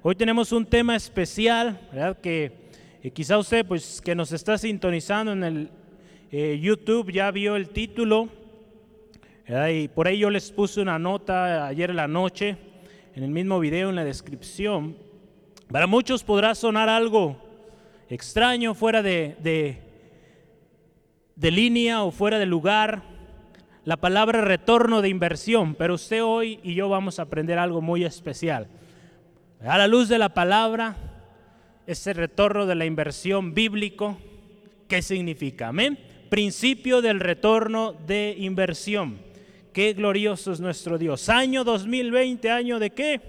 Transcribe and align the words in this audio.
Hoy 0.00 0.14
tenemos 0.14 0.52
un 0.52 0.64
tema 0.64 0.94
especial, 0.94 1.76
¿verdad? 1.92 2.20
Que 2.20 2.52
eh, 3.02 3.10
quizá 3.10 3.36
usted, 3.36 3.66
pues, 3.66 4.00
que 4.00 4.14
nos 4.14 4.30
está 4.30 4.56
sintonizando 4.56 5.32
en 5.32 5.42
el 5.42 5.70
eh, 6.30 6.56
YouTube, 6.62 7.10
ya 7.10 7.28
vio 7.32 7.56
el 7.56 7.70
título, 7.70 8.28
¿verdad? 9.48 9.70
Y 9.70 9.88
por 9.88 10.06
ahí 10.06 10.18
yo 10.18 10.30
les 10.30 10.52
puse 10.52 10.80
una 10.80 11.00
nota 11.00 11.66
ayer 11.66 11.90
en 11.90 11.96
la 11.96 12.06
noche, 12.06 12.56
en 13.16 13.24
el 13.24 13.30
mismo 13.30 13.58
video, 13.58 13.88
en 13.88 13.96
la 13.96 14.04
descripción. 14.04 14.96
Para 15.68 15.88
muchos 15.88 16.22
podrá 16.22 16.54
sonar 16.54 16.88
algo 16.88 17.36
extraño, 18.08 18.74
fuera 18.74 19.02
de, 19.02 19.34
de, 19.40 19.82
de 21.34 21.50
línea 21.50 22.04
o 22.04 22.12
fuera 22.12 22.38
de 22.38 22.46
lugar, 22.46 23.02
la 23.84 23.96
palabra 23.96 24.42
retorno 24.42 25.02
de 25.02 25.08
inversión, 25.08 25.74
pero 25.74 25.94
usted 25.94 26.22
hoy 26.22 26.60
y 26.62 26.74
yo 26.74 26.88
vamos 26.88 27.18
a 27.18 27.22
aprender 27.22 27.58
algo 27.58 27.80
muy 27.80 28.04
especial. 28.04 28.68
A 29.64 29.76
la 29.76 29.88
luz 29.88 30.08
de 30.08 30.18
la 30.18 30.28
palabra, 30.28 30.94
ese 31.84 32.12
retorno 32.12 32.64
de 32.64 32.76
la 32.76 32.84
inversión 32.84 33.54
bíblico, 33.54 34.16
¿qué 34.86 35.02
significa? 35.02 35.68
Amén. 35.68 35.98
Principio 36.28 37.02
del 37.02 37.18
retorno 37.18 37.92
de 37.92 38.36
inversión. 38.38 39.18
Qué 39.72 39.94
glorioso 39.94 40.52
es 40.52 40.60
nuestro 40.60 40.96
Dios. 40.96 41.28
Año 41.28 41.64
2020, 41.64 42.48
año 42.52 42.78
de 42.78 42.90
qué? 42.90 43.20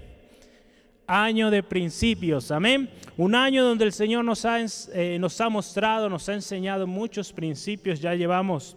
Año 1.08 1.50
de 1.50 1.64
principios, 1.64 2.52
amén. 2.52 2.88
Un 3.16 3.34
año 3.34 3.64
donde 3.64 3.84
el 3.86 3.92
Señor 3.92 4.24
nos 4.24 4.44
ha, 4.44 4.60
eh, 4.60 5.18
nos 5.18 5.40
ha 5.40 5.48
mostrado, 5.48 6.08
nos 6.08 6.28
ha 6.28 6.34
enseñado 6.34 6.86
muchos 6.86 7.32
principios. 7.32 7.98
Ya 7.98 8.14
llevamos, 8.14 8.76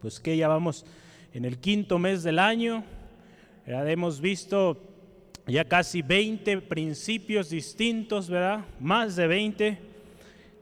pues 0.00 0.18
que 0.18 0.36
ya 0.36 0.48
vamos 0.48 0.84
en 1.32 1.44
el 1.44 1.58
quinto 1.58 2.00
mes 2.00 2.24
del 2.24 2.40
año. 2.40 2.82
Ya 3.68 3.88
hemos 3.88 4.20
visto 4.20 4.91
ya 5.46 5.64
casi 5.64 6.02
20 6.02 6.62
principios 6.62 7.50
distintos, 7.50 8.28
¿verdad? 8.28 8.64
Más 8.80 9.16
de 9.16 9.26
20. 9.26 9.78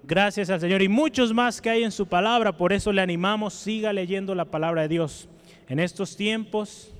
Gracias 0.02 0.48
al 0.50 0.60
Señor 0.60 0.82
y 0.82 0.88
muchos 0.88 1.34
más 1.34 1.60
que 1.60 1.70
hay 1.70 1.84
en 1.84 1.92
su 1.92 2.06
palabra. 2.06 2.56
Por 2.56 2.72
eso 2.72 2.92
le 2.92 3.02
animamos, 3.02 3.54
siga 3.54 3.92
leyendo 3.92 4.34
la 4.34 4.46
palabra 4.46 4.82
de 4.82 4.88
Dios. 4.88 5.28
En 5.68 5.78
estos 5.78 6.16
tiempos 6.16 6.92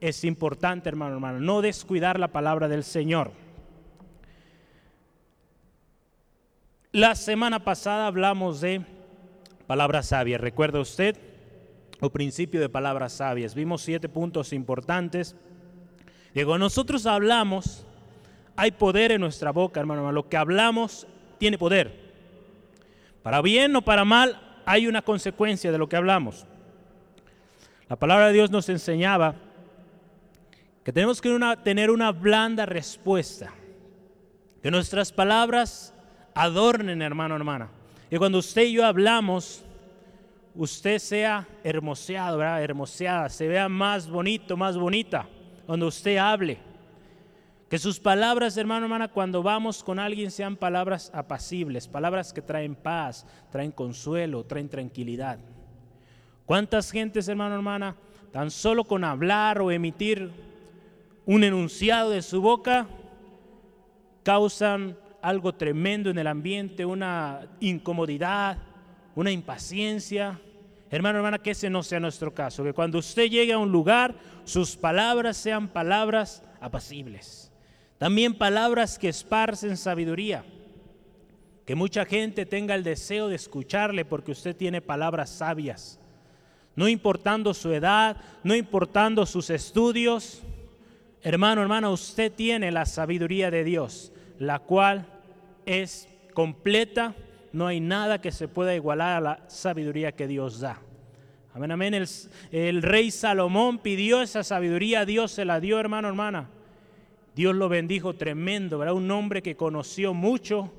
es 0.00 0.24
importante, 0.24 0.88
hermano, 0.88 1.14
hermano, 1.14 1.40
no 1.40 1.60
descuidar 1.60 2.18
la 2.18 2.28
palabra 2.28 2.68
del 2.68 2.84
Señor. 2.84 3.32
La 6.90 7.14
semana 7.14 7.62
pasada 7.62 8.06
hablamos 8.06 8.60
de 8.62 8.80
palabras 9.66 10.06
sabias. 10.06 10.40
¿Recuerda 10.40 10.80
usted? 10.80 11.16
o 12.00 12.10
principio 12.10 12.60
de 12.60 12.68
palabras 12.68 13.14
sabias. 13.14 13.54
Vimos 13.54 13.82
siete 13.82 14.08
puntos 14.08 14.52
importantes. 14.52 15.34
Digo, 16.34 16.58
nosotros 16.58 17.06
hablamos, 17.06 17.86
hay 18.56 18.70
poder 18.72 19.12
en 19.12 19.20
nuestra 19.20 19.50
boca, 19.50 19.80
hermano. 19.80 20.10
Lo 20.12 20.28
que 20.28 20.36
hablamos 20.36 21.06
tiene 21.38 21.58
poder. 21.58 22.08
Para 23.22 23.40
bien 23.40 23.74
o 23.76 23.82
para 23.82 24.04
mal, 24.04 24.40
hay 24.66 24.86
una 24.86 25.02
consecuencia 25.02 25.72
de 25.72 25.78
lo 25.78 25.88
que 25.88 25.96
hablamos. 25.96 26.46
La 27.88 27.96
palabra 27.96 28.28
de 28.28 28.34
Dios 28.34 28.50
nos 28.50 28.68
enseñaba 28.68 29.34
que 30.84 30.92
tenemos 30.92 31.20
que 31.20 31.56
tener 31.64 31.90
una 31.90 32.12
blanda 32.12 32.66
respuesta. 32.66 33.52
Que 34.62 34.70
nuestras 34.70 35.12
palabras 35.12 35.94
adornen, 36.34 37.00
hermano, 37.00 37.36
hermana. 37.36 37.70
Y 38.10 38.16
cuando 38.16 38.38
usted 38.38 38.62
y 38.62 38.72
yo 38.72 38.84
hablamos, 38.84 39.64
usted 40.54 40.98
sea 40.98 41.46
hermoseado, 41.64 42.38
¿verdad? 42.38 42.62
hermoseada, 42.62 43.28
se 43.28 43.48
vea 43.48 43.68
más 43.68 44.08
bonito, 44.08 44.56
más 44.56 44.76
bonita 44.76 45.28
cuando 45.68 45.88
usted 45.88 46.16
hable. 46.16 46.56
Que 47.68 47.78
sus 47.78 48.00
palabras, 48.00 48.56
hermano, 48.56 48.86
hermana, 48.86 49.08
cuando 49.08 49.42
vamos 49.42 49.84
con 49.84 49.98
alguien 49.98 50.30
sean 50.30 50.56
palabras 50.56 51.10
apacibles, 51.12 51.86
palabras 51.86 52.32
que 52.32 52.40
traen 52.40 52.74
paz, 52.74 53.26
traen 53.52 53.70
consuelo, 53.70 54.46
traen 54.46 54.70
tranquilidad. 54.70 55.38
¿Cuántas 56.46 56.90
gentes, 56.90 57.28
hermano, 57.28 57.56
hermana, 57.56 57.96
tan 58.32 58.50
solo 58.50 58.82
con 58.84 59.04
hablar 59.04 59.60
o 59.60 59.70
emitir 59.70 60.30
un 61.26 61.44
enunciado 61.44 62.12
de 62.12 62.22
su 62.22 62.40
boca, 62.40 62.86
causan 64.22 64.96
algo 65.20 65.54
tremendo 65.54 66.08
en 66.08 66.16
el 66.16 66.28
ambiente, 66.28 66.86
una 66.86 67.46
incomodidad, 67.60 68.56
una 69.14 69.30
impaciencia, 69.30 70.40
Hermano, 70.90 71.18
hermana, 71.18 71.38
que 71.38 71.50
ese 71.50 71.68
no 71.68 71.82
sea 71.82 72.00
nuestro 72.00 72.32
caso, 72.32 72.64
que 72.64 72.72
cuando 72.72 72.98
usted 72.98 73.28
llegue 73.28 73.52
a 73.52 73.58
un 73.58 73.70
lugar, 73.70 74.14
sus 74.44 74.76
palabras 74.76 75.36
sean 75.36 75.68
palabras 75.68 76.42
apacibles. 76.60 77.52
También 77.98 78.34
palabras 78.34 78.98
que 78.98 79.08
esparcen 79.08 79.76
sabiduría. 79.76 80.44
Que 81.66 81.74
mucha 81.74 82.06
gente 82.06 82.46
tenga 82.46 82.74
el 82.74 82.84
deseo 82.84 83.28
de 83.28 83.34
escucharle 83.34 84.06
porque 84.06 84.32
usted 84.32 84.56
tiene 84.56 84.80
palabras 84.80 85.28
sabias. 85.28 86.00
No 86.74 86.88
importando 86.88 87.52
su 87.52 87.72
edad, 87.72 88.16
no 88.42 88.54
importando 88.54 89.26
sus 89.26 89.50
estudios. 89.50 90.42
Hermano, 91.22 91.60
hermana, 91.60 91.90
usted 91.90 92.32
tiene 92.32 92.70
la 92.70 92.86
sabiduría 92.86 93.50
de 93.50 93.64
Dios, 93.64 94.12
la 94.38 94.60
cual 94.60 95.06
es 95.66 96.08
completa 96.32 97.14
no 97.52 97.66
hay 97.66 97.80
nada 97.80 98.20
que 98.20 98.32
se 98.32 98.48
pueda 98.48 98.74
igualar 98.74 99.16
a 99.16 99.20
la 99.20 99.48
sabiduría 99.48 100.12
que 100.12 100.26
Dios 100.26 100.60
da. 100.60 100.80
Amén, 101.54 101.72
amén. 101.72 102.06
El, 102.52 102.82
rey 102.82 103.10
Salomón 103.10 103.78
pidió 103.78 104.22
esa 104.22 104.44
sabiduría, 104.44 105.04
Dios 105.04 105.32
se 105.32 105.44
la 105.44 105.60
dio, 105.60 105.80
hermano, 105.80 106.08
hermana. 106.08 106.48
Dios 107.34 107.54
lo 107.54 107.68
bendijo 107.68 108.14
tremendo, 108.14 108.78
¿verdad? 108.78 108.94
Un 108.94 109.10
hombre 109.10 109.42
que 109.42 109.56
conoció 109.56 110.14
mucho, 110.14 110.72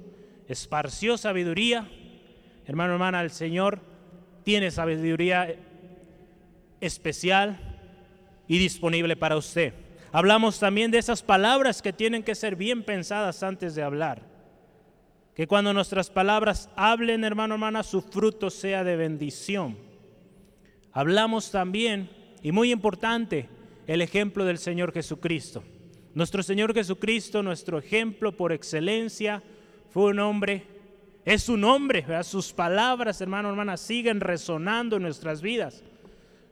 esparció 0.47 1.17
sabiduría. 1.17 1.89
Hermano, 2.65 2.93
hermana, 2.93 3.21
el 3.21 3.31
Señor 3.31 3.81
tiene 4.43 4.71
sabiduría 4.71 5.55
especial 6.79 7.57
y 8.47 8.57
disponible 8.57 9.15
para 9.15 9.37
usted. 9.37 9.73
Hablamos 10.11 10.59
también 10.59 10.91
de 10.91 10.97
esas 10.97 11.23
palabras 11.23 11.81
que 11.81 11.93
tienen 11.93 12.23
que 12.23 12.35
ser 12.35 12.55
bien 12.55 12.83
pensadas 12.83 13.43
antes 13.43 13.75
de 13.75 13.83
hablar. 13.83 14.28
Que 15.39 15.47
cuando 15.47 15.73
nuestras 15.73 16.09
palabras 16.09 16.69
hablen, 16.75 17.23
hermano, 17.23 17.53
hermana, 17.53 17.81
su 17.81 18.01
fruto 18.01 18.49
sea 18.49 18.83
de 18.83 18.97
bendición. 18.97 19.77
Hablamos 20.91 21.49
también, 21.49 22.09
y 22.43 22.51
muy 22.51 22.73
importante, 22.73 23.47
el 23.87 24.01
ejemplo 24.01 24.43
del 24.43 24.57
Señor 24.57 24.91
Jesucristo. 24.91 25.63
Nuestro 26.13 26.43
Señor 26.43 26.73
Jesucristo, 26.73 27.41
nuestro 27.41 27.79
ejemplo 27.79 28.35
por 28.35 28.51
excelencia, 28.51 29.41
fue 29.91 30.11
un 30.11 30.19
hombre, 30.19 30.65
es 31.23 31.47
un 31.47 31.63
hombre, 31.63 32.05
sus 32.25 32.51
palabras, 32.51 33.21
hermano, 33.21 33.47
hermana, 33.47 33.77
siguen 33.77 34.19
resonando 34.19 34.97
en 34.97 35.03
nuestras 35.03 35.41
vidas. 35.41 35.85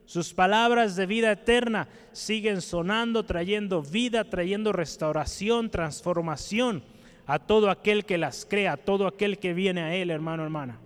Sus 0.05 0.33
palabras 0.33 0.95
de 0.95 1.07
vida 1.07 1.33
eterna 1.33 1.89
siguen 2.13 2.61
sonando, 2.61 3.25
trayendo 3.25 3.81
vida, 3.81 4.23
trayendo 4.23 4.71
restauración, 4.71 5.69
transformación 5.69 6.83
a 7.27 7.39
todo 7.39 7.69
aquel 7.69 8.05
que 8.05 8.17
las 8.17 8.47
crea, 8.49 8.73
a 8.73 8.77
todo 8.77 9.05
aquel 9.05 9.37
que 9.37 9.53
viene 9.53 9.81
a 9.81 9.93
Él, 9.93 10.09
hermano, 10.09 10.43
hermana. 10.43 10.79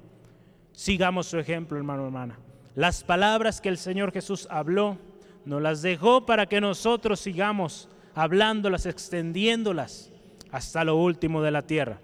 Sigamos 0.73 1.27
su 1.27 1.37
ejemplo, 1.37 1.77
hermano, 1.77 2.03
hermana. 2.05 2.39
Las 2.75 3.03
palabras 3.03 3.61
que 3.61 3.69
el 3.69 3.77
Señor 3.77 4.11
Jesús 4.11 4.47
habló, 4.49 4.97
nos 5.45 5.61
las 5.61 5.81
dejó 5.81 6.25
para 6.25 6.47
que 6.47 6.59
nosotros 6.59 7.19
sigamos 7.19 7.89
hablándolas, 8.15 8.85
extendiéndolas 8.85 10.11
hasta 10.51 10.83
lo 10.83 10.95
último 10.97 11.41
de 11.41 11.51
la 11.51 11.61
tierra. 11.61 11.99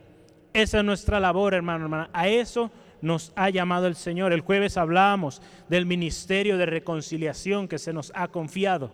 Esa 0.54 0.80
es 0.80 0.84
nuestra 0.84 1.20
labor, 1.20 1.54
hermano, 1.54 1.86
hermana. 1.86 2.10
A 2.14 2.28
eso 2.28 2.72
nos 3.02 3.32
ha 3.36 3.50
llamado 3.50 3.88
el 3.88 3.96
Señor. 3.96 4.34
El 4.34 4.42
jueves 4.42 4.78
hablábamos 4.78 5.42
del 5.70 5.86
ministerio 5.86 6.58
de 6.58 6.66
reconciliación 6.66 7.68
que 7.68 7.80
se 7.80 7.94
nos 7.94 8.12
ha 8.16 8.28
confiado. 8.28 8.92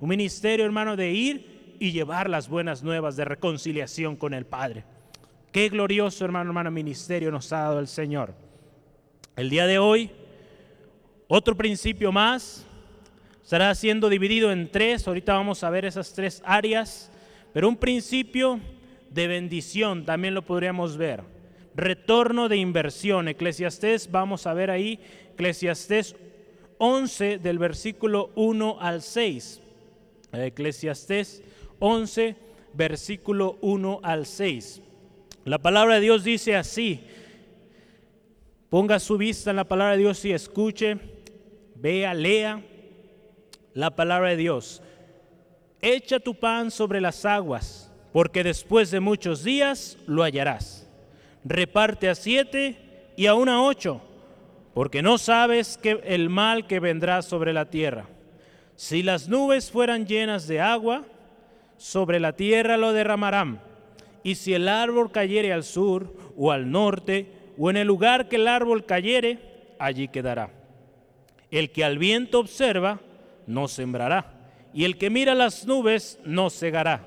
Un 0.00 0.08
ministerio, 0.08 0.64
hermano, 0.64 0.96
de 0.96 1.12
ir 1.12 1.59
y 1.80 1.92
llevar 1.92 2.30
las 2.30 2.48
buenas 2.48 2.84
nuevas 2.84 3.16
de 3.16 3.24
reconciliación 3.24 4.14
con 4.14 4.34
el 4.34 4.44
Padre. 4.44 4.84
Qué 5.50 5.68
glorioso, 5.70 6.24
hermano, 6.24 6.50
hermano, 6.50 6.70
ministerio 6.70 7.32
nos 7.32 7.52
ha 7.52 7.60
dado 7.60 7.80
el 7.80 7.88
Señor. 7.88 8.34
El 9.34 9.48
día 9.50 9.66
de 9.66 9.78
hoy, 9.78 10.10
otro 11.26 11.56
principio 11.56 12.12
más 12.12 12.66
será 13.42 13.74
siendo 13.74 14.10
dividido 14.10 14.52
en 14.52 14.70
tres. 14.70 15.08
Ahorita 15.08 15.32
vamos 15.32 15.64
a 15.64 15.70
ver 15.70 15.86
esas 15.86 16.12
tres 16.12 16.42
áreas, 16.44 17.10
pero 17.54 17.66
un 17.66 17.76
principio 17.76 18.60
de 19.10 19.26
bendición 19.26 20.04
también 20.04 20.34
lo 20.34 20.42
podríamos 20.42 20.98
ver. 20.98 21.22
Retorno 21.74 22.50
de 22.50 22.58
inversión. 22.58 23.26
Eclesiastés, 23.26 24.10
vamos 24.10 24.46
a 24.46 24.52
ver 24.52 24.70
ahí, 24.70 25.00
Eclesiastés 25.32 26.14
11 26.76 27.38
del 27.38 27.58
versículo 27.58 28.30
1 28.34 28.76
al 28.80 29.00
6. 29.00 29.62
Eclesiastés 30.32 31.42
11, 31.80 32.36
versículo 32.74 33.58
1 33.62 34.00
al 34.02 34.26
6. 34.26 34.82
La 35.44 35.58
palabra 35.58 35.94
de 35.94 36.02
Dios 36.02 36.22
dice 36.22 36.54
así, 36.54 37.00
ponga 38.68 39.00
su 39.00 39.16
vista 39.16 39.50
en 39.50 39.56
la 39.56 39.64
palabra 39.64 39.92
de 39.92 40.02
Dios 40.02 40.24
y 40.24 40.32
escuche, 40.32 40.98
vea, 41.74 42.14
lea 42.14 42.62
la 43.74 43.96
palabra 43.96 44.30
de 44.30 44.36
Dios. 44.36 44.82
Echa 45.80 46.20
tu 46.20 46.34
pan 46.34 46.70
sobre 46.70 47.00
las 47.00 47.24
aguas, 47.24 47.90
porque 48.12 48.44
después 48.44 48.90
de 48.90 49.00
muchos 49.00 49.42
días 49.42 49.96
lo 50.06 50.22
hallarás. 50.22 50.86
Reparte 51.42 52.10
a 52.10 52.14
siete 52.14 53.12
y 53.16 53.26
aún 53.26 53.48
a 53.48 53.62
ocho, 53.62 54.02
porque 54.74 55.00
no 55.00 55.16
sabes 55.16 55.78
que 55.78 56.00
el 56.04 56.28
mal 56.28 56.66
que 56.66 56.80
vendrá 56.80 57.22
sobre 57.22 57.54
la 57.54 57.70
tierra. 57.70 58.06
Si 58.76 59.02
las 59.02 59.28
nubes 59.28 59.70
fueran 59.70 60.06
llenas 60.06 60.46
de 60.46 60.60
agua, 60.60 61.04
sobre 61.80 62.20
la 62.20 62.34
tierra 62.34 62.76
lo 62.76 62.92
derramarán. 62.92 63.62
Y 64.22 64.34
si 64.34 64.52
el 64.52 64.68
árbol 64.68 65.10
cayere 65.10 65.50
al 65.50 65.64
sur 65.64 66.14
o 66.36 66.52
al 66.52 66.70
norte, 66.70 67.32
o 67.56 67.70
en 67.70 67.78
el 67.78 67.86
lugar 67.86 68.28
que 68.28 68.36
el 68.36 68.48
árbol 68.48 68.84
cayere, 68.84 69.38
allí 69.78 70.06
quedará. 70.08 70.50
El 71.50 71.70
que 71.70 71.82
al 71.82 71.96
viento 71.96 72.38
observa, 72.38 73.00
no 73.46 73.66
sembrará, 73.66 74.30
y 74.74 74.84
el 74.84 74.98
que 74.98 75.08
mira 75.08 75.34
las 75.34 75.66
nubes, 75.66 76.20
no 76.22 76.50
cegará. 76.50 77.00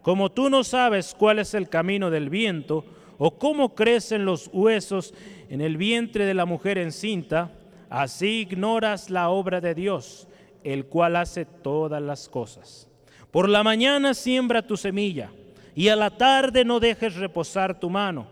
Como 0.00 0.32
tú 0.32 0.48
no 0.48 0.64
sabes 0.64 1.14
cuál 1.14 1.38
es 1.38 1.52
el 1.52 1.68
camino 1.68 2.08
del 2.08 2.30
viento, 2.30 2.86
o 3.18 3.38
cómo 3.38 3.74
crecen 3.74 4.24
los 4.24 4.48
huesos 4.54 5.12
en 5.50 5.60
el 5.60 5.76
vientre 5.76 6.24
de 6.24 6.32
la 6.32 6.46
mujer 6.46 6.78
encinta, 6.78 7.52
así 7.90 8.40
ignoras 8.40 9.10
la 9.10 9.28
obra 9.28 9.60
de 9.60 9.74
Dios, 9.74 10.28
el 10.64 10.86
cual 10.86 11.16
hace 11.16 11.44
todas 11.44 12.00
las 12.00 12.30
cosas. 12.30 12.87
Por 13.30 13.48
la 13.48 13.62
mañana 13.62 14.14
siembra 14.14 14.66
tu 14.66 14.76
semilla, 14.76 15.30
y 15.74 15.88
a 15.88 15.96
la 15.96 16.10
tarde 16.10 16.64
no 16.64 16.80
dejes 16.80 17.14
reposar 17.16 17.78
tu 17.78 17.90
mano, 17.90 18.26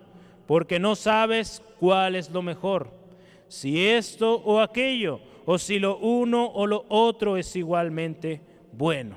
porque 0.46 0.78
no 0.78 0.96
sabes 0.96 1.62
cuál 1.78 2.16
es 2.16 2.30
lo 2.30 2.42
mejor, 2.42 2.90
si 3.48 3.86
esto 3.86 4.34
o 4.36 4.60
aquello 4.60 5.20
o 5.44 5.58
si 5.58 5.78
lo 5.78 5.98
uno 5.98 6.46
o 6.46 6.66
lo 6.66 6.84
otro 6.88 7.36
es 7.36 7.54
igualmente 7.54 8.40
bueno. 8.72 9.16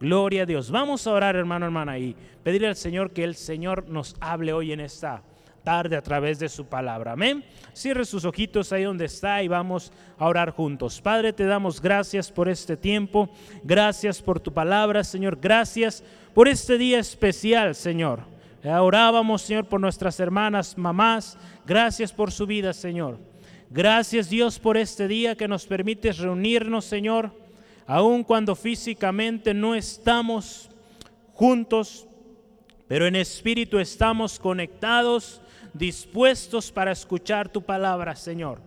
Gloria 0.00 0.42
a 0.42 0.46
Dios. 0.46 0.70
Vamos 0.70 1.06
a 1.06 1.12
orar, 1.12 1.36
hermano, 1.36 1.66
hermana, 1.66 1.98
y 1.98 2.16
pedirle 2.42 2.66
al 2.66 2.74
Señor 2.74 3.12
que 3.12 3.22
el 3.22 3.36
Señor 3.36 3.88
nos 3.88 4.16
hable 4.18 4.52
hoy 4.52 4.72
en 4.72 4.80
esta 4.80 5.22
tarde 5.62 5.96
a 5.96 6.02
través 6.02 6.38
de 6.38 6.48
su 6.48 6.66
palabra. 6.66 7.12
Amén. 7.12 7.44
Cierre 7.72 8.04
sus 8.04 8.24
ojitos 8.24 8.72
ahí 8.72 8.84
donde 8.84 9.06
está 9.06 9.42
y 9.42 9.48
vamos 9.48 9.92
a 10.18 10.26
orar 10.26 10.50
juntos. 10.50 11.00
Padre, 11.00 11.32
te 11.32 11.44
damos 11.44 11.80
gracias 11.80 12.30
por 12.30 12.48
este 12.48 12.76
tiempo. 12.76 13.28
Gracias 13.62 14.20
por 14.20 14.40
tu 14.40 14.52
palabra, 14.52 15.04
Señor. 15.04 15.38
Gracias 15.40 16.02
por 16.34 16.48
este 16.48 16.78
día 16.78 16.98
especial, 16.98 17.74
Señor. 17.74 18.20
Orábamos, 18.64 19.42
Señor, 19.42 19.66
por 19.66 19.80
nuestras 19.80 20.20
hermanas, 20.20 20.78
mamás. 20.78 21.36
Gracias 21.66 22.12
por 22.12 22.30
su 22.30 22.46
vida, 22.46 22.72
Señor. 22.72 23.18
Gracias 23.74 24.28
Dios 24.28 24.58
por 24.58 24.76
este 24.76 25.08
día 25.08 25.34
que 25.34 25.48
nos 25.48 25.64
permites 25.66 26.18
reunirnos, 26.18 26.84
Señor, 26.84 27.32
aun 27.86 28.22
cuando 28.22 28.54
físicamente 28.54 29.54
no 29.54 29.74
estamos 29.74 30.68
juntos, 31.32 32.06
pero 32.86 33.06
en 33.06 33.16
espíritu 33.16 33.78
estamos 33.78 34.38
conectados, 34.38 35.40
dispuestos 35.74 36.70
para 36.70 36.92
escuchar 36.92 37.48
tu 37.48 37.62
palabra, 37.62 38.14
Señor. 38.16 38.60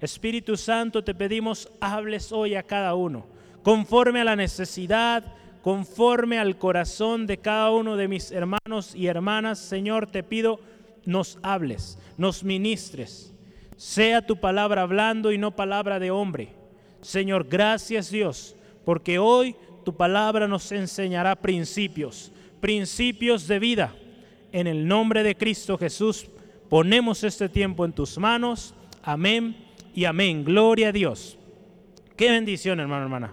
Espíritu 0.00 0.56
Santo, 0.56 1.02
te 1.02 1.14
pedimos, 1.14 1.68
hables 1.80 2.32
hoy 2.32 2.54
a 2.54 2.62
cada 2.62 2.94
uno, 2.94 3.26
conforme 3.62 4.20
a 4.20 4.24
la 4.24 4.36
necesidad, 4.36 5.24
conforme 5.62 6.38
al 6.38 6.58
corazón 6.58 7.26
de 7.26 7.38
cada 7.38 7.70
uno 7.70 7.96
de 7.96 8.08
mis 8.08 8.30
hermanos 8.30 8.94
y 8.94 9.06
hermanas, 9.06 9.58
Señor, 9.58 10.06
te 10.06 10.22
pido, 10.22 10.60
nos 11.06 11.38
hables, 11.42 11.98
nos 12.18 12.44
ministres 12.44 13.34
sea 13.76 14.22
tu 14.22 14.36
palabra 14.36 14.82
hablando 14.82 15.32
y 15.32 15.38
no 15.38 15.54
palabra 15.54 15.98
de 15.98 16.10
hombre. 16.10 16.48
Señor, 17.00 17.46
gracias 17.48 18.10
Dios, 18.10 18.56
porque 18.84 19.18
hoy 19.18 19.56
tu 19.84 19.94
palabra 19.94 20.48
nos 20.48 20.70
enseñará 20.72 21.36
principios, 21.36 22.32
principios 22.60 23.46
de 23.46 23.58
vida. 23.58 23.94
En 24.52 24.66
el 24.66 24.86
nombre 24.86 25.22
de 25.22 25.34
Cristo 25.34 25.76
Jesús, 25.76 26.30
ponemos 26.74 27.22
este 27.22 27.48
tiempo 27.48 27.84
en 27.84 27.92
tus 27.92 28.18
manos. 28.18 28.74
Amén 29.00 29.56
y 29.94 30.06
amén. 30.06 30.44
Gloria 30.44 30.88
a 30.88 30.92
Dios. 30.92 31.38
Qué 32.16 32.28
bendición, 32.32 32.80
hermano, 32.80 33.04
hermana. 33.04 33.32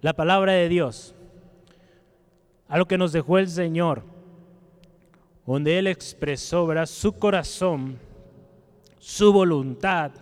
La 0.00 0.14
palabra 0.14 0.52
de 0.52 0.66
Dios, 0.70 1.14
a 2.66 2.78
lo 2.78 2.88
que 2.88 2.96
nos 2.96 3.12
dejó 3.12 3.36
el 3.36 3.50
Señor, 3.50 4.04
donde 5.46 5.78
Él 5.78 5.86
expresó 5.86 6.66
su 6.86 7.18
corazón 7.18 7.98
su 9.00 9.34
voluntad, 9.34 10.12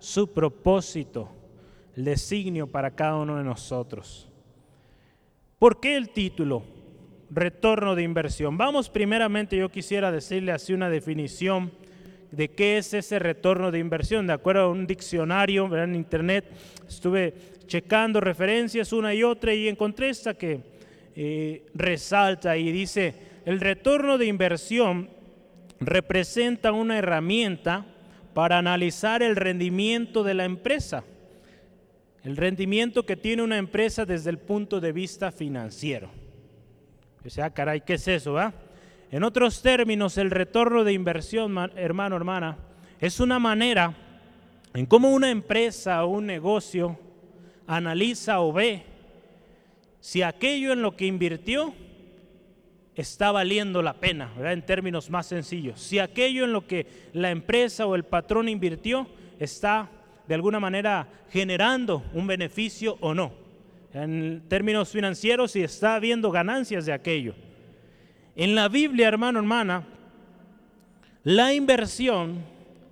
su 0.00 0.32
propósito, 0.32 1.28
el 1.94 2.02
designio 2.02 2.66
para 2.66 2.90
cada 2.90 3.14
uno 3.14 3.36
de 3.36 3.44
nosotros. 3.44 4.28
¿Por 5.60 5.78
qué 5.78 5.94
el 5.96 6.10
título? 6.10 6.64
Retorno 7.30 7.94
de 7.94 8.02
inversión. 8.02 8.56
Vamos 8.56 8.88
primeramente, 8.88 9.56
yo 9.56 9.68
quisiera 9.68 10.12
decirle 10.12 10.52
así 10.52 10.72
una 10.72 10.88
definición 10.88 11.72
de 12.30 12.50
qué 12.50 12.78
es 12.78 12.94
ese 12.94 13.18
retorno 13.18 13.70
de 13.70 13.78
inversión. 13.78 14.26
De 14.26 14.32
acuerdo 14.32 14.62
a 14.62 14.70
un 14.70 14.86
diccionario 14.86 15.74
en 15.76 15.94
internet, 15.94 16.44
estuve 16.88 17.34
checando 17.66 18.20
referencias 18.20 18.92
una 18.92 19.12
y 19.14 19.22
otra 19.22 19.54
y 19.54 19.68
encontré 19.68 20.10
esta 20.10 20.34
que 20.34 20.60
eh, 21.16 21.66
resalta 21.74 22.56
y 22.56 22.70
dice, 22.70 23.14
el 23.44 23.60
retorno 23.60 24.18
de 24.18 24.26
inversión 24.26 25.10
representa 25.80 26.72
una 26.72 26.98
herramienta 26.98 27.86
para 28.34 28.58
analizar 28.58 29.22
el 29.22 29.34
rendimiento 29.34 30.22
de 30.22 30.34
la 30.34 30.44
empresa, 30.44 31.04
el 32.22 32.36
rendimiento 32.36 33.06
que 33.06 33.16
tiene 33.16 33.42
una 33.42 33.56
empresa 33.56 34.04
desde 34.04 34.30
el 34.30 34.38
punto 34.38 34.80
de 34.80 34.92
vista 34.92 35.32
financiero. 35.32 36.25
Sea, 37.28 37.50
caray, 37.50 37.80
¿qué 37.80 37.94
es 37.94 38.06
eso? 38.06 38.34
va? 38.34 38.52
En 39.10 39.24
otros 39.24 39.60
términos, 39.60 40.16
el 40.16 40.30
retorno 40.30 40.84
de 40.84 40.92
inversión, 40.92 41.56
hermano, 41.76 42.14
hermana, 42.14 42.56
es 43.00 43.18
una 43.18 43.38
manera 43.38 43.94
en 44.74 44.86
cómo 44.86 45.10
una 45.10 45.30
empresa 45.30 46.04
o 46.04 46.08
un 46.08 46.26
negocio 46.26 46.98
analiza 47.66 48.40
o 48.40 48.52
ve 48.52 48.84
si 50.00 50.22
aquello 50.22 50.72
en 50.72 50.82
lo 50.82 50.96
que 50.96 51.06
invirtió 51.06 51.74
está 52.94 53.32
valiendo 53.32 53.82
la 53.82 53.94
pena, 53.94 54.32
en 54.38 54.64
términos 54.64 55.10
más 55.10 55.26
sencillos. 55.26 55.80
Si 55.80 55.98
aquello 55.98 56.44
en 56.44 56.52
lo 56.52 56.66
que 56.66 56.86
la 57.12 57.30
empresa 57.30 57.86
o 57.86 57.96
el 57.96 58.04
patrón 58.04 58.48
invirtió 58.48 59.08
está 59.40 59.90
de 60.28 60.34
alguna 60.34 60.60
manera 60.60 61.08
generando 61.30 62.04
un 62.14 62.26
beneficio 62.26 62.96
o 63.00 63.14
no. 63.14 63.45
En 63.96 64.42
términos 64.46 64.90
financieros, 64.90 65.52
si 65.52 65.62
está 65.62 65.94
habiendo 65.94 66.30
ganancias 66.30 66.84
de 66.84 66.92
aquello. 66.92 67.34
En 68.34 68.54
la 68.54 68.68
Biblia, 68.68 69.08
hermano, 69.08 69.38
hermana, 69.38 69.86
la 71.24 71.54
inversión, 71.54 72.44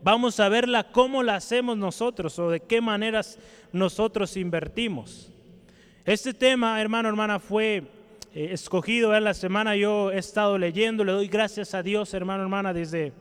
vamos 0.03 0.41
a 0.41 0.49
verla 0.49 0.91
cómo 0.93 1.23
la 1.23 1.35
hacemos 1.35 1.77
nosotros 1.77 2.39
o 2.39 2.49
de 2.49 2.61
qué 2.61 2.81
maneras 2.81 3.39
nosotros 3.71 4.35
invertimos. 4.39 5.31
Este 6.07 6.33
tema, 6.33 6.81
hermano, 6.81 7.11
hermana, 7.11 7.39
fue 7.39 7.83
eh, 8.35 8.49
escogido 8.53 9.15
en 9.15 9.25
la 9.25 9.35
semana 9.35 9.77
yo 9.77 10.11
he 10.11 10.17
estado 10.17 10.57
leyendo, 10.57 11.05
le 11.05 11.13
doy 11.13 11.29
gracias 11.29 11.75
a 11.75 11.83
Dios, 11.83 12.15
hermano, 12.15 12.45
hermana, 12.45 12.73
desde, 12.73 13.13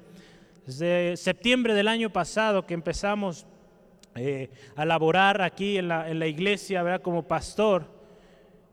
desde 0.65 1.17
septiembre 1.17 1.73
del 1.73 1.89
año 1.89 2.09
pasado 2.09 2.65
que 2.65 2.75
empezamos 2.75 3.45
eh, 4.15 4.49
a 4.75 4.85
laborar 4.85 5.41
aquí 5.41 5.77
en 5.77 5.87
la, 5.87 6.09
en 6.09 6.19
la 6.19 6.27
iglesia, 6.27 6.83
¿verdad? 6.83 7.01
Como 7.01 7.27
pastor. 7.27 7.85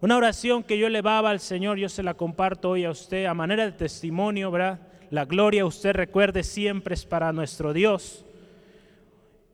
Una 0.00 0.16
oración 0.16 0.62
que 0.62 0.78
yo 0.78 0.86
elevaba 0.86 1.30
al 1.30 1.40
Señor, 1.40 1.78
yo 1.78 1.88
se 1.88 2.02
la 2.02 2.14
comparto 2.14 2.70
hoy 2.70 2.84
a 2.84 2.90
usted 2.90 3.26
a 3.26 3.34
manera 3.34 3.64
de 3.64 3.72
testimonio, 3.72 4.50
¿verdad? 4.50 4.80
La 5.10 5.24
gloria, 5.24 5.66
usted 5.66 5.92
recuerde, 5.92 6.42
siempre 6.42 6.94
es 6.94 7.04
para 7.04 7.32
nuestro 7.32 7.72
Dios. 7.72 8.24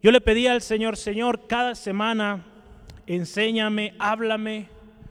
Yo 0.02 0.12
le 0.12 0.20
pedí 0.20 0.46
al 0.46 0.62
Señor, 0.62 0.96
Señor, 0.96 1.46
cada 1.48 1.74
semana 1.74 2.44
enséñame, 3.06 3.94
háblame, 3.98 4.68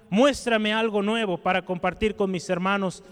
muéstrame 0.10 0.74
algo 0.74 1.02
nuevo 1.02 1.38
para 1.38 1.66
compartir 1.66 2.16
con 2.16 2.32
mis 2.32 2.50
hermanos 2.50 3.04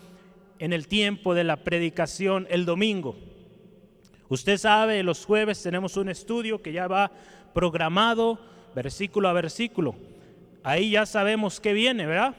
en 0.60 0.72
el 0.72 0.88
tiempo 0.88 1.34
de 1.34 1.44
la 1.44 1.58
predicación 1.58 2.48
el 2.50 2.66
domingo. 2.66 3.18
Usted 4.30 4.58
sabe, 4.58 5.04
los 5.04 5.26
jueves 5.26 5.62
tenemos 5.62 5.98
un 5.98 6.10
estudio 6.10 6.62
que 6.62 6.72
ya 6.72 6.88
va 6.88 7.12
programado 7.54 8.40
versículo 8.76 9.30
a 9.30 9.34
versículo. 9.34 9.96
Ahí 10.64 10.92
ya 10.92 11.06
sabemos 11.06 11.60
qué 11.60 11.74
viene, 11.74 12.06
¿verdad? 12.06 12.36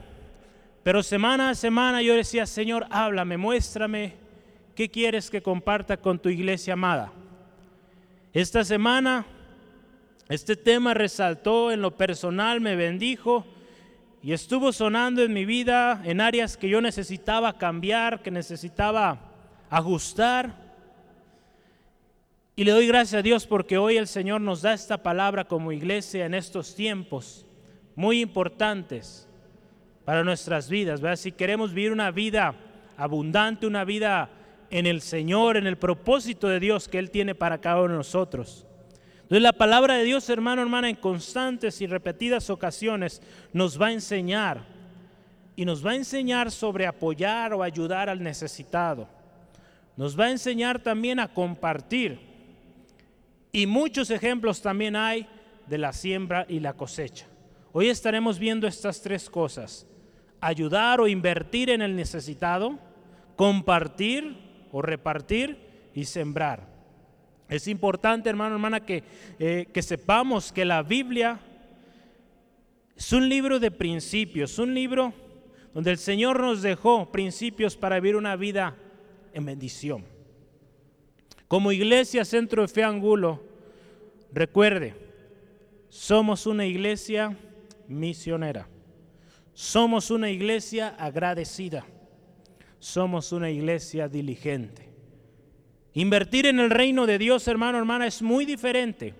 Pero 0.82 1.02
semana 1.02 1.50
a 1.50 1.54
semana 1.54 2.02
yo 2.02 2.14
decía, 2.14 2.46
Señor, 2.46 2.86
háblame, 2.90 3.36
muéstrame 3.36 4.14
qué 4.74 4.90
quieres 4.90 5.30
que 5.30 5.42
comparta 5.42 5.96
con 5.96 6.18
tu 6.18 6.28
iglesia 6.28 6.74
amada. 6.74 7.12
Esta 8.32 8.64
semana 8.64 9.24
este 10.28 10.56
tema 10.56 10.94
resaltó 10.94 11.70
en 11.70 11.82
lo 11.82 11.96
personal, 11.96 12.60
me 12.60 12.76
bendijo 12.76 13.44
y 14.22 14.32
estuvo 14.32 14.72
sonando 14.72 15.22
en 15.22 15.34
mi 15.34 15.44
vida 15.44 16.00
en 16.04 16.22
áreas 16.22 16.56
que 16.56 16.68
yo 16.68 16.80
necesitaba 16.80 17.58
cambiar, 17.58 18.22
que 18.22 18.30
necesitaba 18.30 19.18
ajustar. 19.68 20.63
Y 22.56 22.62
le 22.62 22.70
doy 22.70 22.86
gracias 22.86 23.18
a 23.18 23.22
Dios 23.22 23.48
porque 23.48 23.78
hoy 23.78 23.96
el 23.96 24.06
Señor 24.06 24.40
nos 24.40 24.62
da 24.62 24.74
esta 24.74 25.02
palabra 25.02 25.44
como 25.44 25.72
iglesia 25.72 26.24
en 26.24 26.34
estos 26.34 26.76
tiempos 26.76 27.44
muy 27.96 28.20
importantes 28.20 29.28
para 30.04 30.22
nuestras 30.22 30.68
vidas. 30.68 31.00
Si 31.18 31.32
queremos 31.32 31.74
vivir 31.74 31.90
una 31.90 32.12
vida 32.12 32.54
abundante, 32.96 33.66
una 33.66 33.84
vida 33.84 34.30
en 34.70 34.86
el 34.86 35.00
Señor, 35.00 35.56
en 35.56 35.66
el 35.66 35.78
propósito 35.78 36.48
de 36.48 36.60
Dios 36.60 36.86
que 36.86 37.00
Él 37.00 37.10
tiene 37.10 37.34
para 37.34 37.60
cada 37.60 37.80
uno 37.80 37.94
de 37.94 37.98
nosotros. 37.98 38.64
Entonces 39.22 39.42
la 39.42 39.52
palabra 39.52 39.94
de 39.94 40.04
Dios, 40.04 40.28
hermano, 40.30 40.62
hermana, 40.62 40.88
en 40.88 40.96
constantes 40.96 41.80
y 41.80 41.88
repetidas 41.88 42.50
ocasiones 42.50 43.20
nos 43.52 43.80
va 43.82 43.88
a 43.88 43.92
enseñar 43.92 44.62
y 45.56 45.64
nos 45.64 45.84
va 45.84 45.90
a 45.90 45.96
enseñar 45.96 46.52
sobre 46.52 46.86
apoyar 46.86 47.52
o 47.52 47.64
ayudar 47.64 48.08
al 48.08 48.22
necesitado. 48.22 49.08
Nos 49.96 50.18
va 50.18 50.26
a 50.26 50.30
enseñar 50.30 50.78
también 50.78 51.18
a 51.18 51.26
compartir. 51.26 52.33
Y 53.54 53.68
muchos 53.68 54.10
ejemplos 54.10 54.60
también 54.60 54.96
hay 54.96 55.28
de 55.68 55.78
la 55.78 55.92
siembra 55.92 56.44
y 56.48 56.58
la 56.58 56.72
cosecha. 56.72 57.26
Hoy 57.70 57.88
estaremos 57.88 58.40
viendo 58.40 58.66
estas 58.66 59.00
tres 59.00 59.30
cosas. 59.30 59.86
Ayudar 60.40 61.00
o 61.00 61.06
invertir 61.06 61.70
en 61.70 61.80
el 61.80 61.94
necesitado, 61.94 62.80
compartir 63.36 64.36
o 64.72 64.82
repartir 64.82 65.90
y 65.94 66.04
sembrar. 66.04 66.66
Es 67.48 67.68
importante, 67.68 68.28
hermano, 68.28 68.56
hermana, 68.56 68.84
que, 68.84 69.04
eh, 69.38 69.68
que 69.72 69.82
sepamos 69.82 70.50
que 70.50 70.64
la 70.64 70.82
Biblia 70.82 71.38
es 72.96 73.12
un 73.12 73.28
libro 73.28 73.60
de 73.60 73.70
principios, 73.70 74.58
un 74.58 74.74
libro 74.74 75.14
donde 75.72 75.92
el 75.92 75.98
Señor 75.98 76.40
nos 76.40 76.60
dejó 76.60 77.12
principios 77.12 77.76
para 77.76 78.00
vivir 78.00 78.16
una 78.16 78.34
vida 78.34 78.74
en 79.32 79.46
bendición. 79.46 80.13
Como 81.54 81.70
iglesia 81.70 82.24
Centro 82.24 82.62
de 82.62 82.66
Fe 82.66 82.82
Angulo, 82.82 83.40
recuerde, 84.32 84.92
somos 85.88 86.48
una 86.48 86.66
iglesia 86.66 87.36
misionera. 87.86 88.66
Somos 89.52 90.10
una 90.10 90.30
iglesia 90.30 90.96
agradecida. 90.98 91.86
Somos 92.80 93.30
una 93.30 93.52
iglesia 93.52 94.08
diligente. 94.08 94.88
Invertir 95.92 96.46
en 96.46 96.58
el 96.58 96.70
reino 96.70 97.06
de 97.06 97.18
Dios, 97.18 97.46
hermano, 97.46 97.78
hermana, 97.78 98.08
es 98.08 98.20
muy 98.20 98.44
diferente 98.44 99.14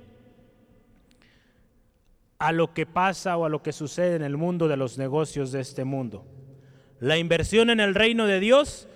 a 2.40 2.50
lo 2.50 2.74
que 2.74 2.84
pasa 2.84 3.36
o 3.36 3.44
a 3.44 3.48
lo 3.48 3.62
que 3.62 3.70
sucede 3.70 4.16
en 4.16 4.22
el 4.22 4.36
mundo 4.36 4.66
de 4.66 4.76
los 4.76 4.98
negocios 4.98 5.52
de 5.52 5.60
este 5.60 5.84
mundo. 5.84 6.26
La 6.98 7.16
inversión 7.16 7.70
en 7.70 7.78
el 7.78 7.94
reino 7.94 8.26
de 8.26 8.40
Dios 8.40 8.88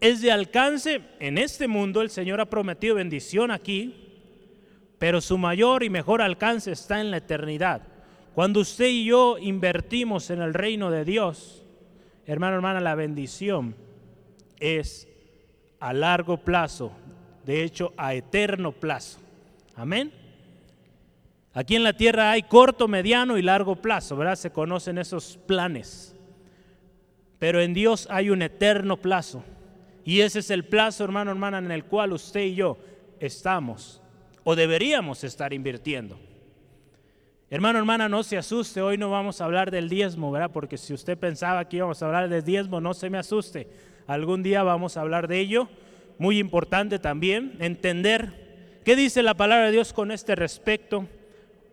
es 0.00 0.20
de 0.22 0.32
alcance 0.32 1.02
en 1.18 1.38
este 1.38 1.68
mundo. 1.68 2.02
El 2.02 2.10
Señor 2.10 2.40
ha 2.40 2.50
prometido 2.50 2.96
bendición 2.96 3.50
aquí, 3.50 3.94
pero 4.98 5.20
su 5.20 5.38
mayor 5.38 5.82
y 5.82 5.90
mejor 5.90 6.22
alcance 6.22 6.72
está 6.72 7.00
en 7.00 7.10
la 7.10 7.18
eternidad. 7.18 7.82
Cuando 8.34 8.60
usted 8.60 8.86
y 8.86 9.04
yo 9.04 9.38
invertimos 9.38 10.30
en 10.30 10.40
el 10.40 10.54
reino 10.54 10.90
de 10.90 11.04
Dios, 11.04 11.64
hermano, 12.26 12.56
hermana, 12.56 12.80
la 12.80 12.94
bendición 12.94 13.74
es 14.58 15.08
a 15.80 15.92
largo 15.92 16.38
plazo, 16.38 16.92
de 17.44 17.64
hecho 17.64 17.92
a 17.96 18.14
eterno 18.14 18.72
plazo. 18.72 19.18
Amén. 19.74 20.12
Aquí 21.52 21.74
en 21.74 21.82
la 21.82 21.94
tierra 21.94 22.30
hay 22.30 22.42
corto, 22.42 22.86
mediano 22.86 23.36
y 23.36 23.42
largo 23.42 23.76
plazo, 23.76 24.16
¿verdad? 24.16 24.36
Se 24.36 24.50
conocen 24.50 24.98
esos 24.98 25.38
planes. 25.46 26.14
Pero 27.38 27.60
en 27.60 27.74
Dios 27.74 28.06
hay 28.10 28.30
un 28.30 28.42
eterno 28.42 28.96
plazo. 28.98 29.42
Y 30.10 30.22
ese 30.22 30.40
es 30.40 30.50
el 30.50 30.64
plazo, 30.64 31.04
hermano, 31.04 31.30
hermana, 31.30 31.58
en 31.58 31.70
el 31.70 31.84
cual 31.84 32.12
usted 32.12 32.40
y 32.40 32.56
yo 32.56 32.78
estamos 33.20 34.02
o 34.42 34.56
deberíamos 34.56 35.22
estar 35.22 35.52
invirtiendo. 35.52 36.18
Hermano, 37.48 37.78
hermana, 37.78 38.08
no 38.08 38.24
se 38.24 38.36
asuste, 38.36 38.82
hoy 38.82 38.98
no 38.98 39.08
vamos 39.08 39.40
a 39.40 39.44
hablar 39.44 39.70
del 39.70 39.88
diezmo, 39.88 40.32
¿verdad? 40.32 40.50
Porque 40.52 40.78
si 40.78 40.92
usted 40.92 41.16
pensaba 41.16 41.68
que 41.68 41.76
íbamos 41.76 42.02
a 42.02 42.06
hablar 42.06 42.28
del 42.28 42.42
diezmo, 42.42 42.80
no 42.80 42.92
se 42.92 43.08
me 43.08 43.18
asuste. 43.18 43.68
Algún 44.08 44.42
día 44.42 44.64
vamos 44.64 44.96
a 44.96 45.02
hablar 45.02 45.28
de 45.28 45.38
ello. 45.38 45.68
Muy 46.18 46.40
importante 46.40 46.98
también 46.98 47.56
entender 47.60 48.80
qué 48.84 48.96
dice 48.96 49.22
la 49.22 49.34
palabra 49.34 49.66
de 49.66 49.72
Dios 49.72 49.92
con 49.92 50.10
este 50.10 50.34
respecto. 50.34 51.06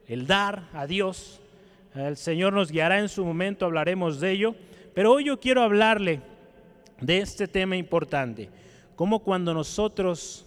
El 0.07 0.27
dar 0.27 0.69
a 0.73 0.85
Dios. 0.85 1.41
El 1.95 2.17
Señor 2.17 2.53
nos 2.53 2.71
guiará 2.71 2.99
en 2.99 3.09
su 3.09 3.25
momento, 3.25 3.65
hablaremos 3.65 4.19
de 4.19 4.29
ello. 4.29 4.55
Pero 4.93 5.13
hoy 5.13 5.23
yo 5.23 5.39
quiero 5.39 5.63
hablarle 5.63 6.21
de 7.01 7.19
este 7.19 7.47
tema 7.47 7.75
importante. 7.75 8.49
Como 8.95 9.19
cuando 9.19 9.53
nosotros, 9.53 10.45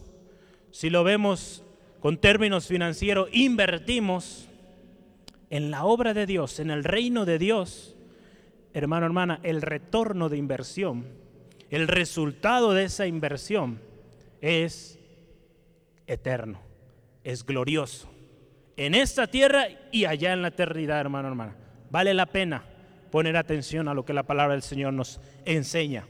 si 0.70 0.90
lo 0.90 1.04
vemos 1.04 1.64
con 2.00 2.18
términos 2.18 2.66
financieros, 2.66 3.28
invertimos 3.32 4.48
en 5.50 5.70
la 5.70 5.84
obra 5.84 6.14
de 6.14 6.26
Dios, 6.26 6.60
en 6.60 6.70
el 6.70 6.84
reino 6.84 7.24
de 7.24 7.38
Dios, 7.38 7.96
hermano, 8.72 9.06
hermana, 9.06 9.40
el 9.42 9.62
retorno 9.62 10.28
de 10.28 10.36
inversión 10.36 11.20
el 11.70 11.86
resultado 11.86 12.74
de 12.74 12.84
esa 12.84 13.06
inversión 13.06 13.80
es 14.40 14.98
eterno, 16.06 16.60
es 17.22 17.46
glorioso. 17.46 18.10
En 18.76 18.94
esta 18.94 19.28
tierra 19.28 19.66
y 19.92 20.04
allá 20.04 20.32
en 20.32 20.42
la 20.42 20.48
eternidad, 20.48 21.00
hermano, 21.00 21.28
hermana. 21.28 21.54
Vale 21.90 22.12
la 22.12 22.26
pena 22.26 22.64
poner 23.12 23.36
atención 23.36 23.86
a 23.88 23.94
lo 23.94 24.04
que 24.04 24.12
la 24.12 24.24
palabra 24.24 24.54
del 24.54 24.62
Señor 24.62 24.92
nos 24.92 25.20
enseña 25.44 26.06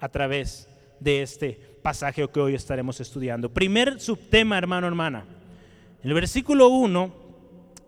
a 0.00 0.08
través 0.08 0.68
de 1.00 1.22
este 1.22 1.60
pasaje 1.82 2.26
que 2.28 2.40
hoy 2.40 2.54
estaremos 2.54 3.00
estudiando. 3.00 3.52
Primer 3.52 4.00
subtema, 4.00 4.58
hermano, 4.58 4.86
hermana. 4.86 5.24
El 6.02 6.14
versículo 6.14 6.68
1 6.68 7.28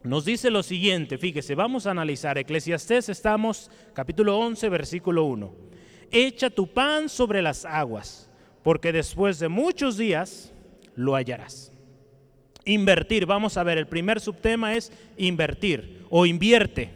nos 0.02 0.25
dice 0.25 0.50
lo 0.50 0.62
siguiente, 0.62 1.19
fíjese, 1.19 1.55
vamos 1.55 1.87
a 1.87 1.90
analizar 1.90 2.38
Eclesiastés, 2.38 3.09
estamos 3.09 3.71
capítulo 3.95 4.38
11, 4.38 4.69
versículo 4.69 5.25
1 5.25 5.71
echa 6.11 6.50
tu 6.50 6.67
pan 6.67 7.09
sobre 7.09 7.43
las 7.43 7.64
aguas, 7.64 8.31
porque 8.62 8.93
después 8.93 9.38
de 9.38 9.49
muchos 9.49 9.97
días 9.97 10.52
lo 10.95 11.14
hallarás. 11.14 11.73
Invertir, 12.64 13.26
vamos 13.26 13.57
a 13.57 13.62
ver, 13.62 13.79
el 13.79 13.87
primer 13.87 14.21
subtema 14.21 14.75
es 14.75 14.93
invertir 15.17 16.05
o 16.11 16.26
invierte. 16.26 16.90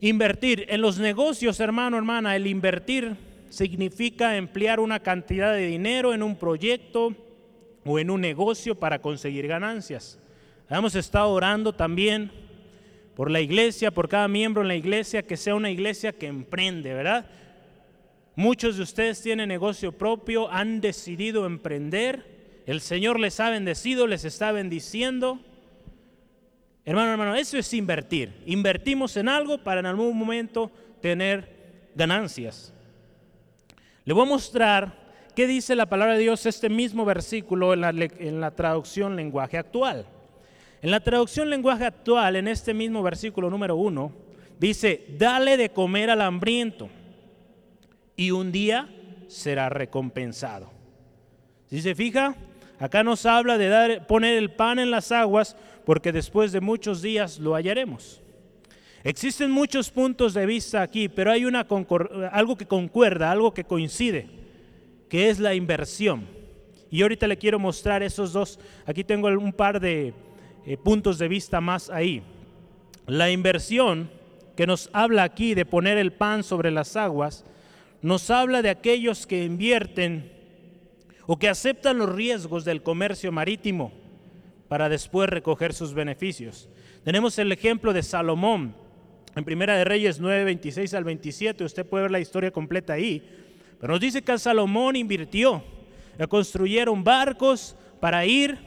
Invertir 0.00 0.66
en 0.68 0.80
los 0.80 0.98
negocios, 0.98 1.60
hermano, 1.60 1.96
hermana, 1.96 2.36
el 2.36 2.46
invertir 2.46 3.16
significa 3.54 4.36
emplear 4.36 4.80
una 4.80 5.00
cantidad 5.00 5.52
de 5.52 5.66
dinero 5.66 6.12
en 6.12 6.22
un 6.22 6.36
proyecto 6.36 7.14
o 7.84 7.98
en 7.98 8.10
un 8.10 8.20
negocio 8.20 8.74
para 8.74 9.00
conseguir 9.00 9.46
ganancias. 9.46 10.18
Hemos 10.68 10.94
estado 10.94 11.30
orando 11.30 11.72
también 11.72 12.32
por 13.14 13.30
la 13.30 13.40
iglesia, 13.40 13.92
por 13.92 14.08
cada 14.08 14.26
miembro 14.28 14.62
en 14.62 14.68
la 14.68 14.74
iglesia, 14.74 15.22
que 15.22 15.36
sea 15.36 15.54
una 15.54 15.70
iglesia 15.70 16.12
que 16.12 16.26
emprende, 16.26 16.92
¿verdad? 16.92 17.26
Muchos 18.34 18.76
de 18.76 18.82
ustedes 18.82 19.22
tienen 19.22 19.48
negocio 19.48 19.92
propio, 19.92 20.50
han 20.50 20.80
decidido 20.80 21.46
emprender. 21.46 22.62
El 22.66 22.80
Señor 22.80 23.20
les 23.20 23.38
ha 23.38 23.50
bendecido, 23.50 24.08
les 24.08 24.24
está 24.24 24.50
bendiciendo. 24.50 25.38
Hermano, 26.84 27.12
hermano, 27.12 27.36
eso 27.36 27.56
es 27.56 27.72
invertir. 27.72 28.32
Invertimos 28.46 29.16
en 29.16 29.28
algo 29.28 29.58
para 29.58 29.80
en 29.80 29.86
algún 29.86 30.18
momento 30.18 30.72
tener 31.00 31.92
ganancias. 31.94 32.73
Le 34.04 34.12
voy 34.12 34.24
a 34.24 34.28
mostrar 34.28 34.92
qué 35.34 35.46
dice 35.46 35.74
la 35.74 35.86
palabra 35.86 36.14
de 36.14 36.20
Dios 36.20 36.44
este 36.46 36.68
mismo 36.68 37.04
versículo 37.04 37.72
en 37.72 37.80
la, 37.80 37.90
en 37.90 38.40
la 38.40 38.50
traducción 38.50 39.16
lenguaje 39.16 39.56
actual. 39.56 40.06
En 40.82 40.90
la 40.90 41.00
traducción 41.00 41.48
lenguaje 41.48 41.86
actual, 41.86 42.36
en 42.36 42.46
este 42.46 42.74
mismo 42.74 43.02
versículo 43.02 43.48
número 43.48 43.76
uno, 43.76 44.12
dice, 44.58 45.06
dale 45.18 45.56
de 45.56 45.70
comer 45.70 46.10
al 46.10 46.20
hambriento 46.20 46.90
y 48.16 48.30
un 48.30 48.52
día 48.52 48.88
será 49.28 49.70
recompensado. 49.70 50.70
Si 51.70 51.80
se 51.80 51.94
fija, 51.94 52.36
acá 52.78 53.02
nos 53.02 53.24
habla 53.24 53.56
de 53.56 53.68
dar, 53.68 54.06
poner 54.06 54.36
el 54.36 54.52
pan 54.52 54.78
en 54.78 54.90
las 54.90 55.10
aguas 55.12 55.56
porque 55.86 56.12
después 56.12 56.52
de 56.52 56.60
muchos 56.60 57.00
días 57.00 57.38
lo 57.38 57.54
hallaremos. 57.54 58.20
Existen 59.04 59.50
muchos 59.50 59.90
puntos 59.90 60.32
de 60.32 60.46
vista 60.46 60.80
aquí, 60.80 61.10
pero 61.10 61.30
hay 61.30 61.44
una 61.44 61.66
algo 62.32 62.56
que 62.56 62.64
concuerda, 62.64 63.30
algo 63.30 63.52
que 63.52 63.64
coincide, 63.64 64.30
que 65.10 65.28
es 65.28 65.38
la 65.38 65.54
inversión. 65.54 66.26
Y 66.90 67.02
ahorita 67.02 67.26
le 67.26 67.36
quiero 67.36 67.58
mostrar 67.58 68.02
esos 68.02 68.32
dos. 68.32 68.58
Aquí 68.86 69.04
tengo 69.04 69.28
un 69.28 69.52
par 69.52 69.78
de 69.78 70.14
eh, 70.64 70.78
puntos 70.78 71.18
de 71.18 71.28
vista 71.28 71.60
más 71.60 71.90
ahí. 71.90 72.22
La 73.06 73.30
inversión 73.30 74.10
que 74.56 74.66
nos 74.66 74.88
habla 74.94 75.24
aquí 75.24 75.52
de 75.52 75.66
poner 75.66 75.98
el 75.98 76.14
pan 76.14 76.42
sobre 76.42 76.70
las 76.70 76.96
aguas 76.96 77.44
nos 78.00 78.30
habla 78.30 78.62
de 78.62 78.70
aquellos 78.70 79.26
que 79.26 79.44
invierten 79.44 80.32
o 81.26 81.38
que 81.38 81.50
aceptan 81.50 81.98
los 81.98 82.10
riesgos 82.10 82.64
del 82.64 82.82
comercio 82.82 83.30
marítimo 83.32 83.92
para 84.68 84.88
después 84.88 85.28
recoger 85.28 85.74
sus 85.74 85.92
beneficios. 85.92 86.70
Tenemos 87.04 87.38
el 87.38 87.52
ejemplo 87.52 87.92
de 87.92 88.02
Salomón 88.02 88.82
en 89.36 89.44
Primera 89.44 89.76
de 89.76 89.84
Reyes 89.84 90.20
9, 90.20 90.44
26 90.44 90.94
al 90.94 91.04
27, 91.04 91.64
usted 91.64 91.86
puede 91.86 92.02
ver 92.02 92.10
la 92.10 92.20
historia 92.20 92.50
completa 92.50 92.92
ahí, 92.92 93.22
pero 93.80 93.92
nos 93.92 94.00
dice 94.00 94.22
que 94.22 94.38
Salomón 94.38 94.96
invirtió, 94.96 95.62
construyeron 96.28 97.02
barcos 97.02 97.76
para 98.00 98.24
ir 98.24 98.58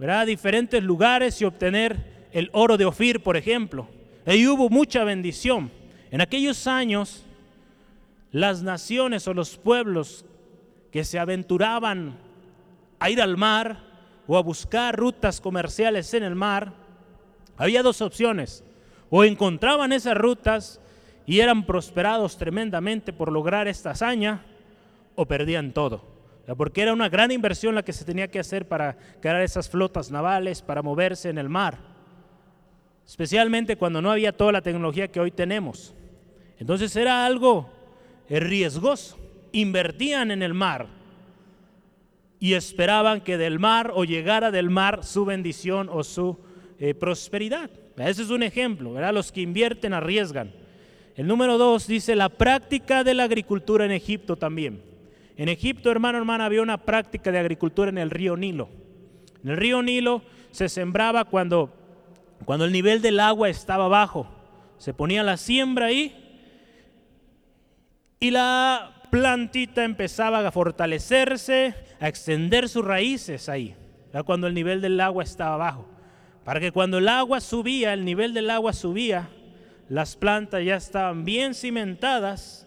a 0.00 0.24
diferentes 0.24 0.82
lugares 0.82 1.40
y 1.40 1.44
obtener 1.44 2.28
el 2.32 2.50
oro 2.52 2.76
de 2.76 2.84
Ofir, 2.84 3.22
por 3.22 3.36
ejemplo. 3.36 3.88
Ahí 4.26 4.46
hubo 4.46 4.68
mucha 4.68 5.04
bendición. 5.04 5.70
En 6.10 6.20
aquellos 6.20 6.66
años 6.66 7.24
las 8.32 8.62
naciones 8.62 9.28
o 9.28 9.34
los 9.34 9.56
pueblos 9.58 10.24
que 10.90 11.04
se 11.04 11.18
aventuraban 11.18 12.18
a 12.98 13.10
ir 13.10 13.20
al 13.20 13.36
mar 13.36 13.84
o 14.26 14.36
a 14.36 14.42
buscar 14.42 14.96
rutas 14.96 15.40
comerciales 15.40 16.12
en 16.14 16.22
el 16.22 16.34
mar, 16.34 16.72
había 17.56 17.82
dos 17.82 18.00
opciones. 18.00 18.64
O 19.14 19.24
encontraban 19.24 19.92
esas 19.92 20.16
rutas 20.16 20.80
y 21.26 21.40
eran 21.40 21.66
prosperados 21.66 22.38
tremendamente 22.38 23.12
por 23.12 23.30
lograr 23.30 23.68
esta 23.68 23.90
hazaña, 23.90 24.40
o 25.14 25.26
perdían 25.26 25.72
todo. 25.72 26.02
Porque 26.56 26.80
era 26.80 26.94
una 26.94 27.10
gran 27.10 27.30
inversión 27.30 27.74
la 27.74 27.82
que 27.82 27.92
se 27.92 28.06
tenía 28.06 28.28
que 28.28 28.38
hacer 28.38 28.66
para 28.66 28.96
crear 29.20 29.42
esas 29.42 29.68
flotas 29.68 30.10
navales, 30.10 30.62
para 30.62 30.80
moverse 30.80 31.28
en 31.28 31.36
el 31.36 31.50
mar. 31.50 31.76
Especialmente 33.06 33.76
cuando 33.76 34.00
no 34.00 34.10
había 34.10 34.34
toda 34.34 34.50
la 34.50 34.62
tecnología 34.62 35.08
que 35.08 35.20
hoy 35.20 35.30
tenemos. 35.30 35.94
Entonces 36.58 36.96
era 36.96 37.26
algo 37.26 37.68
riesgoso. 38.30 39.18
Invertían 39.52 40.30
en 40.30 40.42
el 40.42 40.54
mar 40.54 40.86
y 42.40 42.54
esperaban 42.54 43.20
que 43.20 43.36
del 43.36 43.58
mar 43.58 43.92
o 43.94 44.04
llegara 44.04 44.50
del 44.50 44.70
mar 44.70 45.04
su 45.04 45.26
bendición 45.26 45.90
o 45.92 46.02
su 46.02 46.38
eh, 46.78 46.94
prosperidad. 46.94 47.68
Ese 47.96 48.22
es 48.22 48.30
un 48.30 48.42
ejemplo, 48.42 48.92
¿verdad? 48.92 49.12
Los 49.12 49.32
que 49.32 49.42
invierten 49.42 49.92
arriesgan. 49.92 50.52
El 51.14 51.26
número 51.26 51.58
dos 51.58 51.86
dice 51.86 52.16
la 52.16 52.30
práctica 52.30 53.04
de 53.04 53.14
la 53.14 53.24
agricultura 53.24 53.84
en 53.84 53.90
Egipto 53.90 54.36
también. 54.36 54.82
En 55.36 55.48
Egipto, 55.48 55.90
hermano, 55.90 56.18
hermana, 56.18 56.46
había 56.46 56.62
una 56.62 56.78
práctica 56.78 57.30
de 57.30 57.38
agricultura 57.38 57.90
en 57.90 57.98
el 57.98 58.10
río 58.10 58.36
Nilo. 58.36 58.68
En 59.42 59.50
el 59.50 59.56
río 59.56 59.82
Nilo 59.82 60.22
se 60.50 60.68
sembraba 60.68 61.24
cuando, 61.24 61.72
cuando 62.44 62.64
el 62.64 62.72
nivel 62.72 63.02
del 63.02 63.20
agua 63.20 63.48
estaba 63.48 63.88
bajo. 63.88 64.26
Se 64.78 64.94
ponía 64.94 65.22
la 65.22 65.36
siembra 65.36 65.86
ahí 65.86 66.16
y 68.18 68.30
la 68.30 69.02
plantita 69.10 69.84
empezaba 69.84 70.46
a 70.46 70.50
fortalecerse, 70.50 71.74
a 72.00 72.08
extender 72.08 72.68
sus 72.68 72.84
raíces 72.84 73.48
ahí, 73.48 73.74
cuando 74.24 74.46
el 74.46 74.54
nivel 74.54 74.80
del 74.80 74.98
agua 75.00 75.22
estaba 75.22 75.56
bajo. 75.56 75.91
Para 76.44 76.58
que 76.58 76.72
cuando 76.72 76.98
el 76.98 77.08
agua 77.08 77.40
subía, 77.40 77.92
el 77.92 78.04
nivel 78.04 78.34
del 78.34 78.50
agua 78.50 78.72
subía, 78.72 79.28
las 79.88 80.16
plantas 80.16 80.64
ya 80.64 80.76
estaban 80.76 81.24
bien 81.24 81.54
cimentadas 81.54 82.66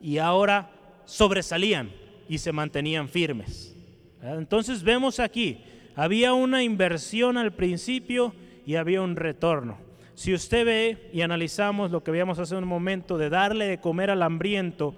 y 0.00 0.18
ahora 0.18 0.70
sobresalían 1.04 1.90
y 2.28 2.38
se 2.38 2.52
mantenían 2.52 3.08
firmes. 3.08 3.76
Entonces 4.22 4.82
vemos 4.82 5.20
aquí, 5.20 5.62
había 5.94 6.32
una 6.32 6.62
inversión 6.62 7.36
al 7.36 7.52
principio 7.52 8.34
y 8.64 8.76
había 8.76 9.02
un 9.02 9.16
retorno. 9.16 9.78
Si 10.14 10.32
usted 10.32 10.64
ve 10.64 11.10
y 11.12 11.22
analizamos 11.22 11.90
lo 11.90 12.02
que 12.04 12.10
veíamos 12.10 12.38
hace 12.38 12.54
un 12.54 12.66
momento 12.66 13.18
de 13.18 13.28
darle 13.28 13.66
de 13.66 13.80
comer 13.80 14.10
al 14.10 14.22
hambriento 14.22 14.94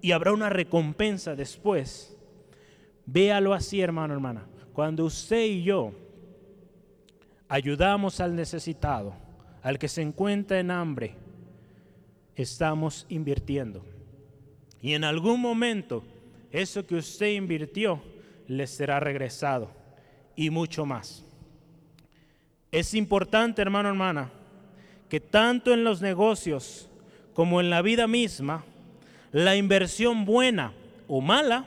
y 0.00 0.12
habrá 0.12 0.32
una 0.32 0.48
recompensa 0.48 1.36
después, 1.36 2.16
véalo 3.04 3.52
así, 3.52 3.80
hermano, 3.80 4.14
hermana. 4.14 4.46
Cuando 4.72 5.04
usted 5.04 5.44
y 5.44 5.62
yo 5.62 5.92
ayudamos 7.48 8.20
al 8.20 8.34
necesitado, 8.34 9.14
al 9.62 9.78
que 9.78 9.88
se 9.88 10.02
encuentra 10.02 10.60
en 10.60 10.70
hambre, 10.70 11.14
estamos 12.36 13.06
invirtiendo. 13.08 13.84
Y 14.80 14.94
en 14.94 15.04
algún 15.04 15.40
momento 15.40 16.04
eso 16.52 16.86
que 16.86 16.94
usted 16.94 17.28
invirtió 17.28 18.02
le 18.46 18.66
será 18.66 19.00
regresado 19.00 19.70
y 20.36 20.50
mucho 20.50 20.86
más. 20.86 21.24
Es 22.70 22.94
importante, 22.94 23.62
hermano, 23.62 23.88
hermana, 23.88 24.30
que 25.08 25.20
tanto 25.20 25.72
en 25.72 25.84
los 25.84 26.00
negocios 26.00 26.88
como 27.34 27.60
en 27.60 27.70
la 27.70 27.82
vida 27.82 28.06
misma, 28.06 28.64
la 29.32 29.56
inversión 29.56 30.24
buena 30.24 30.72
o 31.06 31.20
mala 31.20 31.66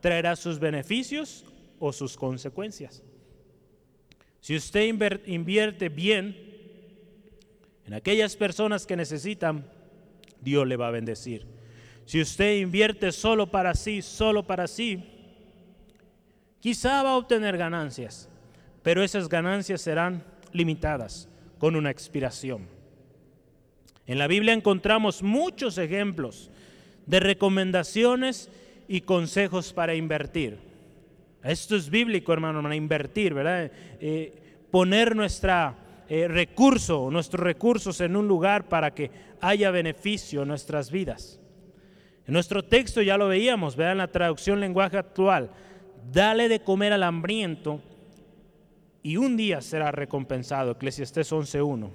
traerá 0.00 0.36
sus 0.36 0.58
beneficios 0.58 1.44
o 1.78 1.92
sus 1.92 2.16
consecuencias. 2.16 3.02
Si 4.46 4.54
usted 4.54 4.84
invierte 5.26 5.88
bien 5.88 6.36
en 7.84 7.94
aquellas 7.94 8.36
personas 8.36 8.86
que 8.86 8.94
necesitan, 8.94 9.66
Dios 10.40 10.64
le 10.68 10.76
va 10.76 10.86
a 10.86 10.92
bendecir. 10.92 11.44
Si 12.04 12.20
usted 12.20 12.58
invierte 12.58 13.10
solo 13.10 13.50
para 13.50 13.74
sí, 13.74 14.02
solo 14.02 14.46
para 14.46 14.68
sí, 14.68 15.02
quizá 16.60 17.02
va 17.02 17.10
a 17.10 17.16
obtener 17.16 17.58
ganancias, 17.58 18.28
pero 18.84 19.02
esas 19.02 19.28
ganancias 19.28 19.80
serán 19.80 20.22
limitadas 20.52 21.28
con 21.58 21.74
una 21.74 21.90
expiración. 21.90 22.68
En 24.06 24.16
la 24.16 24.28
Biblia 24.28 24.52
encontramos 24.52 25.24
muchos 25.24 25.76
ejemplos 25.76 26.52
de 27.06 27.18
recomendaciones 27.18 28.48
y 28.86 29.00
consejos 29.00 29.72
para 29.72 29.96
invertir. 29.96 30.65
Esto 31.46 31.76
es 31.76 31.88
bíblico, 31.88 32.32
hermano, 32.32 32.60
para 32.60 32.74
invertir, 32.74 33.32
¿verdad? 33.32 33.70
Eh, 34.00 34.66
poner 34.70 35.14
nuestra 35.14 36.02
eh, 36.08 36.26
recurso, 36.26 37.08
nuestros 37.10 37.42
recursos 37.42 38.00
en 38.00 38.16
un 38.16 38.26
lugar 38.26 38.68
para 38.68 38.92
que 38.92 39.10
haya 39.40 39.70
beneficio 39.70 40.42
en 40.42 40.48
nuestras 40.48 40.90
vidas. 40.90 41.40
En 42.26 42.32
nuestro 42.32 42.64
texto 42.64 43.00
ya 43.00 43.16
lo 43.16 43.28
veíamos, 43.28 43.76
vean 43.76 43.98
la 43.98 44.08
traducción 44.08 44.58
lenguaje 44.58 44.98
actual. 44.98 45.50
Dale 46.10 46.48
de 46.48 46.60
comer 46.60 46.92
al 46.92 47.04
hambriento 47.04 47.80
y 49.02 49.16
un 49.16 49.36
día 49.36 49.60
será 49.60 49.92
recompensado. 49.92 50.72
Eclesiastés 50.72 51.32
11.1. 51.32 51.90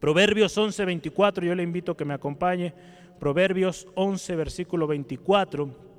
Proverbios 0.00 0.58
11.24, 0.58 1.44
yo 1.44 1.54
le 1.54 1.62
invito 1.62 1.92
a 1.92 1.96
que 1.96 2.04
me 2.04 2.14
acompañe. 2.14 2.74
Proverbios 3.20 3.86
11, 3.94 4.34
versículo 4.34 4.88
24 4.88 5.89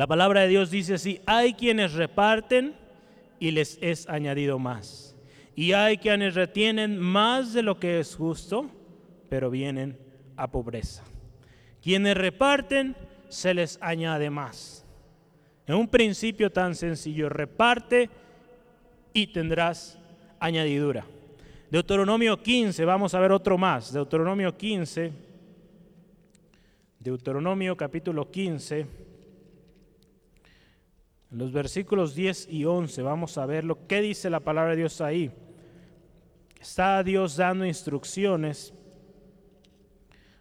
la 0.00 0.06
palabra 0.06 0.40
de 0.40 0.48
Dios 0.48 0.70
dice 0.70 0.94
así, 0.94 1.20
hay 1.26 1.52
quienes 1.52 1.92
reparten 1.92 2.74
y 3.38 3.50
les 3.50 3.76
es 3.82 4.08
añadido 4.08 4.58
más. 4.58 5.14
Y 5.54 5.72
hay 5.72 5.98
quienes 5.98 6.36
retienen 6.36 6.98
más 6.98 7.52
de 7.52 7.62
lo 7.62 7.78
que 7.78 8.00
es 8.00 8.16
justo, 8.16 8.70
pero 9.28 9.50
vienen 9.50 9.98
a 10.38 10.50
pobreza. 10.50 11.04
Quienes 11.82 12.16
reparten, 12.16 12.96
se 13.28 13.52
les 13.52 13.78
añade 13.82 14.30
más. 14.30 14.86
En 15.66 15.74
un 15.74 15.86
principio 15.86 16.50
tan 16.50 16.74
sencillo, 16.74 17.28
reparte 17.28 18.08
y 19.12 19.26
tendrás 19.26 19.98
añadidura. 20.38 21.04
Deuteronomio 21.70 22.42
15, 22.42 22.86
vamos 22.86 23.12
a 23.12 23.20
ver 23.20 23.32
otro 23.32 23.58
más. 23.58 23.92
Deuteronomio 23.92 24.56
15, 24.56 25.12
Deuteronomio 27.00 27.76
capítulo 27.76 28.30
15. 28.30 29.09
Los 31.30 31.52
versículos 31.52 32.16
10 32.16 32.48
y 32.50 32.64
11 32.64 33.02
vamos 33.02 33.38
a 33.38 33.46
ver 33.46 33.62
lo 33.62 33.86
que 33.86 34.00
dice 34.00 34.28
la 34.28 34.40
palabra 34.40 34.72
de 34.72 34.78
Dios 34.78 35.00
ahí. 35.00 35.30
Está 36.60 37.04
Dios 37.04 37.36
dando 37.36 37.64
instrucciones 37.64 38.74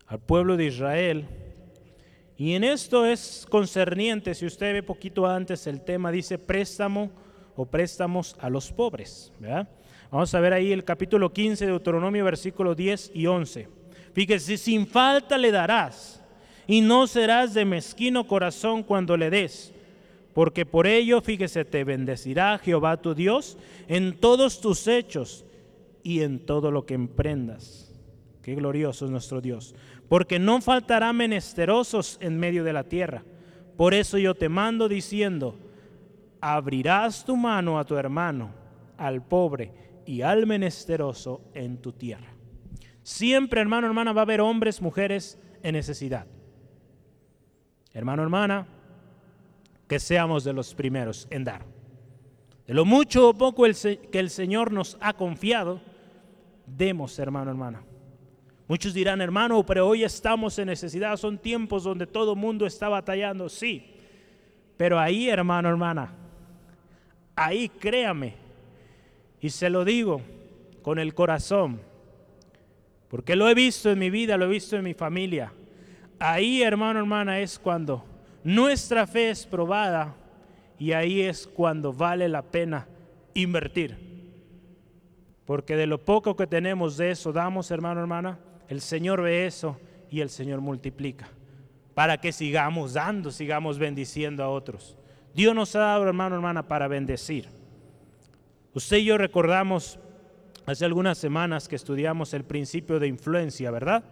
al 0.08 0.20
pueblo 0.20 0.58
de 0.58 0.66
Israel. 0.66 1.28
Y 2.38 2.56
en 2.56 2.64
esto 2.64 3.06
es 3.06 3.46
concerniente, 3.50 4.34
si 4.34 4.48
usted 4.48 4.74
ve 4.74 4.82
poquito 4.82 5.28
antes 5.28 5.68
el 5.68 5.82
tema, 5.82 6.12
dice 6.12 6.40
préstamo 6.40 7.12
o 7.56 7.68
préstamos 7.68 8.36
a 8.40 8.50
los 8.50 8.72
pobres. 8.72 9.32
Vamos 10.10 10.34
a 10.34 10.40
ver 10.40 10.54
ahí 10.54 10.72
el 10.72 10.84
capítulo 10.84 11.32
15 11.32 11.66
de 11.66 11.72
Deuteronomio, 11.72 12.26
versículos 12.26 12.76
10 12.76 13.12
y 13.14 13.28
11. 13.28 13.70
Fíjese, 14.14 14.58
sin 14.58 14.88
falta 14.88 15.38
le 15.38 15.52
darás 15.52 16.24
y 16.66 16.82
no 16.82 17.06
serás 17.06 17.54
de 17.54 17.64
mezquino 17.64 18.26
corazón 18.26 18.82
cuando 18.82 19.16
le 19.16 19.30
des 19.30 19.72
porque 20.40 20.66
por 20.66 20.88
ello, 20.88 21.20
fíjese, 21.20 21.66
te 21.66 21.84
bendecirá 21.84 22.58
Jehová 22.60 22.96
tu 22.96 23.14
Dios 23.14 23.58
en 23.90 24.18
todos 24.18 24.62
tus 24.62 24.88
hechos 24.88 25.44
y 26.02 26.22
en 26.22 26.40
todo 26.46 26.72
lo 26.72 26.86
que 26.86 26.94
emprendas. 26.94 27.94
Qué 28.42 28.56
glorioso 28.56 29.04
es 29.04 29.12
nuestro 29.12 29.42
Dios. 29.42 29.76
Porque 30.08 30.40
no 30.40 30.62
faltará 30.62 31.12
menesterosos 31.12 32.18
en 32.22 32.40
medio 32.40 32.64
de 32.64 32.72
la 32.72 32.86
tierra. 32.86 33.26
Por 33.76 33.94
eso 33.94 34.18
yo 34.18 34.34
te 34.34 34.48
mando 34.48 34.88
diciendo, 34.88 35.58
abrirás 36.40 37.26
tu 37.26 37.36
mano 37.36 37.78
a 37.78 37.84
tu 37.84 37.98
hermano, 37.98 38.52
al 38.98 39.22
pobre 39.22 39.74
y 40.06 40.22
al 40.22 40.48
menesteroso 40.48 41.42
en 41.54 41.80
tu 41.82 41.92
tierra. 41.92 42.34
Siempre, 43.04 43.60
hermano, 43.60 43.88
hermana, 43.88 44.14
va 44.14 44.22
a 44.22 44.24
haber 44.24 44.40
hombres, 44.40 44.82
mujeres 44.82 45.38
en 45.64 45.74
necesidad. 45.74 46.28
Hermano, 47.92 48.24
hermana, 48.24 48.79
que 49.90 50.00
seamos 50.00 50.44
de 50.44 50.54
los 50.54 50.76
primeros 50.76 51.28
en 51.32 51.44
dar. 51.44 51.66
De 52.68 52.76
lo 52.76 52.86
mucho 52.86 53.30
o 53.30 53.34
poco 53.34 53.64
que 53.64 54.20
el 54.20 54.30
Señor 54.30 54.72
nos 54.72 54.96
ha 55.02 55.14
confiado, 55.14 55.82
demos, 56.68 57.18
hermano, 57.18 57.50
hermana. 57.50 57.82
Muchos 58.68 58.94
dirán, 58.94 59.20
hermano, 59.20 59.66
pero 59.66 59.88
hoy 59.88 60.04
estamos 60.04 60.60
en 60.60 60.68
necesidad, 60.68 61.18
son 61.18 61.40
tiempos 61.40 61.84
donde 61.84 62.06
todo 62.06 62.34
el 62.34 62.40
mundo 62.40 62.68
está 62.68 62.88
batallando, 62.88 63.50
sí. 63.50 63.96
Pero 64.78 65.00
ahí, 65.00 65.28
hermano, 65.28 65.68
hermana, 65.68 66.14
ahí 67.36 67.68
créame, 67.68 68.36
y 69.42 69.50
se 69.50 69.72
lo 69.72 69.84
digo 69.84 70.22
con 70.84 71.00
el 71.00 71.16
corazón, 71.16 71.82
porque 73.08 73.36
lo 73.36 73.50
he 73.50 73.56
visto 73.56 73.90
en 73.90 73.98
mi 73.98 74.12
vida, 74.12 74.38
lo 74.38 74.46
he 74.46 74.50
visto 74.50 74.78
en 74.78 74.84
mi 74.84 74.94
familia. 74.94 75.52
ahí, 76.20 76.62
hermano, 76.62 77.00
hermana, 77.00 77.40
es 77.40 77.58
cuando 77.58 78.06
nuestra 78.44 79.06
fe 79.06 79.30
es 79.30 79.46
probada 79.46 80.16
y 80.78 80.94
ahí 80.94 81.22
es 81.22 81.46
cuando 81.46 81.92
vale 81.92 82.30
la 82.30 82.42
pena 82.42 82.88
invertir. 83.34 83.98
Porque 85.46 85.76
de 85.76 85.88
lo 85.88 86.04
poco 86.06 86.36
que 86.36 86.48
tenemos 86.48 86.98
de 86.98 87.12
eso 87.12 87.34
damos, 87.34 87.72
hermano, 87.72 88.00
hermana, 88.00 88.40
el 88.68 88.82
Señor 88.82 89.22
ve 89.22 89.46
eso 89.46 89.80
y 90.10 90.22
el 90.22 90.30
Señor 90.30 90.62
multiplica. 90.62 91.28
Para 91.94 92.18
que 92.20 92.32
sigamos 92.32 92.94
dando, 92.94 93.32
sigamos 93.32 93.80
bendiciendo 93.80 94.44
a 94.44 94.50
otros. 94.50 94.98
Dios 95.34 95.54
nos 95.56 95.76
ha 95.76 95.80
dado, 95.80 96.08
hermano, 96.08 96.36
hermana, 96.36 96.68
para 96.68 96.88
bendecir. 96.88 97.48
Usted 98.74 98.98
y 98.98 99.06
yo 99.06 99.18
recordamos 99.18 100.00
hace 100.66 100.86
algunas 100.86 101.18
semanas 101.18 101.68
que 101.68 101.76
estudiamos 101.76 102.34
el 102.34 102.44
principio 102.44 103.00
de 103.00 103.08
influencia, 103.08 103.72
¿verdad? 103.72 104.04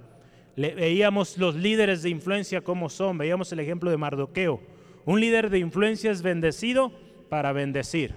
Le, 0.57 0.75
veíamos 0.75 1.37
los 1.37 1.55
líderes 1.55 2.01
de 2.01 2.09
influencia 2.09 2.61
como 2.61 2.89
son, 2.89 3.17
veíamos 3.17 3.51
el 3.53 3.59
ejemplo 3.59 3.89
de 3.89 3.97
Mardoqueo. 3.97 4.59
Un 5.05 5.21
líder 5.21 5.49
de 5.49 5.59
influencia 5.59 6.11
es 6.11 6.21
bendecido 6.21 6.91
para 7.29 7.53
bendecir. 7.53 8.15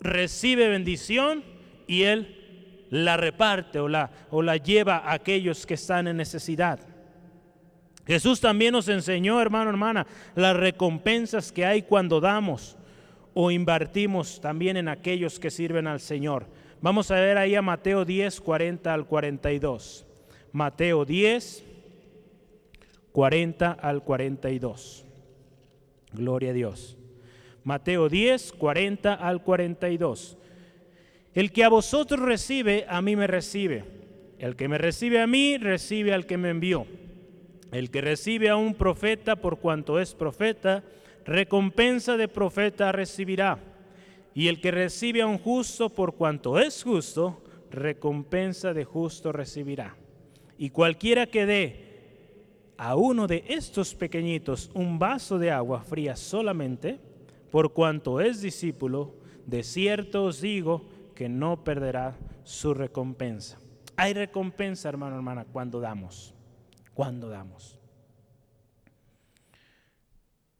recibe 0.00 0.68
bendición 0.68 1.42
y 1.86 2.02
él 2.02 2.86
la 2.90 3.16
reparte 3.16 3.80
o 3.80 3.88
la, 3.88 4.10
o 4.30 4.42
la 4.42 4.56
lleva 4.56 4.98
a 4.98 5.14
aquellos 5.14 5.66
que 5.66 5.74
están 5.74 6.06
en 6.06 6.18
necesidad. 6.18 6.78
Jesús 8.06 8.40
también 8.40 8.72
nos 8.72 8.88
enseñó, 8.88 9.40
hermano, 9.40 9.70
hermana, 9.70 10.06
las 10.34 10.56
recompensas 10.56 11.50
que 11.50 11.64
hay 11.64 11.82
cuando 11.82 12.20
damos 12.20 12.76
o 13.32 13.50
invertimos 13.50 14.40
también 14.40 14.76
en 14.76 14.88
aquellos 14.88 15.40
que 15.40 15.50
sirven 15.50 15.86
al 15.86 16.00
Señor. 16.00 16.46
Vamos 16.82 17.10
a 17.10 17.14
ver 17.14 17.38
ahí 17.38 17.54
a 17.54 17.62
Mateo 17.62 18.04
10, 18.04 18.40
40 18.42 18.92
al 18.92 19.06
42. 19.06 20.06
Mateo 20.54 21.04
10, 21.04 21.64
40 23.10 23.72
al 23.72 24.04
42. 24.04 25.04
Gloria 26.12 26.50
a 26.50 26.52
Dios. 26.52 26.96
Mateo 27.64 28.08
10, 28.08 28.52
40 28.52 29.14
al 29.14 29.42
42. 29.42 30.38
El 31.34 31.50
que 31.50 31.64
a 31.64 31.68
vosotros 31.68 32.20
recibe, 32.20 32.86
a 32.88 33.02
mí 33.02 33.16
me 33.16 33.26
recibe. 33.26 33.82
El 34.38 34.54
que 34.54 34.68
me 34.68 34.78
recibe 34.78 35.20
a 35.20 35.26
mí, 35.26 35.58
recibe 35.58 36.14
al 36.14 36.24
que 36.24 36.36
me 36.36 36.50
envió. 36.50 36.86
El 37.72 37.90
que 37.90 38.00
recibe 38.00 38.48
a 38.48 38.54
un 38.54 38.76
profeta 38.76 39.34
por 39.34 39.58
cuanto 39.58 39.98
es 39.98 40.14
profeta, 40.14 40.84
recompensa 41.24 42.16
de 42.16 42.28
profeta 42.28 42.92
recibirá. 42.92 43.58
Y 44.36 44.46
el 44.46 44.60
que 44.60 44.70
recibe 44.70 45.22
a 45.22 45.26
un 45.26 45.38
justo 45.38 45.88
por 45.88 46.14
cuanto 46.14 46.60
es 46.60 46.84
justo, 46.84 47.42
recompensa 47.72 48.72
de 48.72 48.84
justo 48.84 49.32
recibirá. 49.32 49.96
Y 50.64 50.70
cualquiera 50.70 51.26
que 51.26 51.44
dé 51.44 51.76
a 52.78 52.96
uno 52.96 53.26
de 53.26 53.44
estos 53.48 53.94
pequeñitos 53.94 54.70
un 54.72 54.98
vaso 54.98 55.38
de 55.38 55.50
agua 55.50 55.82
fría 55.82 56.16
solamente, 56.16 56.98
por 57.50 57.74
cuanto 57.74 58.18
es 58.18 58.40
discípulo, 58.40 59.14
de 59.44 59.62
cierto 59.62 60.24
os 60.24 60.40
digo 60.40 60.86
que 61.14 61.28
no 61.28 61.62
perderá 61.64 62.16
su 62.44 62.72
recompensa. 62.72 63.58
Hay 63.94 64.14
recompensa, 64.14 64.88
hermano, 64.88 65.16
hermana, 65.16 65.44
cuando 65.44 65.80
damos 65.80 66.34
cuando 66.94 67.28
damos. 67.28 67.78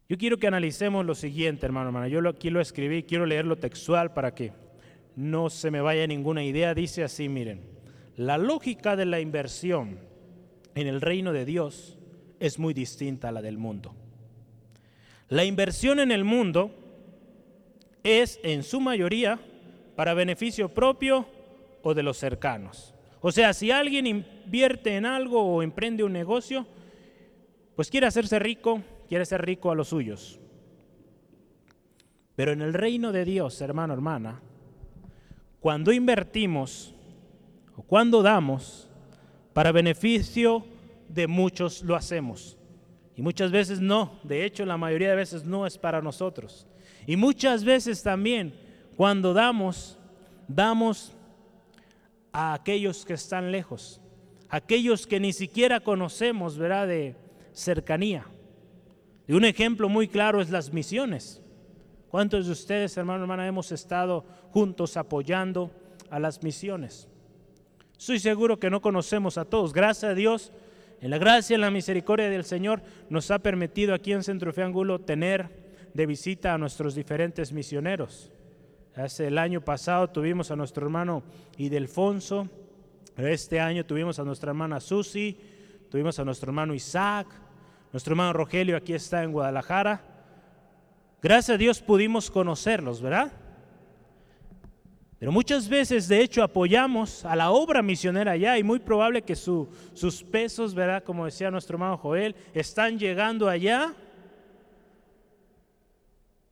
Yo 0.07 0.19
quiero 0.19 0.37
que 0.37 0.47
analicemos 0.47 1.07
lo 1.07 1.14
siguiente, 1.14 1.64
hermano, 1.64 1.87
hermano. 1.87 2.09
Yo 2.09 2.29
aquí 2.29 2.51
lo 2.51 2.61
escribí, 2.61 3.05
quiero 3.05 3.25
leerlo 3.25 3.57
textual 3.57 4.12
para 4.12 4.35
que 4.35 4.53
no 5.17 5.49
se 5.49 5.71
me 5.71 5.81
vaya 5.81 6.07
ninguna 6.07 6.45
idea. 6.45 6.75
Dice 6.75 7.05
así, 7.05 7.31
miren, 7.31 7.74
la 8.16 8.38
lógica 8.38 8.96
de 8.96 9.07
la 9.07 9.20
inversión 9.20 9.98
en 10.74 10.87
el 10.87 11.00
reino 11.00 11.33
de 11.33 11.44
Dios 11.44 11.98
es 12.40 12.59
muy 12.59 12.74
distinta 12.74 13.29
a 13.29 13.33
la 13.33 13.42
del 13.42 13.59
mundo. 13.59 13.94
La 15.29 15.44
inversión 15.44 16.00
en 16.00 16.12
el 16.12 16.24
mundo 16.24 16.70
es 18.03 18.38
en 18.42 18.62
su 18.62 18.81
mayoría 18.81 19.40
para 19.96 20.14
beneficio 20.14 20.68
propio 20.68 21.27
o 21.83 21.94
de 21.94 22.03
los 22.03 22.18
cercanos. 22.18 22.94
O 23.20 23.33
sea, 23.33 23.55
si 23.55 23.70
alguien 23.70 24.07
invierte 24.07 24.96
en 24.96 25.07
algo 25.07 25.42
o 25.42 25.62
emprende 25.62 26.05
un 26.05 26.12
negocio, 26.12 26.66
pues 27.74 27.90
quiere 27.90 28.07
hacerse 28.07 28.38
rico, 28.38 28.83
quiere 29.09 29.24
ser 29.24 29.44
rico 29.44 29.70
a 29.70 29.74
los 29.74 29.88
suyos. 29.88 30.38
Pero 32.37 32.53
en 32.53 32.61
el 32.62 32.74
reino 32.74 33.12
de 33.12 33.24
Dios, 33.24 33.61
hermano, 33.61 33.94
hermana, 33.94 34.40
cuando 35.61 35.92
invertimos 35.92 36.94
o 37.77 37.83
cuando 37.83 38.23
damos, 38.23 38.89
para 39.53 39.73
beneficio 39.73 40.65
de 41.09 41.27
muchos 41.27 41.83
lo 41.83 41.95
hacemos. 41.95 42.57
Y 43.17 43.23
muchas 43.23 43.51
veces 43.51 43.81
no, 43.81 44.19
de 44.25 44.45
hecho 44.45 44.67
la 44.67 44.77
mayoría 44.77 45.11
de 45.11 45.17
veces 45.17 45.45
no 45.45 45.67
es 45.67 45.79
para 45.79 46.03
nosotros. 46.03 46.67
Y 47.07 47.17
muchas 47.17 47.65
veces 47.65 48.03
también 48.03 48.55
cuando 48.97 49.33
damos, 49.33 49.99
damos 50.49 51.13
a 52.33 52.55
aquellos 52.55 53.05
que 53.05 53.15
están 53.15 53.53
lejos, 53.53 54.01
aquellos 54.49 55.07
que 55.07 55.21
ni 55.21 55.33
siquiera 55.33 55.81
conocemos, 55.81 56.59
¿verdad? 56.59 56.89
De 56.89 57.17
cercanía. 57.53 58.27
Y 59.27 59.33
un 59.33 59.45
ejemplo 59.45 59.89
muy 59.89 60.09
claro 60.09 60.41
es 60.41 60.51
las 60.51 60.73
misiones. 60.73 61.41
¿Cuántos 62.11 62.47
de 62.47 62.53
ustedes, 62.53 62.97
hermano, 62.97 63.23
hermana, 63.23 63.47
hemos 63.47 63.73
estado 63.73 64.25
juntos 64.51 64.97
apoyando 64.97 65.71
a 66.11 66.19
las 66.19 66.43
misiones? 66.43 67.09
Estoy 68.05 68.19
seguro 68.19 68.59
que 68.59 68.69
no 68.69 68.83
conocemos 68.83 69.38
a 69.38 69.47
todos. 69.47 69.73
Gracias 69.73 70.12
a 70.12 70.14
Dios, 70.14 70.53
en 71.01 71.09
la 71.09 71.17
gracia 71.17 71.55
y 71.55 71.57
en 71.57 71.62
la 71.62 71.71
misericordia 71.71 72.29
del 72.29 72.45
Señor, 72.45 72.83
nos 73.09 73.31
ha 73.31 73.38
permitido 73.38 73.95
aquí 73.95 74.12
en 74.12 74.23
Centro 74.23 74.53
Ángulo 74.62 75.01
tener 75.01 75.88
de 75.95 76.05
visita 76.05 76.53
a 76.53 76.59
nuestros 76.59 76.95
diferentes 76.95 77.51
misioneros. 77.51 78.31
Hace 78.95 79.29
el 79.29 79.38
año 79.38 79.62
pasado 79.62 80.11
tuvimos 80.11 80.51
a 80.51 80.57
nuestro 80.57 80.85
hermano 80.85 81.23
Idelfonso, 81.57 82.47
este 83.17 83.59
año 83.59 83.87
tuvimos 83.87 84.19
a 84.19 84.25
nuestra 84.25 84.51
hermana 84.51 84.81
Susi, 84.81 85.38
tuvimos 85.90 86.19
a 86.19 86.27
nuestro 86.27 86.51
hermano 86.51 86.75
Isaac, 86.75 87.29
nuestro 87.90 88.12
hermano 88.12 88.35
Rogelio 88.35 88.77
aquí 88.77 88.93
está 88.93 89.23
en 89.23 89.33
Guadalajara. 89.33 90.03
Gracias 91.23 91.55
a 91.55 91.59
Dios 91.59 91.81
pudimos 91.81 92.31
conocerlos, 92.31 93.01
¿verdad? 93.01 93.33
Pero 95.25 95.33
muchas 95.33 95.71
veces, 95.71 96.07
de 96.07 96.21
hecho, 96.21 96.43
apoyamos 96.43 97.25
a 97.25 97.35
la 97.35 97.51
obra 97.51 97.81
misionera 97.81 98.33
allá 98.33 98.59
y 98.59 98.63
muy 98.63 98.79
probable 98.79 99.23
que 99.23 99.35
sus 99.35 100.23
pesos, 100.31 100.75
¿verdad? 100.75 101.03
Como 101.03 101.25
decía 101.25 101.51
nuestro 101.51 101.77
hermano 101.77 101.97
Joel, 101.97 102.37
están 102.53 102.99
llegando 102.99 103.49
allá 103.49 103.95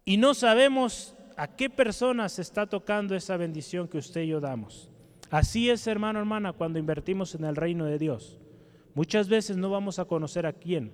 y 0.06 0.16
no 0.16 0.32
sabemos 0.32 1.14
a 1.36 1.48
qué 1.48 1.68
personas 1.68 2.38
está 2.38 2.66
tocando 2.66 3.14
esa 3.14 3.36
bendición 3.36 3.86
que 3.86 3.98
usted 3.98 4.22
y 4.22 4.28
yo 4.28 4.40
damos. 4.40 4.88
Así 5.30 5.68
es, 5.68 5.86
hermano, 5.86 6.18
hermana, 6.20 6.54
cuando 6.54 6.78
invertimos 6.78 7.34
en 7.34 7.44
el 7.44 7.56
reino 7.56 7.84
de 7.84 7.98
Dios. 7.98 8.38
Muchas 8.94 9.28
veces 9.28 9.58
no 9.58 9.68
vamos 9.68 9.98
a 9.98 10.06
conocer 10.06 10.46
a 10.46 10.54
quién, 10.54 10.92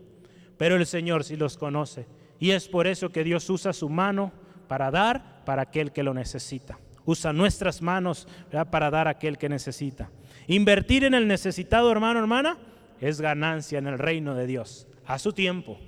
pero 0.57 0.75
el 0.75 0.85
Señor 0.85 1.23
sí 1.23 1.37
los 1.37 1.57
conoce. 1.57 2.09
Y 2.41 2.51
es 2.51 2.67
por 2.67 2.89
eso 2.89 3.11
que 3.11 3.23
Dios 3.23 3.49
usa 3.49 3.73
su 3.73 3.89
mano 3.89 4.33
para 4.67 4.91
dar 4.91 5.45
para 5.45 5.63
aquel 5.63 5.93
que 5.93 6.03
lo 6.03 6.13
necesita. 6.13 6.77
Usa 7.09 7.33
nuestras 7.33 7.81
manos 7.81 8.29
para 8.71 8.91
dar 8.91 9.09
a 9.09 9.13
aquel 9.13 9.39
que 9.39 9.49
necesita. 9.49 10.11
Invertir 10.47 11.05
en 11.05 11.15
el 11.15 11.27
necesitado, 11.27 11.91
hermano, 11.91 12.21
hermana, 12.21 12.59
es 13.01 13.23
ganancia 13.23 13.79
en 13.79 13.87
el 13.87 13.99
reino 13.99 14.35
de 14.35 14.47
Dios. 14.47 14.87
A 15.07 15.19
su 15.19 15.33
tiempo, 15.33 15.79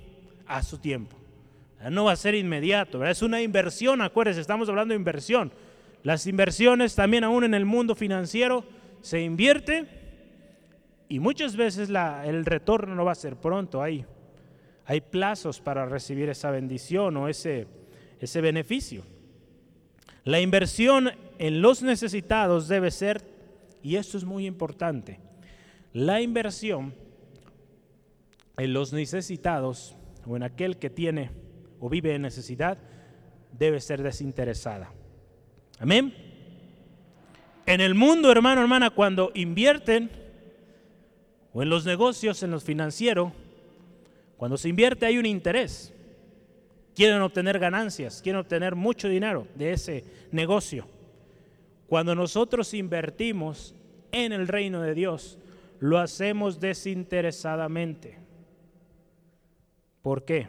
a 0.47 0.63
su 0.63 0.79
tiempo. 0.79 1.15
No 1.91 2.05
va 2.05 2.13
a 2.13 2.15
ser 2.15 2.33
inmediato, 2.33 3.05
es 3.05 3.21
una 3.21 3.39
inversión, 3.39 4.01
acuérdense, 4.01 4.41
estamos 4.41 4.67
hablando 4.67 4.93
de 4.93 4.97
inversión. 4.97 5.51
Las 6.01 6.25
inversiones 6.25 6.95
también 6.95 7.23
aún 7.23 7.43
en 7.43 7.53
el 7.53 7.65
mundo 7.65 7.93
financiero 7.93 8.65
se 9.01 9.21
invierte 9.21 9.87
y 11.07 11.19
muchas 11.19 11.55
veces 11.55 11.91
el 12.25 12.45
retorno 12.45 12.95
no 12.95 13.05
va 13.05 13.11
a 13.11 13.15
ser 13.15 13.35
pronto. 13.35 13.83
Hay, 13.83 14.07
plazos 15.11 15.61
para 15.61 15.85
recibir 15.85 16.29
esa 16.29 16.49
bendición 16.49 17.15
o 17.17 17.27
ese, 17.27 17.67
ese 18.19 18.41
beneficio. 18.41 19.03
La 20.23 20.39
inversión 20.39 21.11
en 21.39 21.61
los 21.61 21.81
necesitados 21.81 22.67
debe 22.67 22.91
ser, 22.91 23.21
y 23.81 23.95
esto 23.95 24.17
es 24.17 24.23
muy 24.23 24.45
importante, 24.45 25.19
la 25.93 26.21
inversión 26.21 26.93
en 28.57 28.73
los 28.73 28.93
necesitados 28.93 29.95
o 30.27 30.35
en 30.35 30.43
aquel 30.43 30.77
que 30.77 30.89
tiene 30.89 31.31
o 31.79 31.89
vive 31.89 32.13
en 32.13 32.21
necesidad, 32.21 32.77
debe 33.57 33.79
ser 33.81 34.03
desinteresada. 34.03 34.91
Amén. 35.79 36.13
En 37.65 37.81
el 37.81 37.95
mundo, 37.95 38.31
hermano, 38.31 38.61
hermana, 38.61 38.91
cuando 38.91 39.31
invierten, 39.33 40.11
o 41.53 41.63
en 41.63 41.69
los 41.69 41.85
negocios, 41.85 42.43
en 42.43 42.51
los 42.51 42.63
financieros, 42.63 43.33
cuando 44.37 44.57
se 44.57 44.69
invierte 44.69 45.05
hay 45.05 45.17
un 45.17 45.25
interés. 45.25 45.90
Quieren 46.95 47.21
obtener 47.21 47.59
ganancias, 47.59 48.21
quieren 48.21 48.41
obtener 48.41 48.75
mucho 48.75 49.07
dinero 49.07 49.47
de 49.55 49.73
ese 49.73 50.03
negocio. 50.31 50.87
Cuando 51.87 52.15
nosotros 52.15 52.73
invertimos 52.73 53.75
en 54.11 54.33
el 54.33 54.47
reino 54.47 54.81
de 54.81 54.93
Dios, 54.93 55.37
lo 55.79 55.97
hacemos 55.97 56.59
desinteresadamente. 56.59 58.19
¿Por 60.01 60.25
qué? 60.25 60.47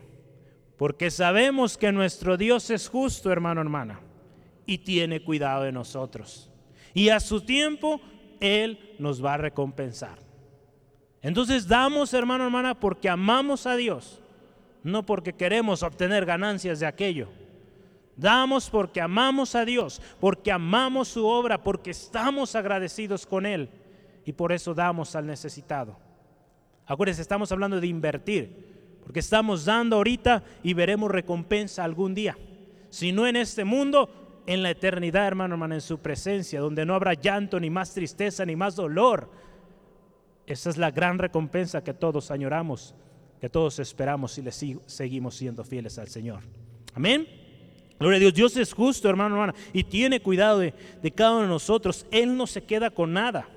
Porque 0.76 1.10
sabemos 1.10 1.78
que 1.78 1.92
nuestro 1.92 2.36
Dios 2.36 2.70
es 2.70 2.88
justo, 2.88 3.30
hermano, 3.30 3.60
hermana, 3.60 4.00
y 4.66 4.78
tiene 4.78 5.22
cuidado 5.22 5.62
de 5.64 5.72
nosotros. 5.72 6.50
Y 6.94 7.10
a 7.10 7.20
su 7.20 7.40
tiempo, 7.40 8.00
Él 8.40 8.96
nos 8.98 9.24
va 9.24 9.34
a 9.34 9.38
recompensar. 9.38 10.18
Entonces 11.22 11.68
damos, 11.68 12.12
hermano, 12.14 12.44
hermana, 12.44 12.78
porque 12.78 13.08
amamos 13.08 13.66
a 13.66 13.76
Dios, 13.76 14.21
no 14.82 15.04
porque 15.04 15.32
queremos 15.32 15.82
obtener 15.82 16.26
ganancias 16.26 16.80
de 16.80 16.86
aquello. 16.86 17.28
Damos 18.16 18.68
porque 18.68 19.00
amamos 19.00 19.54
a 19.54 19.64
Dios, 19.64 20.00
porque 20.20 20.52
amamos 20.52 21.08
su 21.08 21.26
obra, 21.26 21.62
porque 21.62 21.90
estamos 21.90 22.54
agradecidos 22.54 23.26
con 23.26 23.46
Él 23.46 23.70
y 24.24 24.32
por 24.32 24.52
eso 24.52 24.74
damos 24.74 25.16
al 25.16 25.26
necesitado. 25.26 25.96
Acuérdense, 26.86 27.22
estamos 27.22 27.50
hablando 27.52 27.80
de 27.80 27.86
invertir, 27.86 29.00
porque 29.04 29.20
estamos 29.20 29.64
dando 29.64 29.96
ahorita 29.96 30.42
y 30.62 30.74
veremos 30.74 31.10
recompensa 31.10 31.84
algún 31.84 32.14
día. 32.14 32.36
Si 32.90 33.12
no 33.12 33.26
en 33.26 33.36
este 33.36 33.64
mundo, 33.64 34.10
en 34.46 34.62
la 34.62 34.70
eternidad, 34.70 35.26
hermano, 35.26 35.54
hermano, 35.54 35.74
en 35.74 35.80
su 35.80 35.98
presencia, 35.98 36.60
donde 36.60 36.84
no 36.84 36.94
habrá 36.94 37.14
llanto, 37.14 37.58
ni 37.58 37.70
más 37.70 37.94
tristeza, 37.94 38.44
ni 38.44 38.56
más 38.56 38.76
dolor. 38.76 39.30
Esa 40.46 40.70
es 40.70 40.76
la 40.76 40.90
gran 40.90 41.18
recompensa 41.18 41.84
que 41.84 41.94
todos 41.94 42.30
añoramos, 42.30 42.94
que 43.42 43.50
todos 43.50 43.80
esperamos 43.80 44.38
y 44.38 44.42
le 44.42 44.52
seguimos 44.52 45.34
siendo 45.34 45.64
fieles 45.64 45.98
al 45.98 46.06
Señor. 46.06 46.42
Amén. 46.94 47.26
Gloria 47.98 48.18
a 48.18 48.20
Dios, 48.20 48.34
Dios 48.34 48.56
es 48.56 48.72
justo, 48.72 49.08
hermano, 49.08 49.34
hermana, 49.34 49.54
y 49.72 49.82
tiene 49.82 50.20
cuidado 50.20 50.60
de, 50.60 50.72
cada 51.12 51.32
uno 51.32 51.42
de 51.42 51.48
nosotros. 51.48 52.06
Él 52.12 52.36
no 52.36 52.46
se 52.46 52.62
queda 52.62 52.90
con 52.90 53.12
nada. 53.12 53.48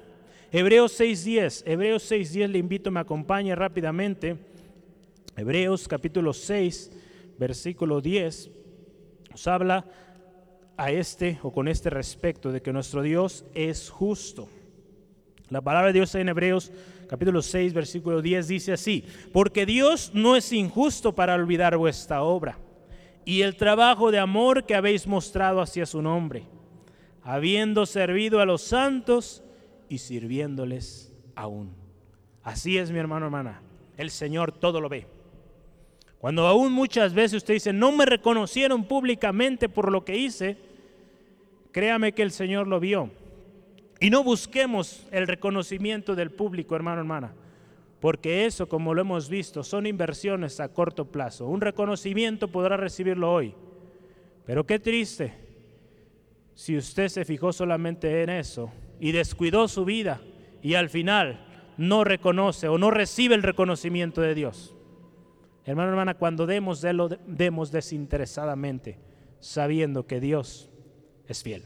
Hebreos 0.51 0.99
6.10, 0.99 1.61
Hebreos 1.67 2.11
6.10 2.11 2.47
le 2.47 2.57
invito, 2.57 2.89
me 2.89 2.99
acompañe 2.99 3.53
rápidamente. 3.53 4.37
Hebreos 5.37 5.87
capítulo 5.87 6.33
6, 6.33 6.91
versículo 7.37 8.01
10, 8.01 8.49
nos 9.29 9.45
habla 9.45 9.85
a 10.77 10.89
este 10.89 11.37
o 11.43 11.51
con 11.53 11.67
este 11.67 11.91
respecto 11.91 12.51
de 12.51 12.63
que 12.63 12.73
nuestro 12.73 13.03
Dios 13.03 13.45
es 13.53 13.91
justo. 13.91 14.49
La 15.49 15.61
palabra 15.61 15.89
de 15.89 15.99
Dios 15.99 16.15
en 16.15 16.29
Hebreos 16.29 16.71
capítulo 17.07 17.41
6, 17.41 17.73
versículo 17.73 18.21
10 18.21 18.47
dice 18.47 18.73
así, 18.73 19.03
porque 19.31 19.65
Dios 19.65 20.11
no 20.13 20.35
es 20.35 20.51
injusto 20.51 21.13
para 21.13 21.35
olvidar 21.35 21.77
vuestra 21.77 22.23
obra 22.23 22.57
y 23.25 23.41
el 23.41 23.55
trabajo 23.55 24.11
de 24.11 24.19
amor 24.19 24.65
que 24.65 24.75
habéis 24.75 25.07
mostrado 25.07 25.59
hacia 25.59 25.85
su 25.85 26.01
nombre, 26.01 26.43
habiendo 27.23 27.85
servido 27.85 28.39
a 28.39 28.45
los 28.45 28.61
santos 28.61 29.43
y 29.89 29.97
sirviéndoles 29.97 31.11
aún. 31.35 31.73
Así 32.43 32.77
es 32.77 32.91
mi 32.91 32.99
hermano, 32.99 33.25
hermana. 33.25 33.61
El 33.97 34.11
Señor 34.11 34.51
todo 34.51 34.79
lo 34.79 34.89
ve. 34.89 35.07
Cuando 36.19 36.47
aún 36.47 36.71
muchas 36.71 37.13
veces 37.13 37.37
usted 37.37 37.55
dice, 37.55 37.73
no 37.73 37.91
me 37.91 38.05
reconocieron 38.05 38.83
públicamente 38.83 39.69
por 39.69 39.91
lo 39.91 40.05
que 40.05 40.17
hice, 40.17 40.57
créame 41.71 42.13
que 42.13 42.21
el 42.21 42.31
Señor 42.31 42.67
lo 42.67 42.79
vio. 42.79 43.09
Y 43.99 44.09
no 44.09 44.23
busquemos 44.23 45.07
el 45.11 45.27
reconocimiento 45.27 46.15
del 46.15 46.31
público, 46.31 46.75
hermano, 46.75 46.99
hermana, 46.99 47.33
porque 47.99 48.45
eso, 48.45 48.67
como 48.67 48.93
lo 48.93 49.01
hemos 49.01 49.29
visto, 49.29 49.63
son 49.63 49.87
inversiones 49.87 50.59
a 50.59 50.69
corto 50.69 51.05
plazo. 51.05 51.47
Un 51.47 51.61
reconocimiento 51.61 52.49
podrá 52.49 52.77
recibirlo 52.77 53.31
hoy, 53.31 53.55
pero 54.45 54.65
qué 54.65 54.79
triste 54.79 55.33
si 56.53 56.77
usted 56.77 57.07
se 57.07 57.25
fijó 57.25 57.53
solamente 57.53 58.23
en 58.23 58.29
eso 58.29 58.71
y 58.99 59.11
descuidó 59.11 59.67
su 59.67 59.85
vida 59.85 60.21
y 60.61 60.75
al 60.75 60.89
final 60.89 61.45
no 61.77 62.03
reconoce 62.03 62.67
o 62.67 62.77
no 62.77 62.91
recibe 62.91 63.35
el 63.35 63.43
reconocimiento 63.43 64.21
de 64.21 64.35
Dios. 64.35 64.75
Hermano, 65.65 65.89
hermana, 65.89 66.13
cuando 66.13 66.45
demos, 66.45 66.81
de 66.81 66.93
lo 66.93 67.09
demos 67.09 67.71
desinteresadamente, 67.71 68.99
sabiendo 69.39 70.05
que 70.05 70.19
Dios 70.19 70.69
es 71.27 71.43
fiel, 71.43 71.63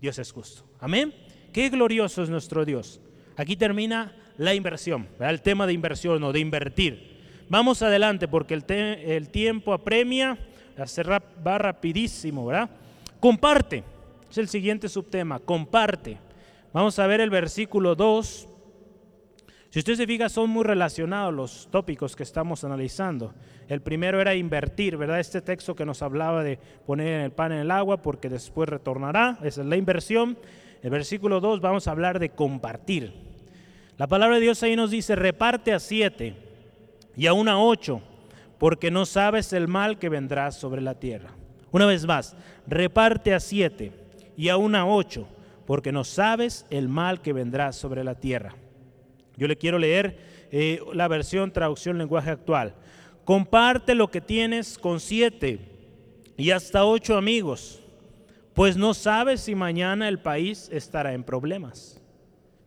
Dios 0.00 0.18
es 0.18 0.32
justo. 0.32 0.64
Amén. 0.80 1.12
Qué 1.52 1.68
glorioso 1.68 2.22
es 2.22 2.30
nuestro 2.30 2.64
Dios. 2.64 3.00
Aquí 3.36 3.56
termina 3.56 4.16
la 4.38 4.54
inversión, 4.54 5.08
el 5.20 5.42
tema 5.42 5.66
de 5.66 5.72
inversión 5.72 6.22
o 6.24 6.32
de 6.32 6.40
invertir. 6.40 7.12
Vamos 7.48 7.82
adelante 7.82 8.28
porque 8.28 8.54
el, 8.54 8.64
el 8.70 9.28
tiempo 9.28 9.74
apremia, 9.74 10.38
va 11.46 11.58
rapidísimo, 11.58 12.46
¿verdad? 12.46 12.70
Comparte, 13.20 13.84
es 14.30 14.38
el 14.38 14.48
siguiente 14.48 14.88
subtema, 14.88 15.38
comparte. 15.38 16.18
Vamos 16.72 16.98
a 16.98 17.06
ver 17.06 17.20
el 17.20 17.28
versículo 17.28 17.94
2. 17.94 18.48
Si 19.68 19.78
usted 19.78 19.94
se 19.94 20.06
fija, 20.06 20.28
son 20.28 20.50
muy 20.50 20.64
relacionados 20.64 21.34
los 21.34 21.68
tópicos 21.70 22.16
que 22.16 22.22
estamos 22.22 22.64
analizando. 22.64 23.34
El 23.68 23.82
primero 23.82 24.20
era 24.20 24.34
invertir, 24.34 24.96
¿verdad? 24.96 25.20
Este 25.20 25.42
texto 25.42 25.74
que 25.74 25.84
nos 25.84 26.02
hablaba 26.02 26.42
de 26.42 26.58
poner 26.86 27.20
el 27.20 27.32
pan 27.32 27.52
en 27.52 27.58
el 27.58 27.70
agua 27.70 28.00
porque 28.00 28.28
después 28.28 28.68
retornará, 28.68 29.38
esa 29.42 29.60
es 29.60 29.66
la 29.66 29.76
inversión. 29.76 30.38
El 30.82 30.90
versículo 30.90 31.40
2 31.40 31.60
vamos 31.60 31.86
a 31.86 31.92
hablar 31.92 32.18
de 32.18 32.30
compartir. 32.30 33.12
La 33.98 34.08
palabra 34.08 34.36
de 34.36 34.42
Dios 34.42 34.62
ahí 34.62 34.74
nos 34.74 34.90
dice, 34.90 35.14
reparte 35.14 35.72
a 35.72 35.78
siete 35.78 36.34
y 37.16 37.26
aún 37.26 37.48
a 37.48 37.60
ocho, 37.60 38.02
porque 38.58 38.90
no 38.90 39.06
sabes 39.06 39.52
el 39.52 39.68
mal 39.68 39.98
que 39.98 40.08
vendrá 40.08 40.50
sobre 40.50 40.80
la 40.80 40.98
tierra. 40.98 41.30
Una 41.70 41.86
vez 41.86 42.04
más, 42.04 42.36
reparte 42.66 43.32
a 43.32 43.40
siete 43.40 43.92
y 44.36 44.48
aún 44.48 44.74
a 44.74 44.86
ocho 44.86 45.28
porque 45.66 45.92
no 45.92 46.04
sabes 46.04 46.66
el 46.70 46.88
mal 46.88 47.22
que 47.22 47.32
vendrá 47.32 47.72
sobre 47.72 48.04
la 48.04 48.14
tierra. 48.14 48.54
Yo 49.36 49.46
le 49.46 49.56
quiero 49.56 49.78
leer 49.78 50.18
eh, 50.50 50.80
la 50.92 51.08
versión 51.08 51.52
traducción 51.52 51.98
lenguaje 51.98 52.30
actual. 52.30 52.74
Comparte 53.24 53.94
lo 53.94 54.10
que 54.10 54.20
tienes 54.20 54.78
con 54.78 55.00
siete 55.00 55.60
y 56.36 56.50
hasta 56.50 56.84
ocho 56.84 57.16
amigos, 57.16 57.81
pues 58.54 58.76
no 58.76 58.94
sabes 58.94 59.40
si 59.40 59.54
mañana 59.54 60.08
el 60.08 60.18
país 60.18 60.68
estará 60.72 61.14
en 61.14 61.24
problemas. 61.24 62.00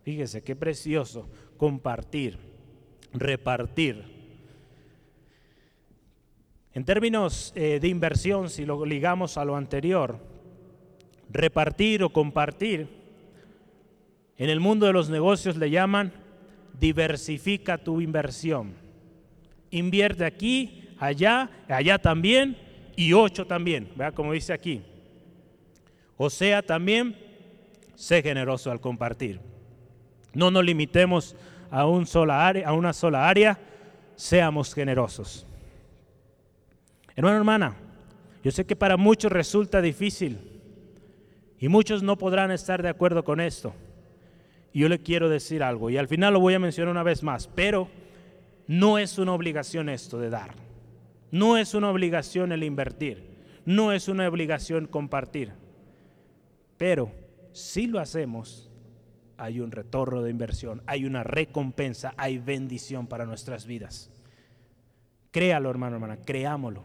Fíjese 0.02 0.42
qué 0.42 0.56
precioso 0.56 1.28
compartir, 1.56 2.38
repartir. 3.12 4.04
En 6.72 6.84
términos 6.84 7.52
eh, 7.56 7.78
de 7.80 7.88
inversión, 7.88 8.50
si 8.50 8.66
lo 8.66 8.84
ligamos 8.84 9.38
a 9.38 9.44
lo 9.44 9.56
anterior, 9.56 10.18
repartir 11.30 12.02
o 12.02 12.10
compartir, 12.10 12.88
en 14.36 14.50
el 14.50 14.60
mundo 14.60 14.86
de 14.86 14.92
los 14.92 15.08
negocios 15.08 15.56
le 15.56 15.70
llaman 15.70 16.12
diversifica 16.78 17.78
tu 17.78 18.00
inversión. 18.00 18.74
Invierte 19.70 20.24
aquí, 20.24 20.90
allá, 20.98 21.50
allá 21.68 21.98
también 21.98 22.56
y 22.96 23.12
ocho 23.12 23.46
también, 23.46 23.88
vea 23.96 24.12
como 24.12 24.32
dice 24.32 24.52
aquí. 24.52 24.82
O 26.16 26.30
sea, 26.30 26.62
también 26.62 27.16
sé 27.94 28.22
generoso 28.22 28.70
al 28.70 28.80
compartir. 28.80 29.40
No 30.34 30.50
nos 30.50 30.64
limitemos 30.64 31.36
a, 31.70 31.86
un 31.86 32.06
sola 32.06 32.46
área, 32.46 32.68
a 32.68 32.72
una 32.72 32.92
sola 32.92 33.28
área, 33.28 33.58
seamos 34.14 34.74
generosos. 34.74 35.46
Hermano, 37.14 37.36
hermana, 37.36 37.76
yo 38.44 38.50
sé 38.50 38.64
que 38.64 38.76
para 38.76 38.96
muchos 38.96 39.32
resulta 39.32 39.80
difícil 39.80 40.38
y 41.58 41.68
muchos 41.68 42.02
no 42.02 42.16
podrán 42.16 42.50
estar 42.50 42.82
de 42.82 42.88
acuerdo 42.88 43.24
con 43.24 43.40
esto. 43.40 43.74
Y 44.72 44.80
yo 44.80 44.88
le 44.88 45.00
quiero 45.00 45.30
decir 45.30 45.62
algo, 45.62 45.88
y 45.88 45.96
al 45.96 46.08
final 46.08 46.34
lo 46.34 46.40
voy 46.40 46.54
a 46.54 46.58
mencionar 46.58 46.92
una 46.92 47.02
vez 47.02 47.22
más, 47.22 47.48
pero 47.48 47.88
no 48.66 48.98
es 48.98 49.18
una 49.18 49.32
obligación 49.32 49.88
esto 49.88 50.18
de 50.18 50.28
dar. 50.28 50.54
No 51.30 51.56
es 51.56 51.74
una 51.74 51.90
obligación 51.90 52.52
el 52.52 52.62
invertir. 52.62 53.36
No 53.64 53.92
es 53.92 54.08
una 54.08 54.28
obligación 54.28 54.86
compartir. 54.86 55.52
Pero 56.76 57.10
si 57.52 57.86
lo 57.86 58.00
hacemos, 58.00 58.70
hay 59.38 59.60
un 59.60 59.70
retorno 59.70 60.22
de 60.22 60.30
inversión, 60.30 60.82
hay 60.86 61.04
una 61.04 61.22
recompensa, 61.22 62.14
hay 62.16 62.38
bendición 62.38 63.06
para 63.06 63.24
nuestras 63.26 63.66
vidas. 63.66 64.10
Créalo, 65.30 65.70
hermano, 65.70 65.96
hermana, 65.96 66.18
creámoslo. 66.18 66.82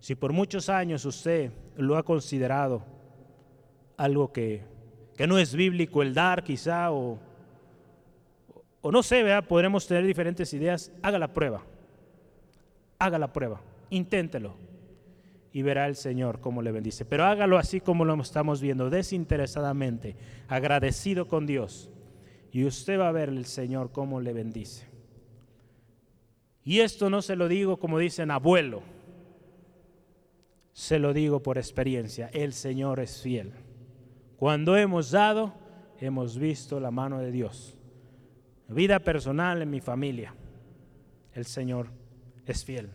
Si 0.00 0.14
por 0.14 0.32
muchos 0.32 0.68
años 0.68 1.04
usted 1.04 1.50
lo 1.76 1.96
ha 1.96 2.04
considerado 2.04 2.84
algo 3.96 4.32
que, 4.32 4.62
no 5.26 5.38
es 5.38 5.54
bíblico 5.54 6.02
el 6.02 6.14
dar 6.14 6.44
quizá 6.44 6.92
o, 6.92 7.18
o 8.80 8.92
no 8.92 9.02
sé, 9.02 9.24
¿verdad? 9.24 9.48
podremos 9.48 9.86
tener 9.86 10.04
diferentes 10.04 10.52
ideas, 10.54 10.92
haga 11.02 11.18
la 11.18 11.32
prueba, 11.32 11.62
haga 13.00 13.18
la 13.18 13.32
prueba, 13.32 13.60
inténtelo 13.90 14.67
y 15.58 15.62
verá 15.62 15.88
el 15.88 15.96
Señor 15.96 16.38
cómo 16.38 16.62
le 16.62 16.70
bendice. 16.70 17.04
Pero 17.04 17.24
hágalo 17.24 17.58
así 17.58 17.80
como 17.80 18.04
lo 18.04 18.14
estamos 18.22 18.60
viendo, 18.60 18.90
desinteresadamente, 18.90 20.14
agradecido 20.46 21.26
con 21.26 21.46
Dios. 21.46 21.90
Y 22.52 22.64
usted 22.64 22.96
va 22.96 23.08
a 23.08 23.12
ver 23.12 23.28
el 23.28 23.44
Señor 23.44 23.90
cómo 23.90 24.20
le 24.20 24.32
bendice. 24.32 24.86
Y 26.62 26.78
esto 26.78 27.10
no 27.10 27.22
se 27.22 27.34
lo 27.34 27.48
digo 27.48 27.80
como 27.80 27.98
dicen 27.98 28.30
abuelo, 28.30 28.82
se 30.72 31.00
lo 31.00 31.12
digo 31.12 31.42
por 31.42 31.58
experiencia, 31.58 32.30
el 32.32 32.52
Señor 32.52 33.00
es 33.00 33.20
fiel. 33.20 33.50
Cuando 34.36 34.76
hemos 34.76 35.10
dado, 35.10 35.54
hemos 35.98 36.38
visto 36.38 36.78
la 36.78 36.92
mano 36.92 37.18
de 37.18 37.32
Dios. 37.32 37.76
Vida 38.68 39.00
personal 39.00 39.60
en 39.60 39.70
mi 39.70 39.80
familia. 39.80 40.36
El 41.32 41.46
Señor 41.46 41.88
es 42.46 42.64
fiel. 42.64 42.90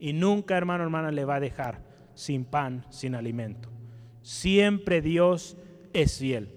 y 0.00 0.12
nunca, 0.14 0.56
hermano, 0.56 0.82
hermana, 0.82 1.12
le 1.12 1.24
va 1.24 1.36
a 1.36 1.40
dejar 1.40 1.91
sin 2.14 2.44
pan, 2.44 2.84
sin 2.90 3.14
alimento. 3.14 3.68
Siempre 4.22 5.00
Dios 5.00 5.56
es 5.92 6.18
fiel. 6.18 6.48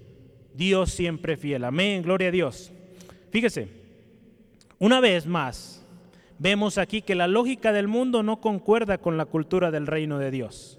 Dios 0.54 0.90
siempre 0.90 1.36
fiel. 1.36 1.64
Amén, 1.64 2.02
gloria 2.02 2.28
a 2.28 2.32
Dios. 2.32 2.72
Fíjese, 3.30 3.68
una 4.78 5.00
vez 5.00 5.26
más, 5.26 5.84
vemos 6.38 6.78
aquí 6.78 7.02
que 7.02 7.14
la 7.14 7.28
lógica 7.28 7.72
del 7.72 7.88
mundo 7.88 8.22
no 8.22 8.40
concuerda 8.40 8.98
con 8.98 9.16
la 9.16 9.26
cultura 9.26 9.70
del 9.70 9.86
reino 9.86 10.18
de 10.18 10.30
Dios. 10.30 10.78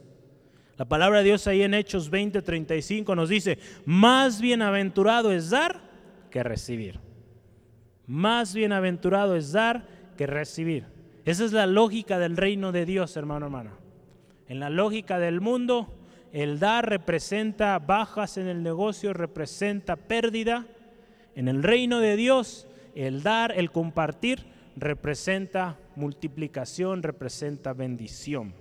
La 0.77 0.85
palabra 0.85 1.19
de 1.19 1.25
Dios 1.25 1.47
ahí 1.47 1.63
en 1.63 1.73
Hechos 1.73 2.11
20:35 2.11 3.15
nos 3.15 3.29
dice, 3.29 3.57
más 3.85 4.41
bienaventurado 4.41 5.31
es 5.31 5.49
dar 5.49 5.81
que 6.29 6.43
recibir. 6.43 6.99
Más 8.05 8.53
bienaventurado 8.53 9.35
es 9.35 9.51
dar 9.51 9.87
que 10.15 10.27
recibir. 10.27 10.85
Esa 11.25 11.43
es 11.43 11.51
la 11.51 11.65
lógica 11.65 12.19
del 12.19 12.37
reino 12.37 12.71
de 12.71 12.85
Dios, 12.85 13.17
hermano, 13.17 13.47
hermana. 13.47 13.73
En 14.47 14.59
la 14.59 14.69
lógica 14.69 15.19
del 15.19 15.41
mundo, 15.41 15.87
el 16.31 16.59
dar 16.59 16.89
representa 16.89 17.79
bajas 17.79 18.37
en 18.37 18.47
el 18.47 18.63
negocio, 18.63 19.13
representa 19.13 19.95
pérdida. 19.95 20.65
En 21.35 21.47
el 21.47 21.63
reino 21.63 21.99
de 21.99 22.15
Dios, 22.15 22.67
el 22.95 23.23
dar, 23.23 23.53
el 23.57 23.71
compartir, 23.71 24.45
representa 24.75 25.77
multiplicación, 25.95 27.03
representa 27.03 27.73
bendición. 27.73 28.53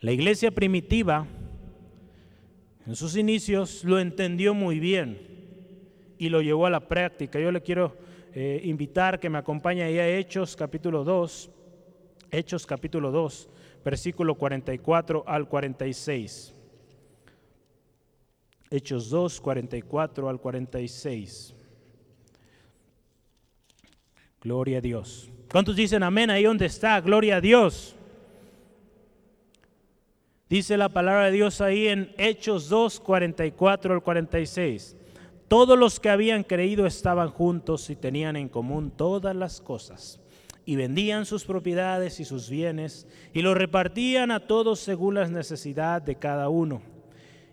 La 0.00 0.12
iglesia 0.12 0.50
primitiva, 0.50 1.26
en 2.86 2.94
sus 2.94 3.16
inicios, 3.16 3.84
lo 3.84 3.98
entendió 3.98 4.52
muy 4.52 4.78
bien 4.78 5.18
y 6.18 6.28
lo 6.28 6.42
llevó 6.42 6.66
a 6.66 6.70
la 6.70 6.86
práctica. 6.86 7.40
Yo 7.40 7.50
le 7.50 7.62
quiero 7.62 7.96
eh, 8.34 8.60
invitar 8.64 9.18
que 9.18 9.30
me 9.30 9.38
acompañe 9.38 9.82
ahí 9.82 9.98
a 9.98 10.08
Hechos 10.08 10.54
capítulo 10.54 11.04
2, 11.04 11.50
Hechos 12.30 12.66
capítulo 12.66 13.10
2, 13.10 13.48
versículo 13.86 14.34
44 14.34 15.22
al 15.28 15.48
46. 15.48 16.52
Hechos 18.68 19.10
2, 19.10 19.40
44 19.40 20.28
al 20.28 20.40
46. 20.40 21.54
Gloria 24.42 24.78
a 24.78 24.80
Dios. 24.80 25.30
¿Cuántos 25.52 25.76
dicen 25.76 26.02
amén 26.02 26.30
ahí 26.30 26.42
donde 26.42 26.66
está? 26.66 27.00
Gloria 27.00 27.36
a 27.36 27.40
Dios. 27.40 27.94
Dice 30.48 30.76
la 30.76 30.88
palabra 30.88 31.26
de 31.26 31.32
Dios 31.32 31.60
ahí 31.60 31.86
en 31.86 32.12
Hechos 32.18 32.68
2, 32.68 32.98
44 32.98 33.94
al 33.94 34.02
46. 34.02 34.96
Todos 35.46 35.78
los 35.78 36.00
que 36.00 36.10
habían 36.10 36.42
creído 36.42 36.86
estaban 36.86 37.30
juntos 37.30 37.88
y 37.88 37.94
tenían 37.94 38.34
en 38.34 38.48
común 38.48 38.90
todas 38.90 39.36
las 39.36 39.60
cosas. 39.60 40.18
Y 40.66 40.76
vendían 40.76 41.24
sus 41.24 41.44
propiedades 41.44 42.20
y 42.20 42.26
sus 42.26 42.50
bienes 42.50 43.06
y 43.32 43.40
los 43.40 43.56
repartían 43.56 44.30
a 44.30 44.40
todos 44.40 44.80
según 44.80 45.14
las 45.14 45.30
necesidades 45.30 46.04
de 46.04 46.16
cada 46.16 46.50
uno. 46.50 46.82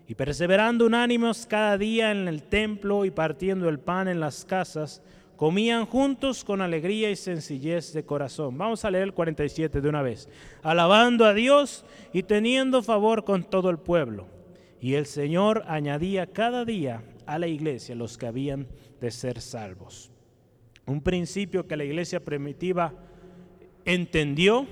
Y 0.07 0.15
perseverando 0.15 0.85
unánimos 0.85 1.45
cada 1.45 1.77
día 1.77 2.11
en 2.11 2.27
el 2.27 2.43
templo 2.43 3.05
y 3.05 3.11
partiendo 3.11 3.69
el 3.69 3.79
pan 3.79 4.09
en 4.09 4.19
las 4.19 4.43
casas, 4.43 5.01
comían 5.37 5.85
juntos 5.85 6.43
con 6.43 6.61
alegría 6.61 7.09
y 7.09 7.15
sencillez 7.15 7.93
de 7.93 8.05
corazón. 8.05 8.57
Vamos 8.57 8.85
a 8.85 8.91
leer 8.91 9.03
el 9.03 9.13
47 9.13 9.81
de 9.81 9.89
una 9.89 10.01
vez. 10.01 10.27
Alabando 10.61 11.25
a 11.25 11.33
Dios 11.33 11.85
y 12.13 12.23
teniendo 12.23 12.81
favor 12.81 13.23
con 13.23 13.43
todo 13.43 13.69
el 13.69 13.77
pueblo. 13.77 14.27
Y 14.79 14.95
el 14.95 15.05
Señor 15.05 15.63
añadía 15.67 16.27
cada 16.27 16.65
día 16.65 17.03
a 17.25 17.39
la 17.39 17.47
iglesia 17.47 17.95
los 17.95 18.17
que 18.17 18.27
habían 18.27 18.67
de 18.99 19.11
ser 19.11 19.41
salvos. 19.41 20.12
Un 20.85 21.01
principio 21.01 21.67
que 21.67 21.77
la 21.77 21.85
iglesia 21.85 22.19
primitiva 22.19 22.93
entendió, 23.85 24.67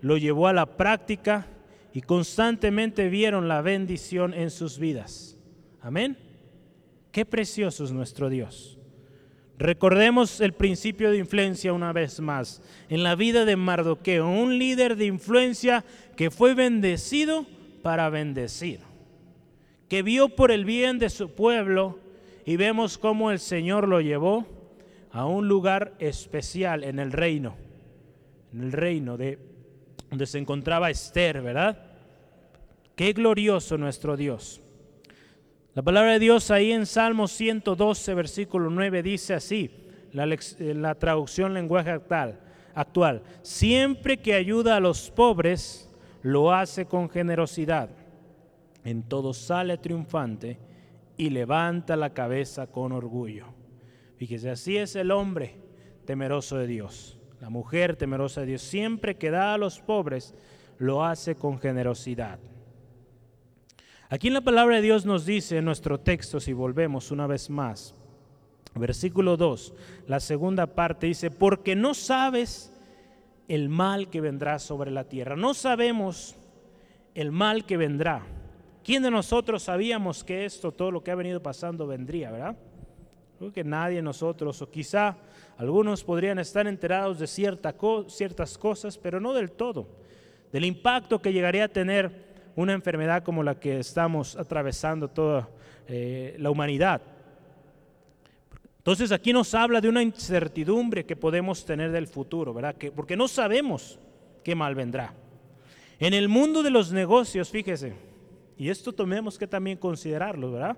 lo 0.00 0.16
llevó 0.16 0.48
a 0.48 0.52
la 0.52 0.76
práctica 0.76 1.46
y 1.92 2.00
constantemente 2.02 3.08
vieron 3.08 3.48
la 3.48 3.60
bendición 3.62 4.34
en 4.34 4.50
sus 4.50 4.78
vidas. 4.78 5.36
Amén. 5.80 6.16
Qué 7.10 7.24
precioso 7.26 7.84
es 7.84 7.92
nuestro 7.92 8.30
Dios. 8.30 8.78
Recordemos 9.58 10.40
el 10.40 10.54
principio 10.54 11.10
de 11.10 11.18
influencia 11.18 11.72
una 11.72 11.92
vez 11.92 12.20
más. 12.20 12.62
En 12.88 13.02
la 13.02 13.14
vida 13.14 13.44
de 13.44 13.56
Mardoqueo, 13.56 14.28
un 14.28 14.58
líder 14.58 14.96
de 14.96 15.06
influencia 15.06 15.84
que 16.16 16.30
fue 16.30 16.54
bendecido 16.54 17.46
para 17.82 18.08
bendecir, 18.10 18.80
que 19.88 20.02
vio 20.02 20.30
por 20.30 20.50
el 20.50 20.64
bien 20.64 20.98
de 20.98 21.10
su 21.10 21.30
pueblo 21.30 21.98
y 22.44 22.56
vemos 22.56 22.96
cómo 22.96 23.30
el 23.30 23.38
Señor 23.38 23.86
lo 23.86 24.00
llevó 24.00 24.61
a 25.12 25.26
un 25.26 25.46
lugar 25.46 25.92
especial 25.98 26.84
en 26.84 26.98
el 26.98 27.12
reino, 27.12 27.54
en 28.52 28.62
el 28.62 28.72
reino 28.72 29.16
de 29.16 29.38
donde 30.08 30.26
se 30.26 30.38
encontraba 30.38 30.90
Esther, 30.90 31.40
¿verdad? 31.42 31.78
Qué 32.96 33.12
glorioso 33.12 33.78
nuestro 33.78 34.16
Dios. 34.16 34.60
La 35.74 35.82
palabra 35.82 36.12
de 36.12 36.18
Dios 36.18 36.50
ahí 36.50 36.72
en 36.72 36.84
Salmo 36.84 37.28
112, 37.28 38.14
versículo 38.14 38.68
9 38.68 39.02
dice 39.02 39.34
así, 39.34 39.70
la, 40.12 40.24
eh, 40.24 40.74
la 40.74 40.94
traducción 40.94 41.54
lenguaje 41.54 41.90
actual, 41.90 42.40
actual, 42.74 43.22
siempre 43.40 44.18
que 44.18 44.34
ayuda 44.34 44.76
a 44.76 44.80
los 44.80 45.10
pobres, 45.10 45.90
lo 46.22 46.52
hace 46.52 46.86
con 46.86 47.08
generosidad. 47.08 47.88
En 48.84 49.02
todo 49.02 49.32
sale 49.32 49.78
triunfante 49.78 50.58
y 51.16 51.30
levanta 51.30 51.96
la 51.96 52.10
cabeza 52.10 52.66
con 52.66 52.92
orgullo. 52.92 53.61
Fíjese, 54.22 54.50
así 54.50 54.76
es 54.76 54.94
el 54.94 55.10
hombre 55.10 55.56
temeroso 56.04 56.56
de 56.56 56.68
Dios, 56.68 57.18
la 57.40 57.50
mujer 57.50 57.96
temerosa 57.96 58.42
de 58.42 58.46
Dios. 58.46 58.62
Siempre 58.62 59.16
que 59.16 59.32
da 59.32 59.52
a 59.52 59.58
los 59.58 59.80
pobres, 59.80 60.32
lo 60.78 61.04
hace 61.04 61.34
con 61.34 61.58
generosidad. 61.58 62.38
Aquí 64.08 64.28
en 64.28 64.34
la 64.34 64.40
palabra 64.40 64.76
de 64.76 64.82
Dios 64.82 65.04
nos 65.06 65.26
dice 65.26 65.56
en 65.56 65.64
nuestro 65.64 65.98
texto, 65.98 66.38
si 66.38 66.52
volvemos 66.52 67.10
una 67.10 67.26
vez 67.26 67.50
más, 67.50 67.96
versículo 68.76 69.36
2, 69.36 69.74
la 70.06 70.20
segunda 70.20 70.68
parte 70.68 71.08
dice, 71.08 71.32
porque 71.32 71.74
no 71.74 71.92
sabes 71.92 72.72
el 73.48 73.68
mal 73.68 74.08
que 74.08 74.20
vendrá 74.20 74.60
sobre 74.60 74.92
la 74.92 75.02
tierra. 75.02 75.34
No 75.34 75.52
sabemos 75.52 76.36
el 77.16 77.32
mal 77.32 77.66
que 77.66 77.76
vendrá. 77.76 78.24
¿Quién 78.84 79.02
de 79.02 79.10
nosotros 79.10 79.64
sabíamos 79.64 80.22
que 80.22 80.44
esto, 80.44 80.70
todo 80.70 80.92
lo 80.92 81.02
que 81.02 81.10
ha 81.10 81.16
venido 81.16 81.42
pasando, 81.42 81.88
vendría, 81.88 82.30
verdad? 82.30 82.56
Creo 83.42 83.52
que 83.52 83.64
nadie 83.64 83.96
de 83.96 84.02
nosotros, 84.02 84.62
o 84.62 84.70
quizá 84.70 85.16
algunos 85.58 86.04
podrían 86.04 86.38
estar 86.38 86.64
enterados 86.68 87.18
de 87.18 87.26
ciertas 87.26 88.56
cosas, 88.56 88.96
pero 88.96 89.18
no 89.18 89.32
del 89.32 89.50
todo, 89.50 89.88
del 90.52 90.64
impacto 90.64 91.20
que 91.20 91.32
llegaría 91.32 91.64
a 91.64 91.68
tener 91.68 92.52
una 92.54 92.72
enfermedad 92.72 93.24
como 93.24 93.42
la 93.42 93.58
que 93.58 93.80
estamos 93.80 94.36
atravesando 94.36 95.08
toda 95.08 95.48
eh, 95.88 96.36
la 96.38 96.50
humanidad. 96.50 97.02
Entonces 98.78 99.10
aquí 99.10 99.32
nos 99.32 99.52
habla 99.56 99.80
de 99.80 99.88
una 99.88 100.04
incertidumbre 100.04 101.04
que 101.04 101.16
podemos 101.16 101.64
tener 101.64 101.90
del 101.90 102.06
futuro, 102.06 102.54
¿verdad? 102.54 102.76
Que, 102.76 102.92
porque 102.92 103.16
no 103.16 103.26
sabemos 103.26 103.98
qué 104.44 104.54
mal 104.54 104.76
vendrá. 104.76 105.14
En 105.98 106.14
el 106.14 106.28
mundo 106.28 106.62
de 106.62 106.70
los 106.70 106.92
negocios, 106.92 107.50
fíjese, 107.50 107.92
y 108.56 108.68
esto 108.68 108.92
tenemos 108.92 109.36
que 109.36 109.48
también 109.48 109.78
considerarlo, 109.78 110.52
¿verdad? 110.52 110.76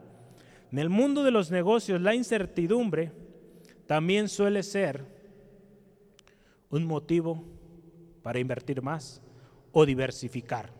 En 0.74 0.80
el 0.80 0.90
mundo 0.90 1.22
de 1.22 1.30
los 1.30 1.52
negocios, 1.52 2.00
la 2.00 2.16
incertidumbre 2.16 3.12
también 3.86 4.28
suele 4.28 4.64
ser 4.64 5.04
un 6.68 6.84
motivo 6.84 7.44
para 8.24 8.40
invertir 8.40 8.82
más 8.82 9.22
o 9.70 9.86
diversificar. 9.86 10.72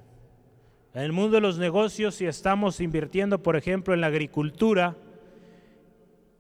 En 0.95 1.03
el 1.03 1.13
mundo 1.13 1.37
de 1.37 1.43
los 1.43 1.59
negocios, 1.59 2.17
si 2.17 2.27
estamos 2.27 2.81
invirtiendo, 2.81 3.41
por 3.41 3.55
ejemplo, 3.55 3.95
en 3.95 4.01
la 4.01 4.09
agricultura, 4.09 4.97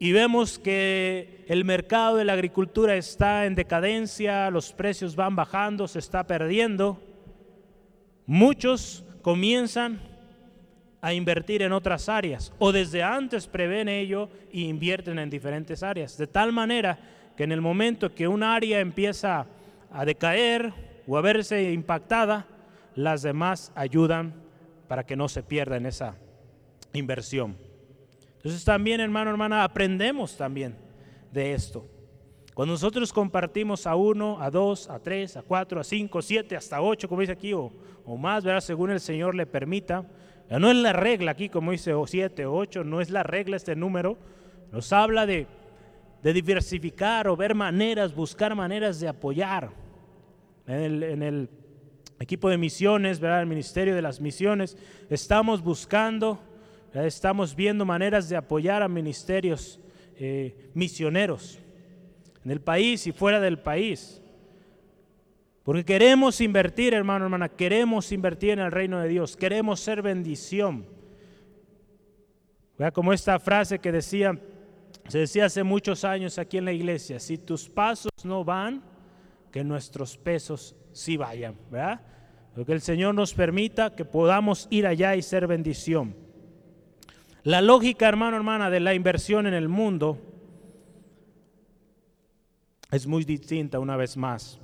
y 0.01 0.11
vemos 0.11 0.59
que 0.59 1.44
el 1.46 1.65
mercado 1.65 2.17
de 2.17 2.25
la 2.25 2.33
agricultura 2.33 2.96
está 2.96 3.46
en 3.46 3.55
decadencia, 3.55 4.50
los 4.50 4.73
precios 4.73 5.15
van 5.15 5.37
bajando, 5.37 5.87
se 5.87 6.00
está 6.00 6.27
perdiendo, 6.27 7.00
muchos 8.27 9.05
comienzan 9.23 10.00
a 11.05 11.13
invertir 11.13 11.61
en 11.61 11.73
otras 11.73 12.09
áreas 12.09 12.50
o 12.59 12.73
desde 12.73 13.02
antes 13.02 13.46
prevén 13.46 13.90
ello 13.90 14.31
e 14.50 14.61
invierten 14.61 15.19
en 15.19 15.29
diferentes 15.29 15.83
áreas, 15.83 16.17
de 16.17 16.27
tal 16.27 16.50
manera 16.50 16.96
que 17.37 17.44
en 17.44 17.52
el 17.52 17.61
momento 17.61 18.15
que 18.15 18.27
un 18.27 18.42
área 18.42 18.81
empieza 18.81 19.44
a 19.92 20.05
decaer 20.07 20.73
o 21.07 21.19
a 21.19 21.21
verse 21.21 21.75
impactada, 21.75 22.46
las 22.94 23.21
demás 23.21 23.71
ayudan 23.75 24.33
para 24.88 25.05
que 25.05 25.15
no 25.15 25.29
se 25.29 25.42
pierda 25.42 25.77
en 25.77 25.85
esa 25.85 26.17
inversión. 26.94 27.55
Entonces 28.37 28.65
también, 28.65 28.98
hermano, 29.00 29.31
hermana, 29.31 29.63
aprendemos 29.63 30.38
también 30.38 30.75
de 31.31 31.52
esto. 31.52 31.87
Cuando 32.55 32.73
nosotros 32.73 33.13
compartimos 33.13 33.87
a 33.87 33.94
uno, 33.94 34.40
a 34.40 34.50
dos, 34.50 34.88
a 34.88 34.98
tres, 35.00 35.37
a 35.37 35.42
cuatro, 35.42 35.81
a 35.81 35.85
cinco, 35.85 36.23
siete, 36.23 36.57
hasta 36.57 36.81
ocho, 36.81 37.11
como 37.11 37.21
dice 37.21 37.33
aquí, 37.33 37.52
o, 37.52 37.71
más, 38.17 38.42
¿verdad? 38.42 38.61
según 38.63 38.90
el 38.90 39.00
Señor 39.00 39.35
le 39.35 39.44
permita. 39.44 40.07
No 40.51 40.71
es 40.71 40.77
la 40.77 40.92
regla 40.92 41.33
aquí, 41.33 41.49
como 41.49 41.73
dice, 41.73 41.95
o 41.95 42.07
siete, 42.07 42.47
o 42.47 42.55
ocho, 42.55 42.85
no 42.85 43.01
es 43.01 43.11
la 43.11 43.23
regla 43.23 43.57
este 43.57 43.75
número. 43.75 44.19
Nos 44.73 44.92
habla 44.92 45.27
de, 45.27 45.47
de 46.23 46.33
diversificar 46.33 47.29
o 47.29 47.37
ver 47.37 47.55
maneras, 47.55 48.15
buscar 48.15 48.55
maneras 48.55 49.01
de 49.01 49.09
apoyar. 49.09 49.71
en 50.67 51.23
el, 51.23 51.49
equipo 52.19 52.49
de 52.49 52.57
misiones, 52.57 53.21
¿verdad? 53.21 53.42
el 53.42 53.47
Ministerio 53.47 53.95
de 53.95 54.01
las 54.03 54.21
Misiones, 54.21 54.77
estamos 55.11 55.63
buscando, 55.63 56.38
estamos 56.95 57.55
viendo 57.55 57.85
maneras 57.85 58.29
de 58.29 58.37
apoyar 58.37 58.83
a 58.83 58.88
ministerios 58.88 59.81
eh, 60.17 60.71
misioneros 60.75 61.59
en 62.45 62.51
el 62.51 62.61
país 62.61 63.07
y 63.07 63.13
fuera 63.13 63.40
del 63.40 63.59
país. 63.59 64.23
Porque 65.65 65.83
queremos 65.83 66.42
invertir, 66.42 66.92
hermano, 66.92 67.25
hermana, 67.25 67.48
queremos 67.48 68.12
invertir 68.12 68.50
en 68.50 68.58
el 68.58 68.71
reino 68.71 69.00
de 69.00 69.08
Dios, 69.08 69.35
queremos 69.35 69.81
ser 69.81 70.02
bendición. 70.02 70.87
Vea 72.79 72.90
como 72.90 73.15
esta 73.15 73.38
frase 73.40 73.79
que 73.79 73.90
decía, 73.90 74.38
se 75.08 75.21
decía 75.21 75.46
hace 75.46 75.62
muchos 75.62 76.04
años 76.04 76.38
aquí 76.38 76.58
en 76.58 76.67
la 76.67 76.73
iglesia, 76.73 77.19
si 77.19 77.38
tus 77.38 77.71
pasos 77.71 78.10
no 78.25 78.44
van, 78.44 78.83
que 79.50 79.65
nuestros 79.65 80.19
pesos 80.19 80.77
sí 80.92 81.17
vayan, 81.17 81.56
¿verdad? 81.71 82.02
que 82.67 82.73
el 82.73 82.83
Señor 82.83 83.15
nos 83.15 83.33
permita 83.33 83.96
que 83.96 84.04
podamos 84.04 84.69
ir 84.71 84.87
allá 84.87 85.17
y 85.17 85.23
ser 85.23 85.46
bendición. 85.46 86.15
La 87.42 87.62
lógica, 87.62 88.06
hermano, 88.06 88.37
hermana, 88.37 88.69
de 88.69 88.81
la 88.81 88.94
inversión 88.94 89.46
en 89.46 89.54
el 89.54 89.69
mundo 89.69 90.19
es 92.90 93.06
muy 93.06 93.25
distinta 93.25 93.81
una 93.81 93.96
vez 93.96 94.17
más 94.17 94.60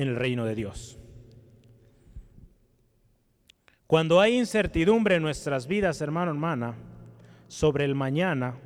en 0.00 0.08
el 0.08 0.16
reino 0.16 0.46
de 0.46 0.54
Dios. 0.54 0.98
Cuando 3.86 4.18
hay 4.18 4.38
incertidumbre 4.38 5.16
en 5.16 5.22
nuestras 5.22 5.66
vidas, 5.66 6.00
hermano, 6.00 6.30
hermana, 6.30 6.74
sobre 7.48 7.84
el 7.84 7.94
mañana, 7.94 8.56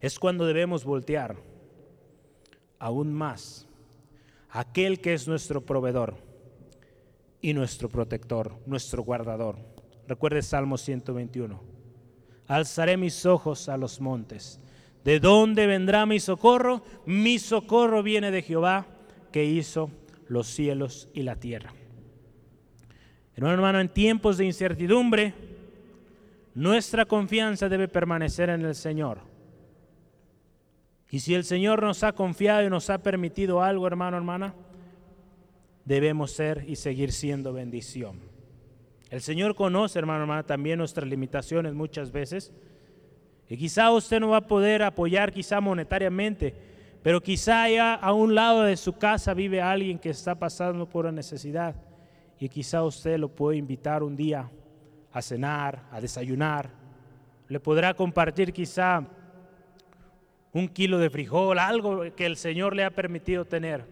es 0.00 0.18
cuando 0.18 0.44
debemos 0.44 0.84
voltear 0.84 1.36
aún 2.78 3.14
más 3.14 3.66
aquel 4.50 5.00
que 5.00 5.14
es 5.14 5.26
nuestro 5.26 5.62
proveedor 5.62 6.18
y 7.40 7.54
nuestro 7.54 7.88
protector, 7.88 8.52
nuestro 8.66 9.02
guardador. 9.02 9.56
Recuerde 10.06 10.42
Salmo 10.42 10.76
121. 10.76 11.58
Alzaré 12.48 12.98
mis 12.98 13.24
ojos 13.24 13.70
a 13.70 13.78
los 13.78 13.98
montes. 13.98 14.60
¿De 15.04 15.20
dónde 15.20 15.66
vendrá 15.66 16.04
mi 16.04 16.20
socorro? 16.20 16.82
Mi 17.06 17.38
socorro 17.38 18.02
viene 18.02 18.30
de 18.30 18.42
Jehová 18.42 18.88
que 19.34 19.44
hizo 19.44 19.90
los 20.28 20.46
cielos 20.46 21.08
y 21.12 21.24
la 21.24 21.34
tierra. 21.34 21.74
Hermano, 23.34 23.54
hermano, 23.54 23.80
en 23.80 23.88
tiempos 23.88 24.38
de 24.38 24.44
incertidumbre, 24.44 25.34
nuestra 26.54 27.04
confianza 27.04 27.68
debe 27.68 27.88
permanecer 27.88 28.48
en 28.48 28.64
el 28.64 28.76
Señor. 28.76 29.18
Y 31.10 31.18
si 31.18 31.34
el 31.34 31.42
Señor 31.42 31.82
nos 31.82 32.04
ha 32.04 32.12
confiado 32.12 32.64
y 32.64 32.70
nos 32.70 32.90
ha 32.90 32.98
permitido 32.98 33.60
algo, 33.60 33.88
hermano, 33.88 34.16
hermana, 34.16 34.54
debemos 35.84 36.30
ser 36.30 36.64
y 36.68 36.76
seguir 36.76 37.10
siendo 37.10 37.52
bendición. 37.52 38.20
El 39.10 39.20
Señor 39.20 39.56
conoce, 39.56 39.98
hermano, 39.98 40.20
hermana, 40.20 40.44
también 40.44 40.78
nuestras 40.78 41.08
limitaciones 41.08 41.74
muchas 41.74 42.12
veces. 42.12 42.52
Y 43.48 43.56
quizá 43.56 43.90
usted 43.90 44.20
no 44.20 44.28
va 44.28 44.36
a 44.36 44.46
poder 44.46 44.84
apoyar, 44.84 45.32
quizá 45.32 45.60
monetariamente, 45.60 46.73
pero 47.04 47.20
quizá 47.20 47.68
ya 47.68 47.92
a 47.96 48.14
un 48.14 48.34
lado 48.34 48.62
de 48.62 48.78
su 48.78 48.94
casa 48.94 49.34
vive 49.34 49.60
alguien 49.60 49.98
que 49.98 50.08
está 50.08 50.34
pasando 50.34 50.88
por 50.88 51.04
una 51.04 51.12
necesidad 51.12 51.74
y 52.40 52.48
quizá 52.48 52.82
usted 52.82 53.18
lo 53.18 53.28
puede 53.28 53.58
invitar 53.58 54.02
un 54.02 54.16
día 54.16 54.50
a 55.12 55.20
cenar, 55.20 55.82
a 55.92 56.00
desayunar. 56.00 56.70
Le 57.46 57.60
podrá 57.60 57.92
compartir 57.92 58.54
quizá 58.54 59.06
un 60.54 60.66
kilo 60.66 60.96
de 60.96 61.10
frijol, 61.10 61.58
algo 61.58 62.04
que 62.16 62.24
el 62.24 62.38
Señor 62.38 62.74
le 62.74 62.84
ha 62.84 62.90
permitido 62.90 63.44
tener. 63.44 63.84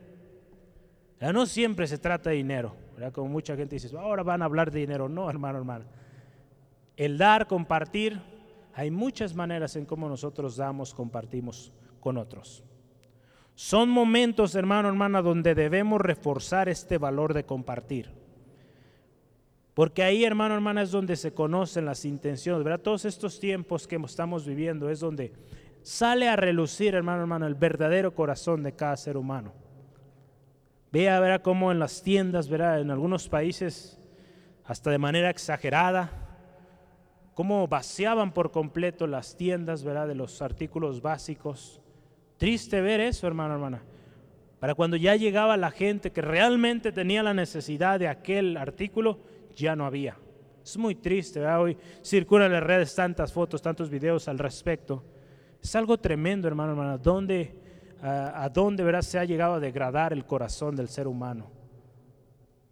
No 1.20 1.44
siempre 1.44 1.86
se 1.86 1.98
trata 1.98 2.30
de 2.30 2.36
dinero, 2.36 2.74
como 3.12 3.28
mucha 3.28 3.54
gente 3.56 3.76
dice, 3.76 3.94
ahora 3.94 4.22
van 4.22 4.40
a 4.40 4.46
hablar 4.46 4.70
de 4.70 4.80
dinero. 4.80 5.10
No, 5.10 5.28
hermano, 5.28 5.58
hermano. 5.58 5.84
El 6.96 7.18
dar, 7.18 7.46
compartir, 7.46 8.18
hay 8.72 8.90
muchas 8.90 9.34
maneras 9.34 9.76
en 9.76 9.84
cómo 9.84 10.08
nosotros 10.08 10.56
damos, 10.56 10.94
compartimos 10.94 11.74
con 12.00 12.16
otros. 12.16 12.64
Son 13.54 13.88
momentos, 13.88 14.54
hermano, 14.54 14.88
hermana, 14.88 15.22
donde 15.22 15.54
debemos 15.54 16.00
reforzar 16.00 16.68
este 16.68 16.98
valor 16.98 17.34
de 17.34 17.44
compartir. 17.44 18.10
Porque 19.74 20.02
ahí, 20.02 20.24
hermano, 20.24 20.54
hermana, 20.54 20.82
es 20.82 20.90
donde 20.90 21.16
se 21.16 21.32
conocen 21.32 21.86
las 21.86 22.04
intenciones. 22.04 22.64
¿verdad? 22.64 22.80
Todos 22.80 23.04
estos 23.04 23.40
tiempos 23.40 23.86
que 23.86 23.96
estamos 23.96 24.46
viviendo 24.46 24.90
es 24.90 25.00
donde 25.00 25.32
sale 25.82 26.28
a 26.28 26.36
relucir, 26.36 26.94
hermano, 26.94 27.22
hermano, 27.22 27.46
el 27.46 27.54
verdadero 27.54 28.14
corazón 28.14 28.62
de 28.62 28.72
cada 28.72 28.96
ser 28.96 29.16
humano. 29.16 29.52
Vea, 30.92 31.18
verá 31.20 31.42
cómo 31.42 31.72
en 31.72 31.78
las 31.78 32.02
tiendas, 32.02 32.48
verá, 32.48 32.78
en 32.78 32.90
algunos 32.90 33.28
países, 33.28 33.98
hasta 34.64 34.90
de 34.90 34.98
manera 34.98 35.30
exagerada, 35.30 36.10
cómo 37.34 37.66
vaciaban 37.66 38.32
por 38.32 38.50
completo 38.50 39.06
las 39.06 39.36
tiendas, 39.36 39.84
verá, 39.84 40.06
de 40.06 40.14
los 40.14 40.42
artículos 40.42 41.00
básicos. 41.00 41.81
Triste 42.42 42.80
ver 42.80 42.98
eso, 42.98 43.28
hermano, 43.28 43.54
hermana. 43.54 43.84
Para 44.58 44.74
cuando 44.74 44.96
ya 44.96 45.14
llegaba 45.14 45.56
la 45.56 45.70
gente 45.70 46.10
que 46.10 46.22
realmente 46.22 46.90
tenía 46.90 47.22
la 47.22 47.32
necesidad 47.32 48.00
de 48.00 48.08
aquel 48.08 48.56
artículo, 48.56 49.20
ya 49.54 49.76
no 49.76 49.86
había. 49.86 50.16
Es 50.60 50.76
muy 50.76 50.96
triste, 50.96 51.46
hoy 51.46 51.78
circulan 52.04 52.46
en 52.46 52.54
las 52.54 52.64
redes 52.64 52.96
tantas 52.96 53.32
fotos, 53.32 53.62
tantos 53.62 53.88
videos 53.88 54.26
al 54.26 54.40
respecto. 54.40 55.04
Es 55.62 55.76
algo 55.76 55.98
tremendo, 55.98 56.48
hermano, 56.48 56.72
hermana, 56.72 56.98
¿Dónde, 56.98 57.54
a, 58.02 58.42
a 58.42 58.48
dónde 58.48 58.82
verás 58.82 59.06
se 59.06 59.20
ha 59.20 59.24
llegado 59.24 59.54
a 59.54 59.60
degradar 59.60 60.12
el 60.12 60.24
corazón 60.24 60.74
del 60.74 60.88
ser 60.88 61.06
humano. 61.06 61.48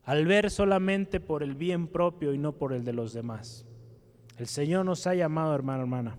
Al 0.03 0.27
ver 0.27 0.51
solamente 0.51 1.21
por 1.21 1.45
el 1.45 1.55
bien 1.55 1.87
propio 1.87 2.35
y 2.35 2.39
no 2.39 2.51
por 2.51 2.73
el 2.73 2.85
de 2.85 2.93
los 2.93 3.12
demás. 3.12 3.64
El 4.37 4.49
Señor 4.49 4.85
nos 4.85 5.07
ha 5.07 5.14
llamado, 5.14 5.55
hermano, 5.55 5.83
hermana, 5.83 6.16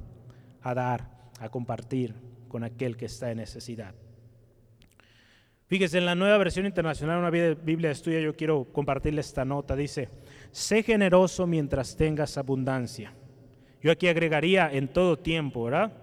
a 0.62 0.74
dar, 0.74 1.30
a 1.41 1.49
compartir 1.49 2.30
con 2.52 2.66
aquel 2.66 2.97
que 2.97 3.06
está 3.06 3.32
en 3.32 3.38
necesidad. 3.38 3.95
Fíjese, 5.68 5.99
en 5.99 6.06
la 6.06 6.16
nueva 6.16 6.38
versión 6.38 6.66
internacional, 6.66 7.20
una 7.20 7.30
Biblia 7.30 7.88
de 7.88 7.93
estudio, 7.93 8.20
yo 8.20 8.36
quiero 8.36 8.66
compartirle 8.66 9.22
esta 9.22 9.45
nota. 9.45 9.74
Dice, 9.74 10.10
sé 10.52 10.84
generoso 10.84 11.47
mientras 11.47 11.95
tengas 11.95 12.38
abundancia. 12.38 13.14
Yo 13.82 13.89
aquí 13.89 14.10
agregaría 14.10 14.70
en 14.70 14.89
todo 14.89 15.18
tiempo, 15.18 15.64
¿verdad? 15.64 15.93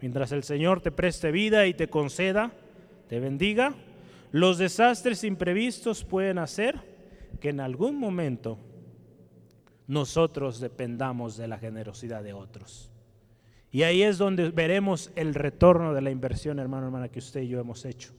Mientras 0.00 0.30
el 0.30 0.44
Señor 0.44 0.80
te 0.80 0.92
preste 0.92 1.32
vida 1.32 1.66
y 1.66 1.74
te 1.74 1.88
conceda, 1.88 2.52
te 3.08 3.18
bendiga, 3.18 3.74
los 4.30 4.56
desastres 4.56 5.24
imprevistos 5.24 6.04
pueden 6.04 6.38
hacer 6.38 6.76
que 7.40 7.48
en 7.48 7.58
algún 7.58 7.98
momento 7.98 8.56
nosotros 9.88 10.60
dependamos 10.60 11.36
de 11.36 11.48
la 11.48 11.58
generosidad 11.58 12.22
de 12.22 12.34
otros. 12.34 12.92
Y 13.70 13.82
ahí 13.82 14.02
es 14.02 14.18
donde 14.18 14.50
veremos 14.50 15.10
el 15.14 15.34
retorno 15.34 15.92
de 15.92 16.00
la 16.00 16.10
inversión, 16.10 16.58
hermano, 16.58 16.86
hermana, 16.86 17.08
que 17.08 17.18
usted 17.18 17.42
y 17.42 17.48
yo 17.48 17.60
hemos 17.60 17.84
hecho. 17.84 18.12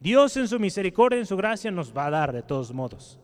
Dios 0.00 0.36
en 0.36 0.48
su 0.48 0.60
misericordia, 0.60 1.18
en 1.18 1.26
su 1.26 1.36
gracia, 1.36 1.70
nos 1.70 1.96
va 1.96 2.06
a 2.06 2.10
dar 2.10 2.32
de 2.32 2.42
todos 2.42 2.72
modos. 2.72 3.18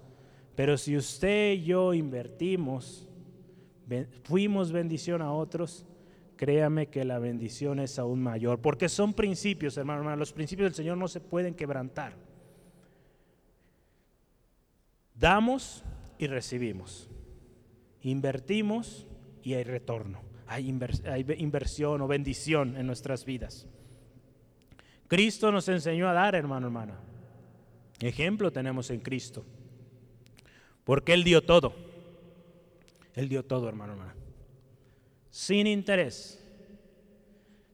Pero 0.54 0.78
si 0.78 0.96
usted 0.96 1.52
y 1.52 1.64
yo 1.64 1.92
invertimos, 1.92 3.06
fuimos 4.24 4.72
bendición 4.72 5.20
a 5.20 5.32
otros, 5.32 5.84
créame 6.36 6.86
que 6.86 7.04
la 7.04 7.18
bendición 7.18 7.80
es 7.80 7.98
aún 7.98 8.22
mayor. 8.22 8.60
Porque 8.60 8.88
son 8.88 9.12
principios, 9.12 9.76
hermano, 9.76 10.00
hermano. 10.00 10.16
Los 10.16 10.32
principios 10.32 10.66
del 10.66 10.74
Señor 10.74 10.96
no 10.96 11.06
se 11.06 11.20
pueden 11.20 11.54
quebrantar. 11.54 12.14
Damos 15.14 15.84
y 16.18 16.28
recibimos. 16.28 17.10
Invertimos 18.00 19.06
y 19.42 19.52
hay 19.52 19.64
retorno. 19.64 20.29
Hay, 20.50 20.68
inversión 21.38 22.00
o 22.00 22.08
bendición 22.08 22.76
en 22.76 22.84
nuestras 22.84 23.24
vidas. 23.24 23.68
Cristo 25.06 25.52
nos 25.52 25.68
enseñó 25.68 26.08
a 26.08 26.12
dar, 26.12 26.34
hermano, 26.34 26.66
hermana. 26.66 26.98
Ejemplo 28.00 28.50
tenemos 28.50 28.90
en 28.90 28.98
Cristo. 28.98 29.44
Porque 30.82 31.12
Él 31.12 31.22
dio 31.22 31.44
todo. 31.44 31.72
Él 33.14 33.28
dio 33.28 33.44
todo, 33.44 33.68
hermano, 33.68 33.92
hermana. 33.92 34.16
Sin 35.30 35.68
interés. 35.68 36.44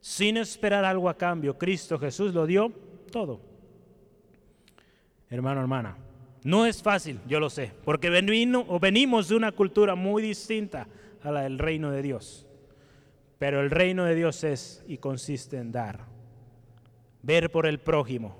Sin 0.02 0.36
esperar 0.36 0.84
algo 0.84 1.08
a 1.08 1.16
cambio. 1.16 1.56
Cristo 1.56 1.98
Jesús 1.98 2.34
lo 2.34 2.44
dio 2.44 2.70
todo. 3.10 3.40
Hermano, 5.30 5.62
hermana. 5.62 5.96
No 6.44 6.66
es 6.66 6.82
fácil, 6.82 7.20
yo 7.26 7.40
lo 7.40 7.48
sé. 7.48 7.72
Porque 7.86 8.10
venimos 8.10 9.28
de 9.28 9.34
una 9.34 9.52
cultura 9.52 9.94
muy 9.94 10.22
distinta 10.22 10.86
a 11.22 11.30
la 11.30 11.40
del 11.40 11.58
reino 11.58 11.90
de 11.90 12.02
Dios. 12.02 12.45
Pero 13.38 13.60
el 13.60 13.70
reino 13.70 14.04
de 14.04 14.14
Dios 14.14 14.44
es 14.44 14.84
y 14.86 14.98
consiste 14.98 15.58
en 15.58 15.72
dar 15.72 16.16
ver 17.26 17.50
por 17.50 17.66
el 17.66 17.80
prójimo, 17.80 18.36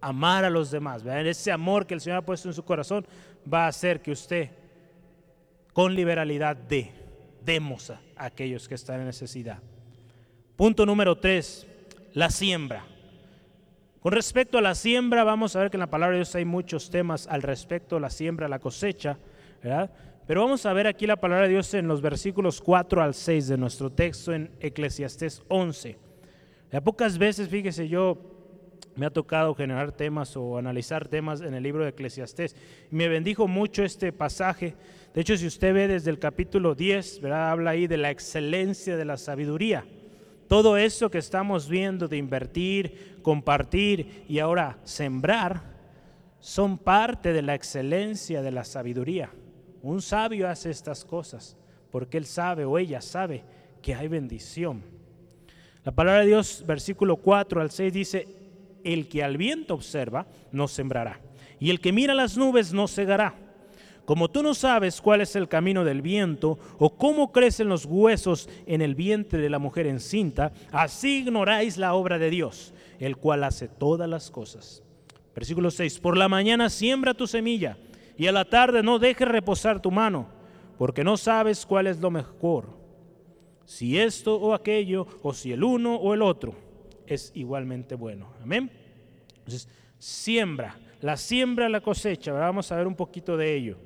amar 0.00 0.44
a 0.44 0.50
los 0.50 0.70
demás. 0.70 1.02
Ese 1.06 1.50
amor 1.50 1.86
que 1.86 1.94
el 1.94 2.00
Señor 2.00 2.18
ha 2.18 2.26
puesto 2.26 2.46
en 2.46 2.54
su 2.54 2.62
corazón 2.62 3.06
va 3.50 3.64
a 3.64 3.68
hacer 3.68 4.02
que 4.02 4.10
usted 4.12 4.50
con 5.72 5.94
liberalidad 5.94 6.54
dé, 6.54 6.92
demos 7.42 7.88
a 7.88 8.00
aquellos 8.16 8.68
que 8.68 8.74
están 8.74 9.00
en 9.00 9.06
necesidad. 9.06 9.60
Punto 10.56 10.84
número 10.84 11.16
tres, 11.16 11.66
la 12.12 12.28
siembra. 12.28 12.84
Con 14.00 14.12
respecto 14.12 14.58
a 14.58 14.62
la 14.62 14.74
siembra, 14.74 15.24
vamos 15.24 15.56
a 15.56 15.60
ver 15.60 15.70
que 15.70 15.78
en 15.78 15.80
la 15.80 15.90
palabra 15.90 16.12
de 16.12 16.18
Dios 16.18 16.34
hay 16.34 16.44
muchos 16.44 16.90
temas 16.90 17.26
al 17.28 17.40
respecto, 17.40 17.98
la 17.98 18.10
siembra, 18.10 18.48
la 18.48 18.58
cosecha, 18.58 19.16
¿verdad? 19.62 19.90
Pero 20.26 20.42
vamos 20.42 20.64
a 20.66 20.72
ver 20.72 20.86
aquí 20.86 21.06
la 21.06 21.16
palabra 21.16 21.46
de 21.46 21.54
Dios 21.54 21.74
en 21.74 21.88
los 21.88 22.00
versículos 22.00 22.60
4 22.60 23.02
al 23.02 23.12
6 23.12 23.48
de 23.48 23.58
nuestro 23.58 23.90
texto 23.90 24.32
en 24.32 24.52
Eclesiastés 24.60 25.42
11. 25.48 25.98
A 26.72 26.80
pocas 26.80 27.18
veces, 27.18 27.48
fíjese, 27.48 27.88
yo 27.88 28.16
me 28.94 29.04
ha 29.04 29.10
tocado 29.10 29.54
generar 29.54 29.90
temas 29.90 30.36
o 30.36 30.56
analizar 30.56 31.08
temas 31.08 31.40
en 31.40 31.54
el 31.54 31.62
libro 31.62 31.82
de 31.82 31.90
Eclesiastés. 31.90 32.54
Me 32.90 33.08
bendijo 33.08 33.48
mucho 33.48 33.82
este 33.82 34.12
pasaje. 34.12 34.76
De 35.12 35.20
hecho, 35.20 35.36
si 35.36 35.46
usted 35.46 35.74
ve 35.74 35.88
desde 35.88 36.10
el 36.10 36.20
capítulo 36.20 36.76
10, 36.76 37.20
¿verdad? 37.20 37.50
habla 37.50 37.72
ahí 37.72 37.88
de 37.88 37.96
la 37.96 38.10
excelencia 38.10 38.96
de 38.96 39.04
la 39.04 39.16
sabiduría. 39.16 39.84
Todo 40.46 40.76
eso 40.76 41.10
que 41.10 41.18
estamos 41.18 41.68
viendo 41.68 42.06
de 42.06 42.16
invertir, 42.16 43.18
compartir 43.22 44.24
y 44.28 44.38
ahora 44.38 44.78
sembrar, 44.84 45.62
son 46.38 46.78
parte 46.78 47.32
de 47.32 47.42
la 47.42 47.54
excelencia 47.54 48.40
de 48.40 48.50
la 48.52 48.64
sabiduría. 48.64 49.30
Un 49.82 50.00
sabio 50.00 50.48
hace 50.48 50.70
estas 50.70 51.04
cosas 51.04 51.56
porque 51.90 52.16
él 52.16 52.24
sabe 52.24 52.64
o 52.64 52.78
ella 52.78 53.00
sabe 53.00 53.44
que 53.82 53.94
hay 53.94 54.08
bendición. 54.08 54.82
La 55.84 55.92
palabra 55.92 56.20
de 56.20 56.28
Dios, 56.28 56.64
versículo 56.66 57.16
4 57.16 57.60
al 57.60 57.70
6 57.70 57.92
dice, 57.92 58.28
el 58.84 59.08
que 59.08 59.22
al 59.22 59.36
viento 59.36 59.74
observa, 59.74 60.26
no 60.52 60.68
sembrará, 60.68 61.20
y 61.60 61.70
el 61.70 61.80
que 61.80 61.92
mira 61.92 62.14
las 62.14 62.36
nubes 62.36 62.72
no 62.72 62.88
cegará. 62.88 63.34
Como 64.04 64.30
tú 64.30 64.42
no 64.42 64.54
sabes 64.54 65.00
cuál 65.00 65.20
es 65.20 65.36
el 65.36 65.48
camino 65.48 65.84
del 65.84 66.02
viento 66.02 66.58
o 66.78 66.96
cómo 66.96 67.30
crecen 67.30 67.68
los 67.68 67.84
huesos 67.84 68.48
en 68.66 68.82
el 68.82 68.94
vientre 68.96 69.40
de 69.40 69.50
la 69.50 69.60
mujer 69.60 69.86
encinta, 69.86 70.52
así 70.72 71.20
ignoráis 71.20 71.76
la 71.76 71.94
obra 71.94 72.18
de 72.18 72.30
Dios, 72.30 72.74
el 72.98 73.16
cual 73.16 73.44
hace 73.44 73.68
todas 73.68 74.08
las 74.08 74.30
cosas. 74.30 74.82
Versículo 75.34 75.70
6, 75.70 76.00
por 76.00 76.16
la 76.16 76.28
mañana 76.28 76.68
siembra 76.68 77.14
tu 77.14 77.26
semilla 77.26 77.76
y 78.16 78.26
a 78.26 78.32
la 78.32 78.44
tarde 78.44 78.82
no 78.82 78.98
dejes 78.98 79.28
reposar 79.28 79.80
tu 79.80 79.90
mano, 79.90 80.28
porque 80.78 81.04
no 81.04 81.16
sabes 81.16 81.66
cuál 81.66 81.86
es 81.86 82.00
lo 82.00 82.10
mejor, 82.10 82.76
si 83.64 83.98
esto 83.98 84.36
o 84.36 84.54
aquello, 84.54 85.06
o 85.22 85.32
si 85.32 85.52
el 85.52 85.64
uno 85.64 85.96
o 85.96 86.14
el 86.14 86.22
otro 86.22 86.54
es 87.06 87.32
igualmente 87.34 87.94
bueno. 87.94 88.32
Amén. 88.42 88.70
Entonces, 89.38 89.68
siembra, 89.98 90.78
la 91.00 91.16
siembra, 91.16 91.68
la 91.68 91.80
cosecha, 91.80 92.32
vamos 92.32 92.70
a 92.70 92.76
ver 92.76 92.86
un 92.86 92.94
poquito 92.94 93.36
de 93.36 93.54
ello. 93.54 93.78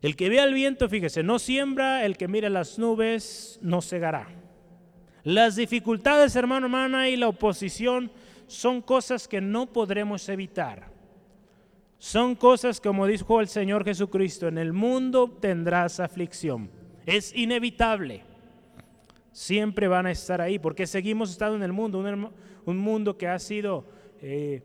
El 0.00 0.16
que 0.16 0.28
ve 0.28 0.40
al 0.40 0.52
viento, 0.52 0.88
fíjese, 0.88 1.22
no 1.22 1.38
siembra, 1.38 2.04
el 2.04 2.16
que 2.16 2.28
mira 2.28 2.48
las 2.50 2.78
nubes 2.78 3.58
no 3.62 3.80
cegará. 3.80 4.28
Las 5.22 5.54
dificultades, 5.54 6.34
hermano, 6.34 6.66
hermana, 6.66 7.08
y 7.08 7.16
la 7.16 7.28
oposición 7.28 8.10
son 8.48 8.82
cosas 8.82 9.28
que 9.28 9.40
no 9.40 9.72
podremos 9.72 10.28
evitar. 10.28 10.91
Son 12.02 12.34
cosas, 12.34 12.80
como 12.80 13.06
dijo 13.06 13.40
el 13.40 13.46
Señor 13.46 13.84
Jesucristo, 13.84 14.48
en 14.48 14.58
el 14.58 14.72
mundo 14.72 15.38
tendrás 15.40 16.00
aflicción. 16.00 16.68
Es 17.06 17.32
inevitable 17.34 18.24
siempre 19.32 19.88
van 19.88 20.06
a 20.06 20.10
estar 20.10 20.40
ahí, 20.40 20.58
porque 20.58 20.86
seguimos 20.86 21.30
estando 21.30 21.56
en 21.56 21.62
el 21.62 21.72
mundo, 21.72 21.98
un, 22.66 22.76
mundo 22.76 23.16
que 23.16 23.26
ha 23.26 23.38
sido 23.38 23.86
eh, 24.20 24.62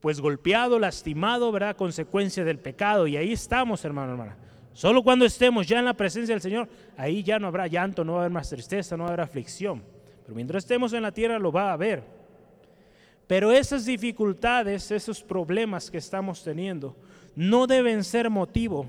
pues 0.00 0.20
golpeado, 0.20 0.78
lastimado, 0.78 1.52
¿verdad? 1.52 1.76
Consecuencia 1.76 2.44
del 2.44 2.58
pecado, 2.58 3.06
y 3.06 3.16
ahí 3.16 3.32
estamos, 3.32 3.84
hermano, 3.84 4.12
hermana. 4.12 4.36
Solo 4.72 5.02
cuando 5.02 5.24
estemos 5.24 5.66
ya 5.66 5.78
en 5.78 5.86
la 5.86 5.94
presencia 5.94 6.34
del 6.34 6.42
Señor, 6.42 6.68
ahí 6.96 7.22
ya 7.22 7.38
no 7.38 7.46
habrá 7.46 7.66
llanto, 7.66 8.04
no 8.04 8.12
va 8.12 8.18
a 8.18 8.22
haber 8.22 8.32
más 8.32 8.48
tristeza, 8.48 8.96
no 8.96 9.04
va 9.04 9.10
a 9.10 9.12
haber 9.12 9.24
aflicción. 9.24 9.82
Pero 10.22 10.34
mientras 10.34 10.64
estemos 10.64 10.92
en 10.92 11.02
la 11.02 11.12
tierra 11.12 11.38
lo 11.38 11.50
va 11.50 11.70
a 11.70 11.72
haber. 11.72 12.15
Pero 13.26 13.52
esas 13.52 13.84
dificultades, 13.84 14.90
esos 14.90 15.22
problemas 15.22 15.90
que 15.90 15.98
estamos 15.98 16.44
teniendo, 16.44 16.96
no 17.34 17.66
deben 17.66 18.04
ser 18.04 18.30
motivo 18.30 18.86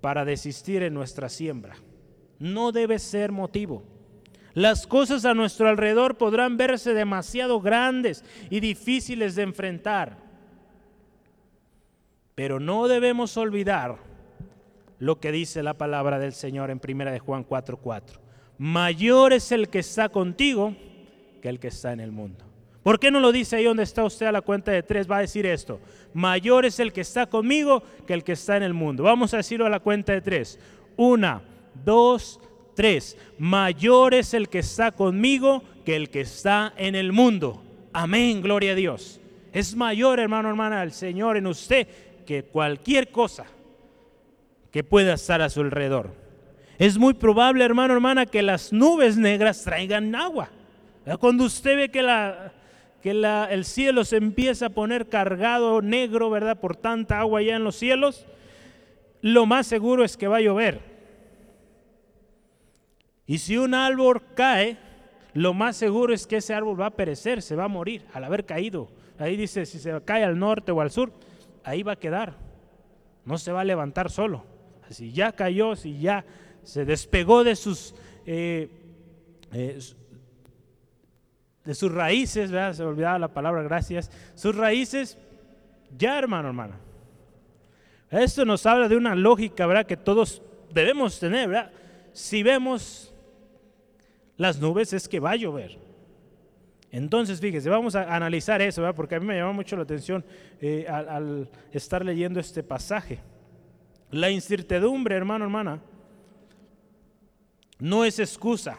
para 0.00 0.24
desistir 0.24 0.82
en 0.82 0.94
nuestra 0.94 1.28
siembra 1.28 1.76
no 2.38 2.72
debe 2.72 2.98
ser 2.98 3.32
motivo. 3.32 3.82
Las 4.54 4.86
cosas 4.86 5.24
a 5.24 5.34
nuestro 5.34 5.68
alrededor 5.68 6.16
podrán 6.16 6.56
verse 6.56 6.94
demasiado 6.94 7.60
grandes 7.60 8.24
y 8.48 8.60
difíciles 8.60 9.34
de 9.34 9.42
enfrentar, 9.42 10.16
pero 12.34 12.58
no 12.58 12.88
debemos 12.88 13.36
olvidar 13.36 13.96
lo 14.98 15.20
que 15.20 15.30
dice 15.30 15.62
la 15.62 15.74
palabra 15.74 16.18
del 16.18 16.32
Señor 16.32 16.70
en 16.70 16.80
1 16.80 17.10
de 17.10 17.18
Juan 17.18 17.44
4:4. 17.44 18.18
Mayor 18.58 19.34
es 19.34 19.52
el 19.52 19.68
que 19.68 19.80
está 19.80 20.08
contigo 20.08 20.74
que 21.42 21.50
el 21.50 21.60
que 21.60 21.68
está 21.68 21.92
en 21.92 22.00
el 22.00 22.12
mundo. 22.12 22.44
¿Por 22.86 23.00
qué 23.00 23.10
no 23.10 23.18
lo 23.18 23.32
dice 23.32 23.56
ahí 23.56 23.64
donde 23.64 23.82
está 23.82 24.04
usted 24.04 24.26
a 24.26 24.30
la 24.30 24.42
cuenta 24.42 24.70
de 24.70 24.80
tres? 24.80 25.10
Va 25.10 25.16
a 25.16 25.22
decir 25.22 25.44
esto. 25.44 25.80
Mayor 26.14 26.64
es 26.64 26.78
el 26.78 26.92
que 26.92 27.00
está 27.00 27.26
conmigo 27.26 27.82
que 28.06 28.14
el 28.14 28.22
que 28.22 28.30
está 28.30 28.56
en 28.56 28.62
el 28.62 28.74
mundo. 28.74 29.02
Vamos 29.02 29.34
a 29.34 29.38
decirlo 29.38 29.66
a 29.66 29.68
la 29.68 29.80
cuenta 29.80 30.12
de 30.12 30.20
tres. 30.20 30.60
Una, 30.96 31.42
dos, 31.84 32.38
tres. 32.76 33.18
Mayor 33.40 34.14
es 34.14 34.34
el 34.34 34.48
que 34.48 34.60
está 34.60 34.92
conmigo 34.92 35.64
que 35.84 35.96
el 35.96 36.10
que 36.10 36.20
está 36.20 36.74
en 36.76 36.94
el 36.94 37.10
mundo. 37.10 37.60
Amén, 37.92 38.40
gloria 38.40 38.70
a 38.70 38.76
Dios. 38.76 39.20
Es 39.52 39.74
mayor, 39.74 40.20
hermano, 40.20 40.48
hermana, 40.48 40.84
el 40.84 40.92
Señor 40.92 41.36
en 41.36 41.48
usted 41.48 41.88
que 42.24 42.44
cualquier 42.44 43.10
cosa 43.10 43.46
que 44.70 44.84
pueda 44.84 45.14
estar 45.14 45.42
a 45.42 45.50
su 45.50 45.60
alrededor. 45.60 46.14
Es 46.78 46.98
muy 46.98 47.14
probable, 47.14 47.64
hermano, 47.64 47.94
hermana, 47.94 48.26
que 48.26 48.42
las 48.42 48.72
nubes 48.72 49.16
negras 49.16 49.64
traigan 49.64 50.14
agua. 50.14 50.50
Cuando 51.18 51.44
usted 51.44 51.76
ve 51.76 51.88
que, 51.88 52.02
la, 52.02 52.52
que 53.06 53.12
el 53.12 53.64
cielo 53.64 54.04
se 54.04 54.16
empieza 54.16 54.66
a 54.66 54.70
poner 54.70 55.08
cargado 55.08 55.80
negro, 55.80 56.28
¿verdad? 56.28 56.58
Por 56.58 56.74
tanta 56.74 57.20
agua 57.20 57.38
allá 57.38 57.54
en 57.54 57.62
los 57.62 57.76
cielos, 57.76 58.26
lo 59.20 59.46
más 59.46 59.68
seguro 59.68 60.02
es 60.02 60.16
que 60.16 60.26
va 60.26 60.38
a 60.38 60.40
llover. 60.40 60.80
Y 63.24 63.38
si 63.38 63.58
un 63.58 63.74
árbol 63.74 64.22
cae, 64.34 64.76
lo 65.34 65.54
más 65.54 65.76
seguro 65.76 66.12
es 66.12 66.26
que 66.26 66.38
ese 66.38 66.52
árbol 66.52 66.80
va 66.80 66.86
a 66.86 66.96
perecer, 66.96 67.42
se 67.42 67.54
va 67.54 67.66
a 67.66 67.68
morir 67.68 68.04
al 68.12 68.24
haber 68.24 68.44
caído. 68.44 68.88
Ahí 69.20 69.36
dice, 69.36 69.66
si 69.66 69.78
se 69.78 70.00
cae 70.04 70.24
al 70.24 70.36
norte 70.36 70.72
o 70.72 70.80
al 70.80 70.90
sur, 70.90 71.12
ahí 71.62 71.84
va 71.84 71.92
a 71.92 72.00
quedar. 72.00 72.34
No 73.24 73.38
se 73.38 73.52
va 73.52 73.60
a 73.60 73.64
levantar 73.64 74.10
solo. 74.10 74.42
Si 74.90 75.12
ya 75.12 75.30
cayó, 75.30 75.76
si 75.76 76.00
ya 76.00 76.24
se 76.64 76.84
despegó 76.84 77.44
de 77.44 77.54
sus, 77.54 77.94
eh, 78.26 78.68
eh, 79.52 79.78
de 81.66 81.74
sus 81.74 81.92
raíces, 81.92 82.50
¿verdad? 82.50 82.72
se 82.72 82.82
olvidaba 82.84 83.18
la 83.18 83.28
palabra 83.28 83.62
gracias, 83.62 84.10
sus 84.34 84.54
raíces, 84.54 85.18
ya 85.98 86.18
hermano, 86.18 86.48
hermana. 86.48 86.78
Esto 88.10 88.44
nos 88.44 88.64
habla 88.64 88.88
de 88.88 88.96
una 88.96 89.14
lógica, 89.14 89.66
¿verdad? 89.66 89.84
Que 89.84 89.96
todos 89.96 90.40
debemos 90.72 91.18
tener, 91.18 91.48
¿verdad? 91.48 91.72
Si 92.12 92.42
vemos 92.42 93.12
las 94.36 94.60
nubes 94.60 94.92
es 94.92 95.08
que 95.08 95.18
va 95.18 95.32
a 95.32 95.36
llover. 95.36 95.76
Entonces, 96.90 97.40
fíjese, 97.40 97.68
vamos 97.68 97.94
a 97.96 98.14
analizar 98.14 98.62
eso, 98.62 98.82
porque 98.94 99.16
a 99.16 99.20
mí 99.20 99.26
me 99.26 99.36
llama 99.36 99.52
mucho 99.52 99.76
la 99.76 99.82
atención 99.82 100.24
eh, 100.60 100.86
al, 100.88 101.50
estar 101.72 102.04
leyendo 102.04 102.38
este 102.38 102.62
pasaje. 102.62 103.18
La 104.10 104.30
incertidumbre, 104.30 105.16
hermano, 105.16 105.44
hermana, 105.44 105.82
no 107.78 108.04
es 108.04 108.18
excusa. 108.18 108.78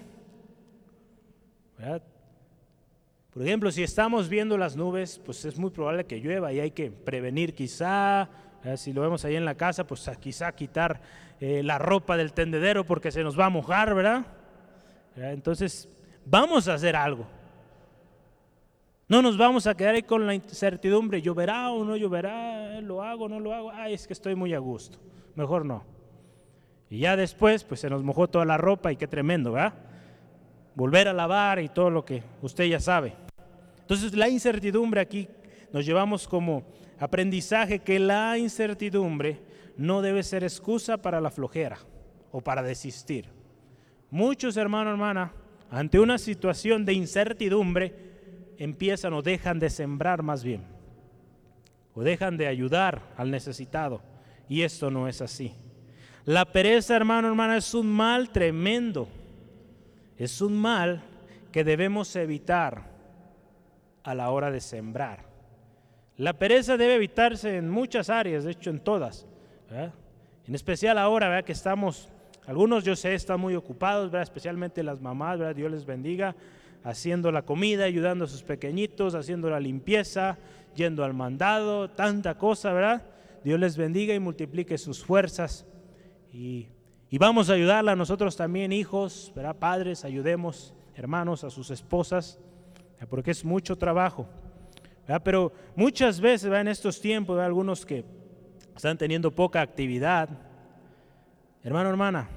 Por 3.38 3.46
ejemplo, 3.46 3.70
si 3.70 3.84
estamos 3.84 4.30
viendo 4.30 4.58
las 4.58 4.76
nubes, 4.76 5.22
pues 5.24 5.46
es 5.46 5.60
muy 5.60 5.70
probable 5.70 6.08
que 6.08 6.20
llueva 6.20 6.52
y 6.52 6.60
hay 6.60 6.72
que 6.72 6.90
prevenir 6.90 7.54
quizá, 7.54 8.28
si 8.78 8.92
lo 8.92 9.04
vemos 9.04 9.26
ahí 9.26 9.36
en 9.36 9.46
la 9.46 9.54
casa, 9.54 9.86
pues 9.86 10.10
quizá 10.20 10.52
quitar 10.56 11.00
eh, 11.40 11.62
la 11.62 11.78
ropa 11.78 12.18
del 12.18 12.34
tendedero 12.34 12.84
porque 12.84 13.12
se 13.12 13.22
nos 13.22 13.40
va 13.40 13.46
a 13.46 13.52
mojar, 13.52 13.94
¿verdad? 13.94 14.26
Entonces, 15.16 15.88
vamos 16.26 16.68
a 16.68 16.74
hacer 16.74 16.96
algo. 16.96 17.28
No 19.08 19.22
nos 19.22 19.38
vamos 19.38 19.68
a 19.68 19.78
quedar 19.78 19.94
ahí 19.94 20.02
con 20.02 20.26
la 20.26 20.34
incertidumbre, 20.34 21.22
lloverá 21.22 21.70
o 21.70 21.86
no 21.86 21.96
lloverá, 21.96 22.82
lo 22.82 23.04
hago 23.04 23.26
o 23.26 23.30
no 23.30 23.40
lo 23.40 23.54
hago, 23.54 23.72
ay, 23.72 23.94
es 23.94 24.08
que 24.08 24.14
estoy 24.14 24.34
muy 24.34 24.56
a 24.56 24.60
gusto, 24.60 24.98
mejor 25.36 25.64
no. 25.64 25.84
Y 26.90 27.02
ya 27.02 27.16
después, 27.16 27.64
pues 27.64 27.82
se 27.82 27.90
nos 27.92 28.02
mojó 28.02 28.28
toda 28.28 28.46
la 28.46 28.58
ropa 28.58 28.92
y 28.92 28.96
qué 28.96 29.06
tremendo, 29.06 29.52
¿verdad? 29.52 29.76
Volver 30.74 31.08
a 31.08 31.14
lavar 31.14 31.60
y 31.60 31.70
todo 31.70 31.92
lo 31.92 32.04
que 32.04 32.24
usted 32.42 32.66
ya 32.66 32.80
sabe. 32.80 33.27
Entonces 33.88 34.14
la 34.18 34.28
incertidumbre 34.28 35.00
aquí 35.00 35.30
nos 35.72 35.86
llevamos 35.86 36.28
como 36.28 36.66
aprendizaje 37.00 37.80
que 37.80 38.00
la 38.00 38.38
incertidumbre 38.38 39.40
no 39.78 40.02
debe 40.02 40.24
ser 40.24 40.44
excusa 40.44 40.98
para 40.98 41.22
la 41.22 41.32
flojera 41.32 41.78
o 42.34 42.42
para 42.42 42.62
desistir. 42.62 43.30
Muchos 44.12 44.58
hermanos, 44.58 44.92
hermanas, 44.92 45.32
ante 45.72 46.02
una 46.02 46.18
situación 46.18 46.84
de 46.84 46.96
incertidumbre, 46.96 47.96
empiezan 48.58 49.14
o 49.14 49.22
dejan 49.22 49.58
de 49.58 49.70
sembrar 49.70 50.22
más 50.22 50.44
bien, 50.44 50.66
o 51.94 52.04
dejan 52.04 52.36
de 52.36 52.48
ayudar 52.48 53.14
al 53.16 53.32
necesitado. 53.32 54.02
Y 54.50 54.64
esto 54.64 54.92
no 54.92 55.08
es 55.08 55.22
así. 55.22 55.54
La 56.26 56.44
pereza, 56.44 56.94
hermano, 56.94 57.30
hermana, 57.30 57.56
es 57.56 57.74
un 57.74 57.88
mal 57.88 58.32
tremendo. 58.32 59.08
Es 60.18 60.42
un 60.42 60.58
mal 60.58 61.04
que 61.54 61.64
debemos 61.64 62.14
evitar 62.18 62.97
a 64.08 64.16
la 64.16 64.32
hora 64.32 64.52
de 64.52 64.62
sembrar. 64.62 65.26
La 66.16 66.32
pereza 66.32 66.78
debe 66.78 66.96
evitarse 66.96 67.58
en 67.58 67.70
muchas 67.70 68.10
áreas, 68.10 68.46
de 68.46 68.52
hecho 68.52 68.70
en 68.70 68.80
todas. 68.80 69.28
En 69.70 70.56
especial 70.56 70.98
ahora 70.98 71.44
que 71.44 71.52
estamos, 71.52 72.08
algunos 72.46 72.86
yo 72.86 72.96
sé 72.96 73.14
están 73.14 73.42
muy 73.42 73.54
ocupados, 73.54 74.14
especialmente 74.14 74.82
las 74.82 75.02
mamás, 75.02 75.40
¿verdad? 75.40 75.54
Dios 75.54 75.70
les 75.70 75.86
bendiga, 75.86 76.38
haciendo 76.86 77.34
la 77.34 77.42
comida, 77.42 77.84
ayudando 77.84 78.24
a 78.24 78.28
sus 78.30 78.44
pequeñitos, 78.44 79.14
haciendo 79.14 79.50
la 79.50 79.60
limpieza, 79.60 80.38
yendo 80.74 81.04
al 81.04 81.14
mandado, 81.14 81.90
tanta 81.90 82.38
cosa, 82.38 82.72
¿verdad? 82.72 83.04
Dios 83.44 83.60
les 83.60 83.76
bendiga 83.76 84.16
y 84.16 84.22
multiplique 84.22 84.78
sus 84.78 85.04
fuerzas. 85.04 85.68
Y, 86.32 86.70
vamos 87.12 87.50
a 87.50 87.56
ayudarla 87.56 87.98
nosotros 87.98 88.38
también, 88.38 88.72
hijos, 88.72 89.34
¿verdad? 89.36 89.58
Padres, 89.58 90.06
ayudemos, 90.06 90.74
hermanos, 90.96 91.44
a 91.44 91.50
sus 91.50 91.72
esposas, 91.72 92.40
porque 93.06 93.32
es 93.32 93.46
mucho 93.46 93.76
trabajo. 93.78 94.28
Pero 95.24 95.54
muchas 95.76 96.20
veces 96.20 96.52
en 96.52 96.68
estos 96.68 97.00
tiempos, 97.00 97.40
hay 97.40 97.46
algunos 97.46 97.86
que 97.86 98.04
están 98.76 98.98
teniendo 98.98 99.32
poca 99.32 99.62
actividad. 99.62 100.30
Hermano, 101.64 101.90
hermana, 101.90 102.30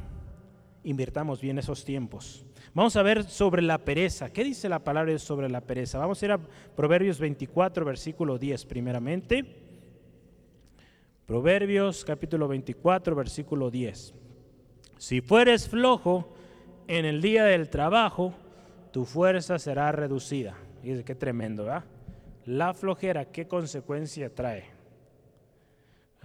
invirtamos 0.84 1.40
bien 1.40 1.58
esos 1.58 1.84
tiempos. 1.84 2.44
Vamos 2.72 2.94
a 2.96 3.02
ver 3.02 3.24
sobre 3.24 3.62
la 3.62 3.78
pereza. 3.78 4.30
¿Qué 4.30 4.44
dice 4.44 4.68
la 4.68 4.78
palabra 4.78 5.18
sobre 5.18 5.48
la 5.48 5.60
pereza? 5.60 5.98
Vamos 5.98 6.22
a 6.22 6.24
ir 6.26 6.32
a 6.32 6.38
Proverbios 6.76 7.18
24, 7.18 7.84
versículo 7.84 8.38
10 8.38 8.64
primeramente. 8.66 9.44
Proverbios 11.26 12.04
capítulo 12.04 12.46
24, 12.46 13.16
versículo 13.16 13.70
10. 13.70 14.14
Si 14.98 15.20
fueres 15.20 15.68
flojo 15.68 16.32
en 16.86 17.04
el 17.04 17.20
día 17.20 17.44
del 17.44 17.70
trabajo, 17.70 18.34
tu 18.90 19.04
fuerza 19.04 19.58
será 19.58 19.92
reducida. 19.92 20.56
Dice, 20.82 21.04
qué 21.04 21.14
tremendo, 21.14 21.64
¿verdad? 21.64 21.84
La 22.46 22.74
flojera, 22.74 23.26
¿qué 23.26 23.46
consecuencia 23.46 24.34
trae? 24.34 24.64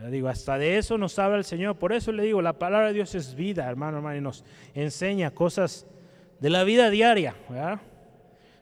digo, 0.09 0.27
hasta 0.27 0.57
de 0.57 0.77
eso 0.77 0.97
nos 0.97 1.17
habla 1.19 1.37
el 1.37 1.45
Señor. 1.45 1.77
Por 1.77 1.93
eso 1.93 2.11
le 2.11 2.23
digo, 2.23 2.41
la 2.41 2.53
palabra 2.59 2.87
de 2.87 2.93
Dios 2.93 3.15
es 3.15 3.33
vida, 3.35 3.69
hermano, 3.69 3.97
hermano, 3.97 4.17
y 4.17 4.21
nos 4.21 4.43
enseña 4.73 5.31
cosas 5.31 5.87
de 6.39 6.49
la 6.49 6.63
vida 6.63 6.89
diaria, 6.89 7.35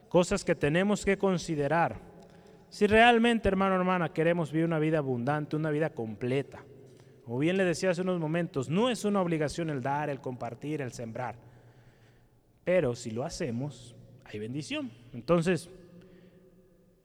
cosas 0.08 0.44
que 0.44 0.54
tenemos 0.54 1.04
que 1.04 1.18
considerar. 1.18 1.96
Si 2.68 2.86
realmente, 2.86 3.48
hermano, 3.48 3.74
hermana, 3.74 4.12
queremos 4.12 4.52
vivir 4.52 4.66
una 4.66 4.78
vida 4.78 4.98
abundante, 4.98 5.56
una 5.56 5.70
vida 5.70 5.90
completa, 5.90 6.64
como 7.24 7.38
bien 7.38 7.56
le 7.56 7.64
decía 7.64 7.90
hace 7.90 8.02
unos 8.02 8.20
momentos, 8.20 8.68
no 8.68 8.90
es 8.90 9.04
una 9.04 9.22
obligación 9.22 9.70
el 9.70 9.80
dar, 9.80 10.10
el 10.10 10.20
compartir, 10.20 10.82
el 10.82 10.92
sembrar. 10.92 11.36
Pero 12.64 12.94
si 12.94 13.10
lo 13.10 13.24
hacemos, 13.24 13.94
hay 14.24 14.38
bendición. 14.38 14.90
Entonces, 15.12 15.68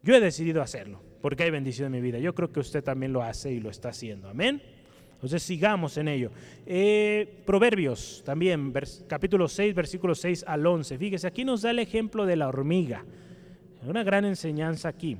yo 0.02 0.16
he 0.16 0.20
decidido 0.20 0.62
hacerlo, 0.62 1.02
porque 1.22 1.44
hay 1.44 1.52
bendición 1.52 1.94
en 1.94 2.02
mi 2.02 2.02
vida. 2.02 2.20
Yo 2.20 2.34
creo 2.34 2.52
que 2.52 2.60
usted 2.60 2.84
también 2.84 3.14
lo 3.14 3.22
hace 3.22 3.52
y 3.52 3.60
lo 3.60 3.70
está 3.70 3.90
haciendo. 3.90 4.30
Amén. 4.30 4.62
Entonces 5.14 5.44
sigamos 5.44 5.98
en 5.98 6.08
ello. 6.08 6.32
Eh, 6.66 7.42
Proverbios 7.46 8.24
también, 8.26 8.74
capítulo 9.08 9.50
6, 9.50 9.76
versículo 9.76 10.16
6 10.16 10.46
al 10.48 10.66
11. 10.66 10.98
Fíjese, 10.98 11.28
aquí 11.28 11.44
nos 11.44 11.62
da 11.62 11.72
el 11.72 11.80
ejemplo 11.80 12.26
de 12.26 12.38
la 12.38 12.48
hormiga. 12.48 13.04
Una 13.86 14.04
gran 14.04 14.24
enseñanza 14.24 14.88
aquí. 14.88 15.18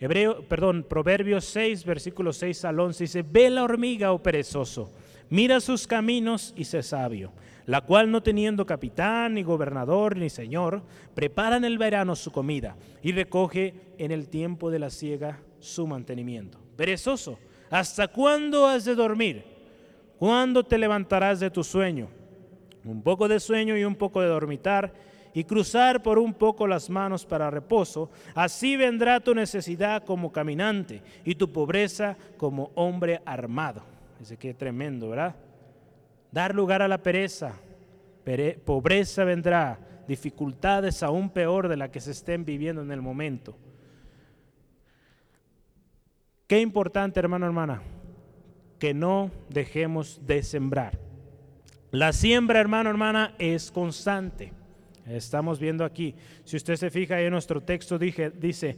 Hebreo, 0.00 0.42
perdón, 0.48 0.86
Proverbios 0.88 1.44
6, 1.46 1.84
versículo 1.84 2.32
6 2.32 2.64
al 2.64 2.78
11 2.78 3.04
dice, 3.04 3.24
ve 3.28 3.50
la 3.50 3.64
hormiga, 3.64 4.12
oh 4.12 4.22
perezoso, 4.22 4.92
mira 5.28 5.60
sus 5.60 5.88
caminos 5.88 6.54
y 6.56 6.64
sé 6.64 6.84
sabio, 6.84 7.32
la 7.68 7.82
cual 7.82 8.10
no 8.10 8.22
teniendo 8.22 8.66
capitán, 8.66 9.34
ni 9.34 9.44
gobernador, 9.44 10.16
ni 10.16 10.28
señor, 10.28 10.82
prepara 11.14 11.56
en 11.56 11.64
el 11.64 11.78
verano 11.78 12.16
su 12.16 12.32
comida 12.32 12.76
y 13.02 13.12
recoge 13.12 13.74
en 13.98 14.10
el 14.10 14.28
tiempo 14.28 14.70
de 14.70 14.80
la 14.80 14.90
siega 14.90 15.38
su 15.60 15.86
mantenimiento. 15.86 16.58
Perezoso, 16.76 17.38
¿Hasta 17.70 18.08
cuándo 18.08 18.66
has 18.66 18.84
de 18.84 18.94
dormir? 18.94 19.44
¿Cuándo 20.18 20.64
te 20.64 20.78
levantarás 20.78 21.40
de 21.40 21.50
tu 21.50 21.62
sueño? 21.62 22.08
Un 22.84 23.02
poco 23.02 23.28
de 23.28 23.40
sueño 23.40 23.76
y 23.76 23.84
un 23.84 23.94
poco 23.94 24.20
de 24.20 24.28
dormitar 24.28 24.92
y 25.34 25.44
cruzar 25.44 26.02
por 26.02 26.18
un 26.18 26.32
poco 26.32 26.66
las 26.66 26.88
manos 26.88 27.26
para 27.26 27.50
reposo. 27.50 28.10
Así 28.34 28.76
vendrá 28.76 29.20
tu 29.20 29.34
necesidad 29.34 30.02
como 30.04 30.32
caminante 30.32 31.02
y 31.24 31.34
tu 31.34 31.52
pobreza 31.52 32.16
como 32.38 32.70
hombre 32.74 33.20
armado. 33.26 33.82
Dice 34.18 34.36
que 34.36 34.54
tremendo, 34.54 35.10
¿verdad? 35.10 35.36
Dar 36.30 36.54
lugar 36.54 36.82
a 36.82 36.88
la 36.88 37.02
pereza. 37.02 37.54
pobreza 38.64 39.24
vendrá, 39.24 39.78
dificultades 40.06 41.02
aún 41.02 41.30
peor 41.30 41.68
de 41.68 41.76
la 41.76 41.90
que 41.90 42.00
se 42.00 42.10
estén 42.10 42.44
viviendo 42.44 42.82
en 42.82 42.90
el 42.90 43.00
momento. 43.00 43.56
Qué 46.46 46.60
importante, 46.60 47.20
hermano, 47.20 47.46
hermana, 47.46 47.82
que 48.78 48.94
no 48.94 49.30
dejemos 49.50 50.20
de 50.26 50.42
sembrar. 50.42 50.98
La 51.90 52.12
siembra, 52.12 52.60
hermano, 52.60 52.90
hermana, 52.90 53.34
es 53.38 53.70
constante. 53.70 54.52
Estamos 55.06 55.58
viendo 55.58 55.84
aquí, 55.84 56.14
si 56.44 56.56
usted 56.56 56.76
se 56.76 56.90
fija 56.90 57.20
en 57.20 57.30
nuestro 57.30 57.62
texto, 57.62 57.98
dije, 57.98 58.30
dice, 58.30 58.76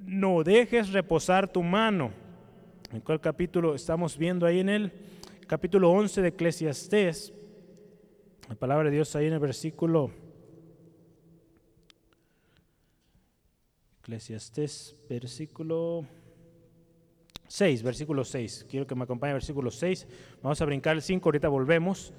no 0.00 0.42
dejes 0.44 0.92
reposar 0.92 1.48
tu 1.48 1.62
mano. 1.62 2.10
¿En 2.92 3.00
cuál 3.00 3.20
capítulo 3.20 3.74
estamos 3.74 4.16
viendo 4.16 4.46
ahí 4.46 4.60
en 4.60 4.68
el 4.68 4.92
capítulo 5.52 5.90
11 5.90 6.22
de 6.22 6.28
Eclesiastés? 6.28 7.30
La 8.48 8.54
palabra 8.54 8.88
de 8.88 8.96
Dios 8.96 9.14
ahí 9.14 9.26
en 9.26 9.34
el 9.34 9.38
versículo 9.38 10.10
Eclesiastés, 14.00 14.96
versículo 15.10 16.06
6, 17.48 17.82
versículo 17.82 18.24
6. 18.24 18.64
Quiero 18.66 18.86
que 18.86 18.94
me 18.94 19.04
acompañe 19.04 19.34
versículo 19.34 19.70
6. 19.70 20.06
Vamos 20.42 20.58
a 20.62 20.64
brincar 20.64 20.96
el 20.96 21.02
5, 21.02 21.28
ahorita 21.28 21.48
volvemos. 21.48 22.14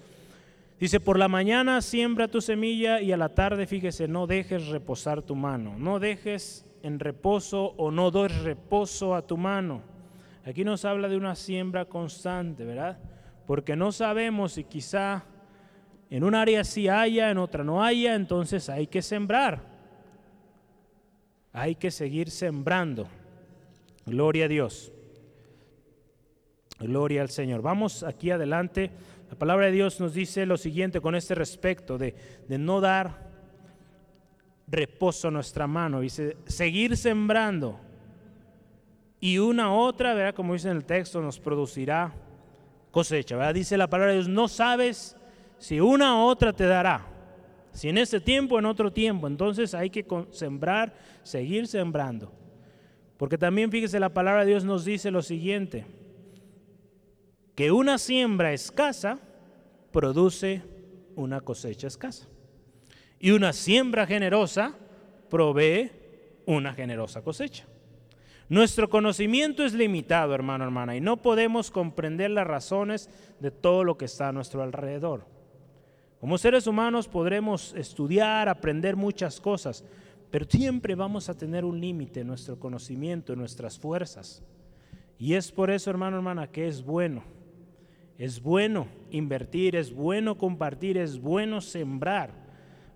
Dice, 0.79 0.99
por 0.99 1.17
la 1.17 1.27
mañana 1.27 1.81
siembra 1.81 2.27
tu 2.27 2.39
semilla 2.39 3.01
y 3.01 3.13
a 3.13 3.17
la 3.17 3.29
tarde, 3.29 3.65
fíjese, 3.65 4.07
no 4.07 4.27
dejes 4.27 4.67
reposar 4.67 5.23
tu 5.23 5.35
mano. 5.35 5.79
No 5.79 5.97
dejes 5.97 6.67
en 6.83 6.99
reposo 6.99 7.73
o 7.77 7.89
no 7.89 8.11
des 8.11 8.43
reposo 8.43 9.15
a 9.15 9.25
tu 9.25 9.37
mano. 9.37 9.81
Aquí 10.45 10.63
nos 10.63 10.85
habla 10.85 11.09
de 11.09 11.17
una 11.17 11.33
siembra 11.33 11.85
constante, 11.85 12.63
¿verdad? 12.63 12.99
Porque 13.45 13.75
no 13.75 13.91
sabemos 13.91 14.53
si 14.53 14.63
quizá 14.63 15.23
en 16.09 16.23
un 16.23 16.35
área 16.35 16.63
sí 16.63 16.87
haya, 16.87 17.31
en 17.31 17.37
otra 17.37 17.63
no 17.63 17.83
haya, 17.83 18.15
entonces 18.15 18.69
hay 18.69 18.87
que 18.87 19.01
sembrar. 19.01 19.61
Hay 21.51 21.75
que 21.75 21.91
seguir 21.91 22.29
sembrando. 22.31 23.07
Gloria 24.05 24.45
a 24.45 24.47
Dios. 24.47 24.91
Gloria 26.79 27.21
al 27.21 27.29
Señor. 27.29 27.61
Vamos 27.61 28.03
aquí 28.03 28.31
adelante. 28.31 28.91
La 29.29 29.37
palabra 29.37 29.67
de 29.67 29.71
Dios 29.71 29.99
nos 29.99 30.13
dice 30.13 30.45
lo 30.45 30.57
siguiente 30.57 31.01
con 31.01 31.15
este 31.15 31.33
respecto 31.35 31.97
de, 31.97 32.15
no 32.47 32.81
dar 32.81 33.31
reposo 34.67 35.29
a 35.29 35.31
nuestra 35.31 35.65
mano. 35.65 36.01
Dice, 36.01 36.37
seguir 36.45 36.97
sembrando. 36.97 37.79
Y 39.19 39.37
una 39.37 39.73
otra, 39.73 40.13
¿verdad? 40.13 40.35
como 40.35 40.53
dice 40.53 40.69
en 40.69 40.77
el 40.77 40.85
texto, 40.85 41.21
nos 41.21 41.39
producirá 41.39 42.13
cosecha. 42.93 43.51
Dice 43.51 43.75
la 43.75 43.89
palabra 43.89 44.13
de 44.13 44.19
Dios, 44.19 44.29
no 44.29 44.47
sabes 44.47 45.17
si 45.57 45.81
una 45.81 46.15
u 46.17 46.27
otra 46.27 46.53
te 46.53 46.65
dará. 46.65 47.07
Si 47.73 47.89
en 47.89 47.97
este 47.97 48.21
tiempo, 48.21 48.59
en 48.59 48.65
otro 48.65 48.93
tiempo. 48.93 49.25
Entonces 49.27 49.73
hay 49.73 49.89
que 49.89 50.05
sembrar, 50.29 50.93
seguir 51.23 51.67
sembrando. 51.67 52.31
Porque 53.17 53.37
también 53.37 53.71
fíjese, 53.71 53.99
la 53.99 54.13
palabra 54.13 54.45
de 54.45 54.51
Dios 54.51 54.63
nos 54.63 54.85
dice 54.85 55.09
lo 55.09 55.23
siguiente 55.23 55.85
que 57.55 57.71
una 57.71 57.97
siembra 57.97 58.53
escasa 58.53 59.19
produce 59.91 60.61
una 61.15 61.41
cosecha 61.41 61.87
escasa. 61.87 62.27
Y 63.19 63.31
una 63.31 63.53
siembra 63.53 64.05
generosa 64.05 64.75
provee 65.29 65.91
una 66.45 66.73
generosa 66.73 67.23
cosecha. 67.23 67.65
Nuestro 68.49 68.89
conocimiento 68.89 69.63
es 69.63 69.73
limitado, 69.73 70.35
hermano, 70.35 70.63
hermana, 70.63 70.95
y 70.95 71.01
no 71.01 71.17
podemos 71.17 71.71
comprender 71.71 72.31
las 72.31 72.45
razones 72.45 73.09
de 73.39 73.51
todo 73.51 73.83
lo 73.83 73.97
que 73.97 74.05
está 74.05 74.29
a 74.29 74.31
nuestro 74.31 74.61
alrededor. 74.61 75.25
Como 76.19 76.37
seres 76.37 76.67
humanos 76.67 77.07
podremos 77.07 77.73
estudiar, 77.75 78.49
aprender 78.49 78.95
muchas 78.95 79.41
cosas, 79.41 79.83
pero 80.29 80.45
siempre 80.49 80.95
vamos 80.95 81.29
a 81.29 81.37
tener 81.37 81.65
un 81.65 81.79
límite 81.79 82.21
en 82.21 82.27
nuestro 82.27 82.59
conocimiento, 82.59 83.33
en 83.33 83.39
nuestras 83.39 83.77
fuerzas. 83.77 84.43
Y 85.17 85.33
es 85.33 85.51
por 85.51 85.71
eso, 85.71 85.89
hermano, 85.89 86.17
hermana, 86.17 86.47
que 86.47 86.67
es 86.67 86.83
bueno 86.83 87.23
es 88.17 88.41
bueno 88.41 88.87
invertir, 89.11 89.75
es 89.75 89.93
bueno 89.93 90.37
compartir, 90.37 90.97
es 90.97 91.19
bueno 91.19 91.61
sembrar. 91.61 92.42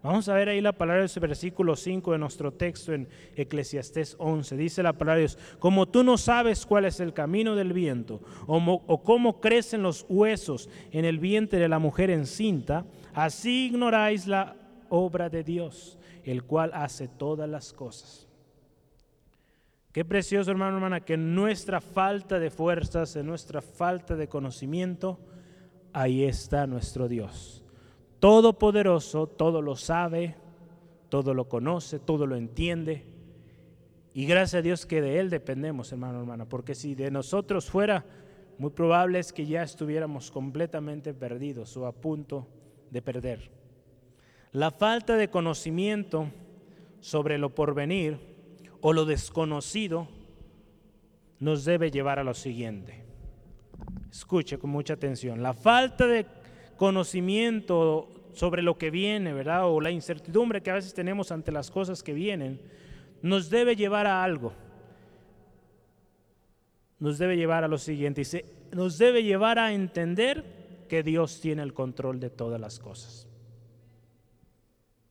Vamos 0.08 0.30
a 0.30 0.36
ver 0.36 0.48
ahí 0.48 0.62
la 0.62 0.72
palabra 0.72 1.06
de 1.06 1.20
versículo 1.20 1.76
5 1.76 2.14
de 2.14 2.18
nuestro 2.18 2.54
texto 2.54 2.94
en 2.94 3.10
Eclesiastés 3.36 4.16
11. 4.18 4.56
Dice 4.56 4.82
la 4.82 4.94
palabra 4.94 5.16
de 5.16 5.22
Dios, 5.24 5.38
como 5.60 5.86
tú 5.86 6.02
no 6.02 6.18
sabes 6.18 6.66
cuál 6.66 6.86
es 6.86 7.02
el 7.02 7.12
camino 7.12 7.58
del 7.58 7.74
viento 7.74 8.22
o, 8.46 8.56
o 8.56 9.04
cómo 9.04 9.42
crecen 9.42 9.84
los 9.84 10.06
huesos 10.08 10.70
en 10.92 11.04
el 11.04 11.20
vientre 11.20 11.60
de 11.60 11.68
la 11.68 11.80
mujer 11.80 12.10
encinta, 12.10 12.86
así 13.14 13.66
ignoráis 13.66 14.28
la 14.28 14.56
obra 14.88 15.28
de 15.28 15.44
Dios, 15.44 16.00
el 16.24 16.46
cual 16.46 16.72
hace 16.74 17.10
todas 17.10 17.50
las 17.50 17.74
cosas. 17.74 18.30
Qué 19.92 20.06
precioso, 20.06 20.50
hermano, 20.50 20.78
hermana, 20.78 21.02
que 21.02 21.18
nuestra 21.18 21.82
falta 21.82 22.40
de 22.40 22.50
fuerzas, 22.50 23.14
en 23.18 23.26
nuestra 23.26 23.62
falta 23.62 24.16
de 24.16 24.30
conocimiento, 24.30 25.20
ahí 25.92 26.24
está 26.24 26.66
nuestro 26.66 27.10
Dios. 27.10 27.67
Todopoderoso, 28.20 29.28
todo 29.28 29.62
lo 29.62 29.76
sabe, 29.76 30.36
todo 31.10 31.34
lo 31.34 31.48
conoce, 31.48 32.00
todo 32.00 32.26
lo 32.26 32.36
entiende. 32.36 33.06
Y 34.14 34.26
gracias 34.26 34.60
a 34.60 34.62
Dios 34.64 34.86
que 34.86 35.02
de 35.02 35.20
Él 35.20 35.30
dependemos, 35.30 35.92
hermano, 35.92 36.20
hermana, 36.20 36.50
porque 36.50 36.74
si 36.74 36.96
de 36.96 37.12
nosotros 37.12 37.70
fuera, 37.70 38.04
muy 38.58 38.72
probable 38.72 39.20
es 39.20 39.32
que 39.32 39.46
ya 39.46 39.62
estuviéramos 39.62 40.32
completamente 40.32 41.14
perdidos 41.14 41.78
o 41.78 41.86
a 41.86 41.92
punto 41.92 42.48
de 42.90 43.02
perder. 43.02 43.52
La 44.52 44.72
falta 44.72 45.16
de 45.16 45.30
conocimiento 45.30 46.32
sobre 47.00 47.38
lo 47.38 47.54
porvenir 47.54 48.18
o 48.82 48.94
lo 48.94 49.06
desconocido 49.06 50.08
nos 51.40 51.66
debe 51.66 51.92
llevar 51.92 52.18
a 52.18 52.24
lo 52.24 52.34
siguiente. 52.34 53.06
Escuche 54.10 54.58
con 54.58 54.72
mucha 54.72 54.96
atención. 54.96 55.44
La 55.44 55.54
falta 55.54 56.08
de 56.08 56.26
conocimiento 56.78 58.10
sobre 58.34 58.62
lo 58.62 58.78
que 58.78 58.92
viene, 58.92 59.34
¿verdad? 59.34 59.68
O 59.68 59.82
la 59.82 59.92
incertidumbre 59.92 60.62
que 60.62 60.72
a 60.72 60.76
veces 60.76 60.94
tenemos 60.94 61.32
ante 61.32 61.52
las 61.52 61.72
cosas 61.72 62.04
que 62.04 62.14
vienen, 62.14 62.62
nos 63.22 63.50
debe 63.50 63.76
llevar 63.76 64.08
a 64.08 64.24
algo. 64.24 64.54
Nos 67.00 67.18
debe 67.18 67.36
llevar 67.36 67.64
a 67.64 67.68
lo 67.68 67.78
siguiente. 67.78 68.24
Nos 68.72 68.98
debe 68.98 69.24
llevar 69.24 69.60
a 69.60 69.74
entender 69.74 70.86
que 70.88 71.04
Dios 71.04 71.42
tiene 71.42 71.64
el 71.64 71.74
control 71.74 72.20
de 72.20 72.30
todas 72.30 72.60
las 72.62 72.80
cosas. 72.80 73.28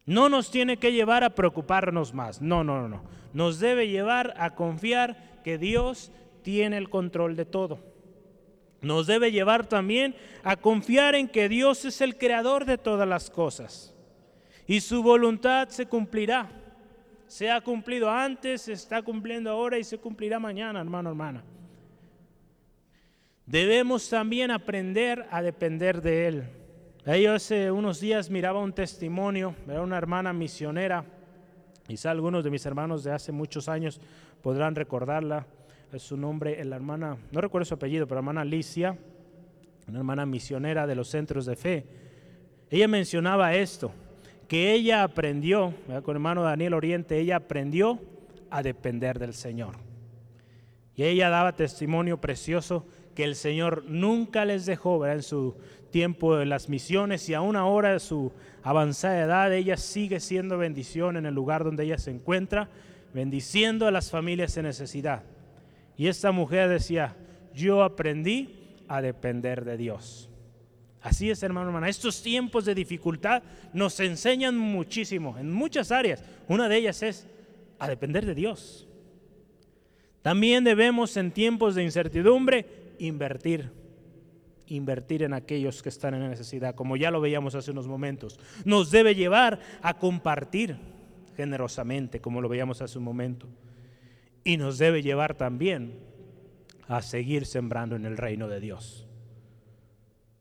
No 0.05 0.29
nos 0.29 0.51
tiene 0.51 0.77
que 0.77 0.93
llevar 0.93 1.25
a 1.25 1.35
preocuparnos 1.35 2.15
más. 2.15 2.41
No, 2.41 2.63
no, 2.63 2.81
no, 2.81 2.89
no. 2.89 3.03
Nos 3.33 3.59
debe 3.59 3.89
llevar 3.89 4.35
a 4.39 4.55
confiar 4.55 5.41
que 5.43 5.59
Dios 5.59 6.13
tiene 6.43 6.79
el 6.79 6.89
control 6.89 7.35
de 7.35 7.45
todo. 7.45 7.81
Nos 8.87 9.09
debe 9.09 9.33
llevar 9.33 9.67
también 9.67 10.15
a 10.45 10.57
confiar 10.57 11.17
en 11.17 11.29
que 11.29 11.49
Dios 11.49 11.85
es 11.85 12.01
el 12.01 12.17
creador 12.17 12.65
de 12.65 12.79
todas 12.79 13.09
las 13.09 13.31
cosas. 13.31 13.93
Y 14.67 14.81
su 14.81 15.03
voluntad 15.03 15.69
se 15.69 15.87
cumplirá. 15.87 16.49
Se 17.27 17.51
ha 17.51 17.61
cumplido 17.61 18.09
antes, 18.09 18.63
se 18.63 18.73
está 18.73 19.03
cumpliendo 19.03 19.51
ahora 19.51 19.77
y 19.77 19.85
se 19.85 19.99
cumplirá 19.99 20.39
mañana, 20.39 20.81
hermano, 20.81 21.11
hermana. 21.11 21.43
Debemos 23.45 24.09
también 24.09 24.53
aprender 24.53 25.27
a 25.31 25.43
depender 25.43 26.01
de 26.01 26.29
Él. 26.29 26.45
Yo 27.21 27.35
hace 27.35 27.71
unos 27.71 28.01
días 28.01 28.31
miraba 28.31 28.61
un 28.61 28.73
testimonio, 28.73 29.55
era 29.69 29.83
una 29.83 29.99
hermana 29.99 30.33
misionera, 30.33 31.05
quizá 31.87 32.11
algunos 32.11 32.43
de 32.43 32.51
mis 32.51 32.67
hermanos 32.67 33.05
de 33.05 33.13
hace 33.13 33.31
muchos 33.31 33.69
años 33.69 34.01
podrán 34.43 34.75
recordarla, 34.75 35.47
su 35.99 36.17
nombre, 36.17 36.63
la 36.65 36.77
hermana, 36.77 37.17
no 37.31 37.41
recuerdo 37.41 37.65
su 37.65 37.75
apellido, 37.75 38.07
pero 38.07 38.19
hermana 38.19 38.43
Alicia, 38.43 38.99
una 39.89 39.99
hermana 39.99 40.27
misionera 40.27 40.87
de 40.87 40.95
los 40.95 41.09
centros 41.09 41.47
de 41.47 41.57
fe. 41.57 41.87
Ella 42.71 42.89
mencionaba 42.89 43.55
esto, 43.55 43.93
que 44.49 44.73
ella 44.73 45.03
aprendió, 45.03 45.75
con 46.05 46.17
hermano 46.17 46.43
Daniel 46.43 46.75
Oriente, 46.75 47.19
ella 47.19 47.37
aprendió 47.37 48.01
a 48.51 48.63
depender 48.63 49.19
del 49.19 49.35
Señor. 49.35 49.77
Y 50.95 51.05
ella 51.05 51.29
daba 51.29 51.55
testimonio 51.55 52.21
precioso 52.21 52.87
que 53.15 53.25
el 53.25 53.35
Señor 53.35 53.85
nunca 53.87 54.45
les 54.45 54.67
dejó, 54.67 54.99
¿verdad? 54.99 55.17
en 55.17 55.23
su 55.23 55.57
tiempo 55.91 56.37
de 56.37 56.47
las 56.47 56.69
misiones 56.69 57.29
y 57.29 57.35
aún 57.35 57.57
ahora 57.57 57.93
de 57.93 58.01
su 58.01 58.33
avanzada 58.63 59.21
edad, 59.21 59.53
ella 59.53 59.77
sigue 59.77 60.21
siendo 60.21 60.59
bendición 60.59 61.17
en 61.17 61.27
el 61.27 61.35
lugar 61.35 61.65
donde 61.65 61.85
ella 61.85 61.99
se 61.99 62.11
encuentra, 62.11 62.69
bendiciendo 63.15 63.87
a 63.87 63.91
las 63.91 64.11
familias 64.11 64.57
en 64.57 64.65
necesidad. 64.65 65.23
Y 65.97 66.09
esta 66.09 66.33
mujer 66.33 66.69
decía, 66.69 67.17
yo 67.55 67.83
aprendí 67.83 68.77
a 68.89 69.01
depender 69.01 69.65
de 69.65 69.77
Dios. 69.77 70.29
Así 71.01 71.31
es, 71.31 71.43
hermano, 71.43 71.69
hermana. 71.69 71.89
Estos 71.89 72.23
tiempos 72.23 72.65
de 72.65 72.75
dificultad 72.75 73.43
nos 73.73 73.99
enseñan 74.01 74.57
muchísimo 74.57 75.39
en 75.39 75.51
muchas 75.53 75.93
áreas. 75.93 76.25
Una 76.49 76.69
de 76.69 76.77
ellas 76.77 77.03
es 77.03 77.27
a 77.79 77.89
depender 77.89 78.27
de 78.27 78.35
Dios. 78.35 78.89
También 80.23 80.65
debemos 80.65 81.17
en 81.17 81.31
tiempos 81.31 81.75
de 81.75 81.85
incertidumbre 81.85 82.67
invertir 82.99 83.71
invertir 84.69 85.23
en 85.23 85.33
aquellos 85.33 85.83
que 85.83 85.89
están 85.89 86.15
en 86.15 86.29
necesidad, 86.29 86.75
como 86.75 86.97
ya 86.97 87.11
lo 87.11 87.21
veíamos 87.21 87.55
hace 87.55 87.71
unos 87.71 87.87
momentos. 87.87 88.39
Nos 88.65 88.91
debe 88.91 89.15
llevar 89.15 89.61
a 89.83 89.95
compartir 89.95 90.77
generosamente, 91.37 92.21
como 92.21 92.41
lo 92.41 92.49
veíamos 92.49 92.83
hace 92.83 92.99
un 92.99 93.05
momento. 93.05 93.47
Y 94.47 94.57
nos 94.57 94.79
debe 94.79 95.03
llevar 95.03 95.35
también 95.35 95.99
a 96.89 97.03
seguir 97.03 97.47
sembrando 97.47 97.97
en 97.97 98.07
el 98.07 98.17
reino 98.17 98.49
de 98.49 98.61
Dios. 98.61 99.07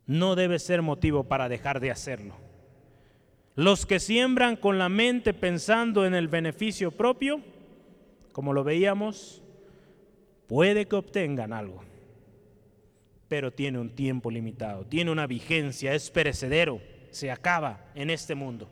No 0.05 0.35
debe 0.35 0.59
ser 0.59 0.81
motivo 0.81 1.23
para 1.23 1.49
dejar 1.49 1.79
de 1.79 1.91
hacerlo. 1.91 2.35
Los 3.55 3.85
que 3.85 3.99
siembran 3.99 4.57
con 4.57 4.77
la 4.77 4.89
mente 4.89 5.33
pensando 5.33 6.05
en 6.05 6.13
el 6.13 6.27
beneficio 6.27 6.91
propio, 6.91 7.41
como 8.31 8.53
lo 8.53 8.63
veíamos, 8.63 9.41
puede 10.47 10.85
que 10.85 10.95
obtengan 10.95 11.51
algo 11.51 11.81
pero 13.27 13.51
tiene 13.51 13.79
un 13.79 13.89
tiempo 13.89 14.29
limitado, 14.29 14.85
tiene 14.85 15.11
una 15.11 15.27
vigencia, 15.27 15.93
es 15.93 16.11
perecedero, 16.11 16.81
se 17.09 17.31
acaba 17.31 17.85
en 17.95 18.09
este 18.09 18.35
mundo. 18.35 18.69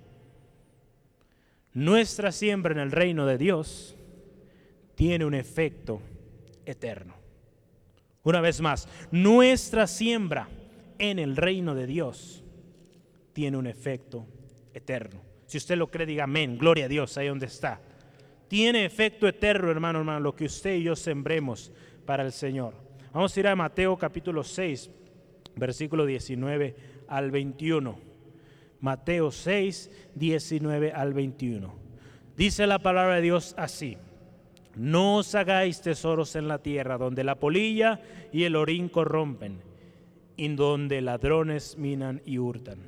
Nuestra 1.74 2.32
siembra 2.32 2.74
en 2.74 2.80
el 2.80 2.92
reino 2.92 3.26
de 3.26 3.38
Dios 3.38 3.96
tiene 4.96 5.26
un 5.26 5.34
efecto 5.34 6.02
eterno. 6.66 7.14
Una 8.24 8.42
vez 8.42 8.62
más, 8.62 8.88
nuestra 9.12 9.88
siembra 9.88 10.48
en 10.98 11.20
el 11.20 11.36
reino 11.36 11.76
de 11.76 11.88
Dios 11.88 12.44
tiene 13.34 13.58
un 13.58 13.68
efecto 13.68 14.26
eterno. 14.74 15.20
Si 15.46 15.58
usted 15.58 15.76
lo 15.76 15.92
cree, 15.92 16.06
diga 16.06 16.24
amén, 16.24 16.58
gloria 16.58 16.86
a 16.86 16.88
Dios, 16.88 17.18
ahí 17.18 17.28
donde 17.28 17.48
está. 17.48 17.82
Tiene 18.48 18.86
efecto 18.86 19.28
eterno, 19.28 19.72
hermano, 19.72 20.00
hermano, 20.00 20.20
lo 20.20 20.36
que 20.36 20.46
usted 20.46 20.76
y 20.76 20.84
yo 20.84 20.96
sembremos 20.96 21.72
para 22.06 22.24
el 22.24 22.32
Señor. 22.32 22.76
Vamos 23.12 23.36
a 23.36 23.40
ir 23.40 23.48
a 23.48 23.56
Mateo 23.56 23.98
capítulo 23.98 24.44
6, 24.44 24.90
versículo 25.56 26.06
19 26.06 26.76
al 27.08 27.32
21. 27.32 28.00
Mateo 28.80 29.32
6, 29.32 29.92
19 30.16 30.92
al 30.92 31.14
21. 31.14 31.74
Dice 32.36 32.68
la 32.68 32.80
palabra 32.80 33.16
de 33.16 33.22
Dios 33.22 33.54
así. 33.58 33.98
No 34.76 35.18
os 35.18 35.36
hagáis 35.36 35.82
tesoros 35.82 36.36
en 36.36 36.48
la 36.48 36.60
tierra, 36.60 36.98
donde 36.98 37.24
la 37.24 37.36
polilla 37.36 38.02
y 38.32 38.44
el 38.44 38.56
orín 38.56 38.90
corrompen, 38.90 39.62
y 40.36 40.48
donde 40.56 41.02
ladrones 41.02 41.78
minan 41.78 42.22
y 42.26 42.40
hurtan, 42.40 42.80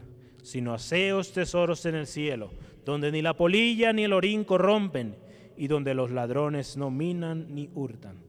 sino 0.42 0.74
haceos 0.74 1.32
tesoros 1.32 1.86
en 1.86 1.96
el 1.96 2.08
cielo, 2.08 2.50
donde 2.86 3.12
ni 3.12 3.22
la 3.22 3.36
polilla 3.36 3.94
ni 3.94 4.04
el 4.04 4.14
orín 4.14 4.44
corrompen, 4.44 5.16
y 5.58 5.68
donde 5.68 5.94
los 5.94 6.12
ladrones 6.12 6.76
no 6.76 6.90
minan 6.92 7.54
ni 7.54 7.70
hurtan 7.74 8.26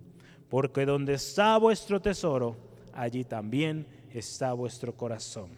porque 0.48 0.86
donde 0.86 1.14
está 1.14 1.58
vuestro 1.58 2.00
tesoro, 2.00 2.56
allí 2.92 3.24
también 3.24 3.86
está 4.12 4.52
vuestro 4.52 4.96
corazón. 4.96 5.50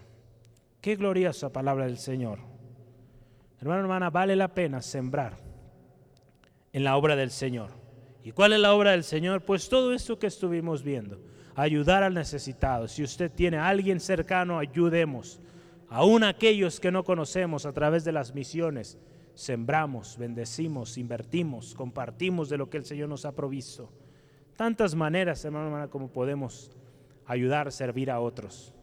Qué 0.80 0.96
gloriosa 0.96 1.52
palabra 1.52 1.86
del 1.86 1.98
Señor. 1.98 2.38
Hermano, 3.60 3.80
hermana, 3.80 4.10
vale 4.10 4.36
la 4.36 4.48
pena 4.48 4.80
sembrar 4.80 5.38
en 6.72 6.84
la 6.84 6.96
obra 6.96 7.16
del 7.16 7.30
Señor. 7.30 7.70
¿Y 8.28 8.32
cuál 8.32 8.52
es 8.52 8.60
la 8.60 8.74
obra 8.74 8.90
del 8.90 9.04
Señor? 9.04 9.40
Pues 9.40 9.70
todo 9.70 9.94
esto 9.94 10.18
que 10.18 10.26
estuvimos 10.26 10.82
viendo, 10.82 11.18
ayudar 11.54 12.02
al 12.02 12.12
necesitado. 12.12 12.86
Si 12.86 13.02
usted 13.02 13.32
tiene 13.32 13.56
a 13.56 13.68
alguien 13.68 14.00
cercano, 14.00 14.58
ayudemos. 14.58 15.40
Aún 15.88 16.22
aquellos 16.24 16.78
que 16.78 16.92
no 16.92 17.04
conocemos 17.04 17.64
a 17.64 17.72
través 17.72 18.04
de 18.04 18.12
las 18.12 18.34
misiones, 18.34 18.98
sembramos, 19.32 20.18
bendecimos, 20.18 20.98
invertimos, 20.98 21.74
compartimos 21.74 22.50
de 22.50 22.58
lo 22.58 22.68
que 22.68 22.76
el 22.76 22.84
Señor 22.84 23.08
nos 23.08 23.24
ha 23.24 23.34
provisto 23.34 23.90
tantas 24.56 24.94
maneras, 24.94 25.42
hermano, 25.46 25.68
hermana, 25.68 25.88
como 25.88 26.08
podemos 26.08 26.70
ayudar, 27.24 27.72
servir 27.72 28.10
a 28.10 28.20
otros. 28.20 28.74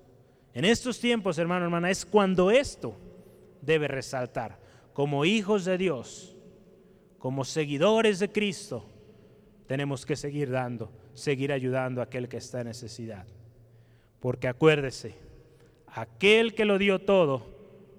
En 0.56 0.66
estos 0.66 1.00
tiempos, 1.00 1.38
hermano, 1.38 1.66
hermana, 1.66 1.92
es 1.92 2.04
cuando 2.04 2.50
esto 2.50 2.98
debe 3.62 3.88
resaltar. 3.90 4.58
Como 4.94 5.24
hijos 5.24 5.66
de 5.66 5.78
Dios, 5.78 6.36
como 7.20 7.46
seguidores 7.46 8.18
de 8.18 8.32
Cristo, 8.32 8.90
tenemos 9.68 10.06
que 10.06 10.16
seguir 10.16 10.50
dando, 10.50 10.92
seguir 11.14 11.52
ayudando 11.52 12.02
a 12.02 12.06
aquel 12.06 12.30
que 12.30 12.38
está 12.38 12.62
en 12.62 12.68
necesidad. 12.68 13.26
Porque 14.20 14.48
acuérdese, 14.48 15.16
aquel 15.88 16.54
que 16.54 16.66
lo 16.66 16.78
dio 16.78 17.00
todo, 17.00 17.56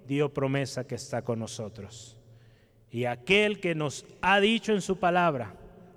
dio 0.07 0.33
promesa 0.33 0.87
que 0.87 0.95
está 0.95 1.23
con 1.23 1.39
nosotros. 1.39 2.17
Y 2.91 3.05
aquel 3.05 3.61
que 3.61 3.75
nos 3.75 4.07
ha 4.23 4.41
dicho 4.41 4.73
en 4.73 4.81
su 4.81 4.99
palabra, 4.99 5.55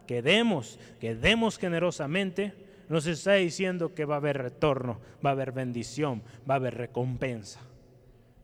que 0.08 0.22
demos, 0.22 0.80
que 1.00 1.16
demos 1.16 1.58
generosamente, 1.58 2.54
nos 2.90 3.06
está 3.06 3.34
diciendo 3.34 3.94
que 3.94 4.06
va 4.06 4.16
a 4.16 4.18
haber 4.18 4.38
retorno, 4.40 5.00
va 5.24 5.30
a 5.30 5.34
haber 5.34 5.52
bendición, 5.52 6.24
va 6.50 6.56
a 6.56 6.58
haber 6.58 6.76
recompensa. 6.76 7.60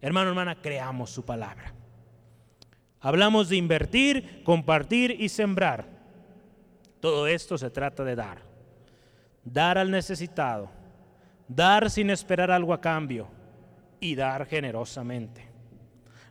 Hermano, 0.01 0.29
hermana, 0.29 0.61
creamos 0.61 1.09
su 1.09 1.25
palabra. 1.25 1.73
Hablamos 2.99 3.49
de 3.49 3.55
invertir, 3.55 4.43
compartir 4.43 5.15
y 5.19 5.29
sembrar. 5.29 5.94
Todo 7.05 7.27
esto 7.27 7.55
se 7.55 7.69
trata 7.69 8.03
de 8.03 8.15
dar. 8.15 8.41
Dar 9.43 9.77
al 9.77 9.91
necesitado, 9.91 10.71
dar 11.47 11.91
sin 11.91 12.09
esperar 12.09 12.49
algo 12.49 12.73
a 12.73 12.81
cambio 12.81 13.27
y 13.99 14.15
dar 14.15 14.47
generosamente. 14.47 15.47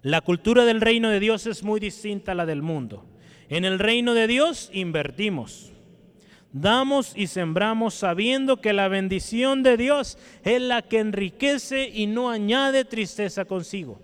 La 0.03 0.20
cultura 0.20 0.64
del 0.64 0.81
reino 0.81 1.11
de 1.11 1.20
Dios 1.20 1.47
es 1.47 1.62
muy 1.62 1.79
distinta 1.79 2.33
a 2.33 2.35
la 2.35 2.45
del 2.45 2.61
mundo. 2.61 3.07
En 3.49 3.64
el 3.64 3.79
reino 3.79 4.14
de 4.14 4.27
Dios 4.27 4.68
invertimos, 4.72 5.72
damos 6.53 7.16
y 7.16 7.29
sembramos 7.29 7.95
sabiendo 7.95 8.61
que 8.61 8.72
la 8.72 8.89
bendición 8.89 9.62
de 9.62 9.77
Dios 9.77 10.18
es 10.43 10.61
la 10.61 10.83
que 10.83 10.99
enriquece 10.99 11.89
y 11.89 12.09
no 12.09 12.31
añade 12.31 12.85
tristeza 12.85 13.45
consigo. 13.45 14.01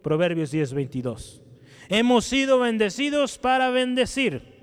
Proverbios 0.00 0.52
10, 0.52 0.72
22. 0.72 1.42
Hemos 1.90 2.24
sido 2.24 2.60
bendecidos 2.60 3.36
para 3.36 3.68
bendecir. 3.68 4.56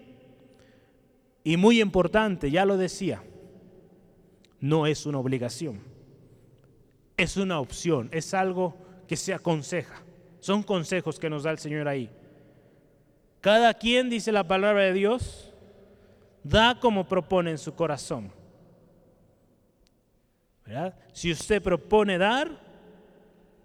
Y 1.45 1.57
muy 1.57 1.79
importante, 1.79 2.49
ya 2.49 2.65
lo 2.65 2.75
decía, 2.75 3.21
no 4.59 4.87
es 4.87 5.05
una 5.05 5.19
obligación, 5.19 5.79
es 7.17 7.37
una 7.37 7.59
opción, 7.59 8.09
es 8.11 8.33
algo 8.33 8.75
que 9.07 9.15
se 9.15 9.31
aconseja. 9.31 10.01
Son 10.39 10.63
consejos 10.63 11.19
que 11.19 11.29
nos 11.29 11.43
da 11.43 11.51
el 11.51 11.59
Señor 11.59 11.87
ahí. 11.87 12.09
Cada 13.41 13.75
quien, 13.75 14.09
dice 14.09 14.31
la 14.31 14.47
palabra 14.47 14.85
de 14.85 14.93
Dios, 14.93 15.53
da 16.43 16.79
como 16.79 17.07
propone 17.07 17.51
en 17.51 17.59
su 17.59 17.75
corazón. 17.75 18.31
Si 21.13 21.31
usted 21.31 21.61
propone 21.61 22.17
dar, 22.17 22.59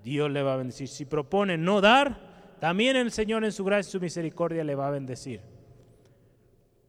Dios 0.04 0.30
le 0.30 0.42
va 0.42 0.52
a 0.52 0.56
bendecir. 0.58 0.86
Si 0.86 1.06
propone 1.06 1.56
no 1.56 1.80
dar, 1.80 2.58
también 2.60 2.96
el 2.96 3.10
Señor 3.10 3.42
en 3.42 3.52
su 3.52 3.64
gracia 3.64 3.88
y 3.88 3.92
su 3.92 4.00
misericordia 4.00 4.64
le 4.64 4.74
va 4.74 4.88
a 4.88 4.90
bendecir. 4.90 5.40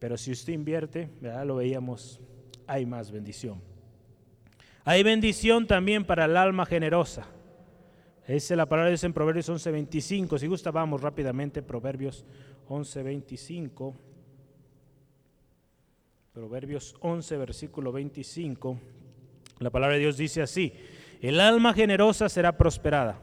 Pero 0.02 0.16
si 0.16 0.32
usted 0.32 0.52
invierte, 0.52 1.08
¿verdad? 1.20 1.46
lo 1.46 1.54
veíamos, 1.54 2.20
hay 2.66 2.84
más 2.84 3.12
bendición. 3.12 3.62
Hay 4.82 5.04
bendición 5.04 5.68
también 5.68 6.04
para 6.04 6.24
el 6.24 6.36
alma 6.36 6.66
generosa. 6.66 7.24
Esa 8.26 8.54
es 8.54 8.58
la 8.58 8.66
palabra 8.66 8.86
de 8.86 8.94
Dios 8.94 9.04
en 9.04 9.12
Proverbios 9.12 9.48
11:25. 9.48 10.38
Si 10.38 10.48
gusta, 10.48 10.72
vamos 10.72 11.02
rápidamente, 11.02 11.62
Proverbios 11.62 12.26
11:25. 12.68 13.94
Proverbios 16.32 16.96
11, 16.98 17.36
versículo 17.36 17.92
25. 17.92 18.80
La 19.60 19.70
palabra 19.70 19.94
de 19.94 20.00
Dios 20.00 20.16
dice 20.16 20.42
así, 20.42 20.72
el 21.20 21.38
alma 21.38 21.74
generosa 21.74 22.28
será 22.28 22.58
prosperada, 22.58 23.22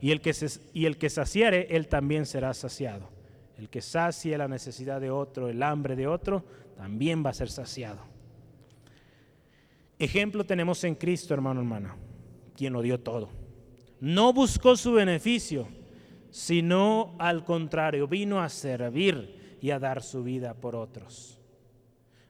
y 0.00 0.10
el 0.10 0.20
que, 0.20 0.34
y 0.72 0.86
el 0.86 0.98
que 0.98 1.08
saciare, 1.08 1.68
él 1.70 1.86
también 1.86 2.26
será 2.26 2.52
saciado. 2.52 3.15
El 3.56 3.68
que 3.70 3.80
sacie 3.80 4.36
la 4.36 4.48
necesidad 4.48 5.00
de 5.00 5.10
otro, 5.10 5.48
el 5.48 5.62
hambre 5.62 5.96
de 5.96 6.06
otro, 6.06 6.44
también 6.76 7.24
va 7.24 7.30
a 7.30 7.34
ser 7.34 7.48
saciado. 7.48 8.00
Ejemplo 9.98 10.44
tenemos 10.44 10.84
en 10.84 10.94
Cristo, 10.94 11.32
hermano, 11.32 11.60
hermana, 11.60 11.96
quien 12.54 12.72
lo 12.72 12.82
dio 12.82 13.00
todo. 13.00 13.30
No 13.98 14.34
buscó 14.34 14.76
su 14.76 14.92
beneficio, 14.92 15.68
sino 16.30 17.14
al 17.18 17.44
contrario, 17.44 18.06
vino 18.06 18.42
a 18.42 18.50
servir 18.50 19.58
y 19.60 19.70
a 19.70 19.78
dar 19.78 20.02
su 20.02 20.22
vida 20.22 20.52
por 20.52 20.76
otros. 20.76 21.40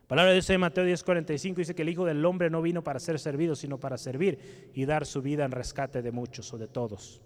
Palabra 0.07 0.31
de 0.31 0.37
Dios 0.37 0.51
en 0.51 0.61
Mateo 0.61 0.85
10:45 0.85 1.57
dice 1.57 1.75
que 1.75 1.83
el 1.83 1.89
Hijo 1.89 2.05
del 2.05 2.25
Hombre 2.25 2.49
no 2.49 2.63
vino 2.63 2.85
para 2.85 3.01
ser 3.01 3.19
servido, 3.19 3.57
sino 3.57 3.81
para 3.81 3.99
servir 3.99 4.71
y 4.73 4.85
dar 4.85 5.05
su 5.05 5.21
vida 5.21 5.45
en 5.45 5.51
rescate 5.51 6.03
de 6.03 6.13
muchos 6.13 6.55
o 6.55 6.59
de 6.59 6.69
todos. 6.69 7.21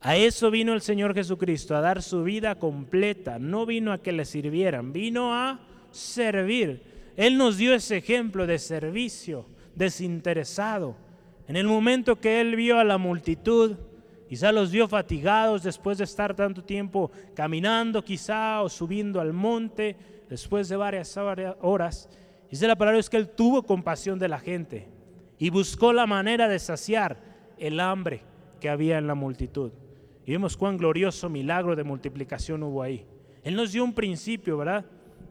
A 0.00 0.16
eso 0.16 0.50
vino 0.50 0.74
el 0.74 0.80
Señor 0.80 1.12
Jesucristo, 1.14 1.74
a 1.74 1.80
dar 1.80 2.02
su 2.02 2.22
vida 2.22 2.54
completa. 2.54 3.38
No 3.38 3.66
vino 3.66 3.92
a 3.92 3.98
que 3.98 4.12
le 4.12 4.24
sirvieran, 4.24 4.92
vino 4.92 5.34
a 5.34 5.60
servir. 5.90 6.82
Él 7.16 7.36
nos 7.36 7.56
dio 7.56 7.74
ese 7.74 7.96
ejemplo 7.96 8.46
de 8.46 8.58
servicio 8.58 9.46
desinteresado. 9.74 10.96
En 11.48 11.56
el 11.56 11.66
momento 11.66 12.20
que 12.20 12.40
Él 12.40 12.54
vio 12.54 12.78
a 12.78 12.84
la 12.84 12.96
multitud, 12.96 13.76
quizá 14.28 14.52
los 14.52 14.70
vio 14.70 14.86
fatigados 14.86 15.64
después 15.64 15.98
de 15.98 16.04
estar 16.04 16.34
tanto 16.36 16.62
tiempo 16.62 17.10
caminando 17.34 18.04
quizá 18.04 18.62
o 18.62 18.68
subiendo 18.68 19.20
al 19.20 19.32
monte, 19.32 19.96
después 20.28 20.68
de 20.68 20.76
varias 20.76 21.16
horas, 21.16 22.08
dice 22.50 22.68
la 22.68 22.76
palabra 22.76 23.00
es 23.00 23.10
que 23.10 23.16
él 23.16 23.30
tuvo 23.30 23.64
compasión 23.64 24.18
de 24.18 24.28
la 24.28 24.38
gente 24.38 24.88
y 25.38 25.50
buscó 25.50 25.92
la 25.92 26.06
manera 26.06 26.48
de 26.48 26.58
saciar 26.58 27.16
el 27.56 27.80
hambre 27.80 28.22
que 28.60 28.68
había 28.68 28.98
en 28.98 29.06
la 29.06 29.14
multitud. 29.14 29.72
Y 30.28 30.32
vemos 30.32 30.58
cuán 30.58 30.76
glorioso 30.76 31.30
milagro 31.30 31.74
de 31.74 31.82
multiplicación 31.82 32.62
hubo 32.62 32.82
ahí. 32.82 33.06
Él 33.42 33.56
nos 33.56 33.72
dio 33.72 33.82
un 33.82 33.94
principio, 33.94 34.58
¿verdad? 34.58 34.84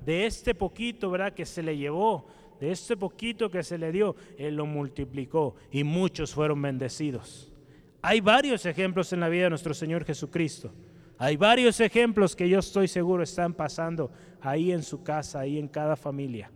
De 0.03 0.25
este 0.25 0.55
poquito, 0.55 1.11
¿verdad? 1.11 1.35
Que 1.35 1.45
se 1.45 1.61
le 1.61 1.77
llevó, 1.77 2.25
de 2.59 2.71
este 2.71 2.97
poquito 2.97 3.51
que 3.51 3.61
se 3.61 3.77
le 3.77 3.91
dio, 3.91 4.15
Él 4.39 4.55
lo 4.55 4.65
multiplicó 4.65 5.53
y 5.69 5.83
muchos 5.83 6.33
fueron 6.33 6.59
bendecidos. 6.63 7.53
Hay 8.01 8.21
varios 8.21 8.65
ejemplos 8.65 9.13
en 9.13 9.19
la 9.19 9.29
vida 9.29 9.43
de 9.43 9.49
nuestro 9.51 9.75
Señor 9.75 10.03
Jesucristo. 10.03 10.73
Hay 11.19 11.37
varios 11.37 11.79
ejemplos 11.79 12.35
que 12.35 12.49
yo 12.49 12.57
estoy 12.57 12.87
seguro 12.87 13.21
están 13.21 13.53
pasando 13.53 14.09
ahí 14.41 14.71
en 14.71 14.81
su 14.81 15.03
casa, 15.03 15.41
ahí 15.41 15.59
en 15.59 15.67
cada 15.67 15.95
familia. 15.95 16.49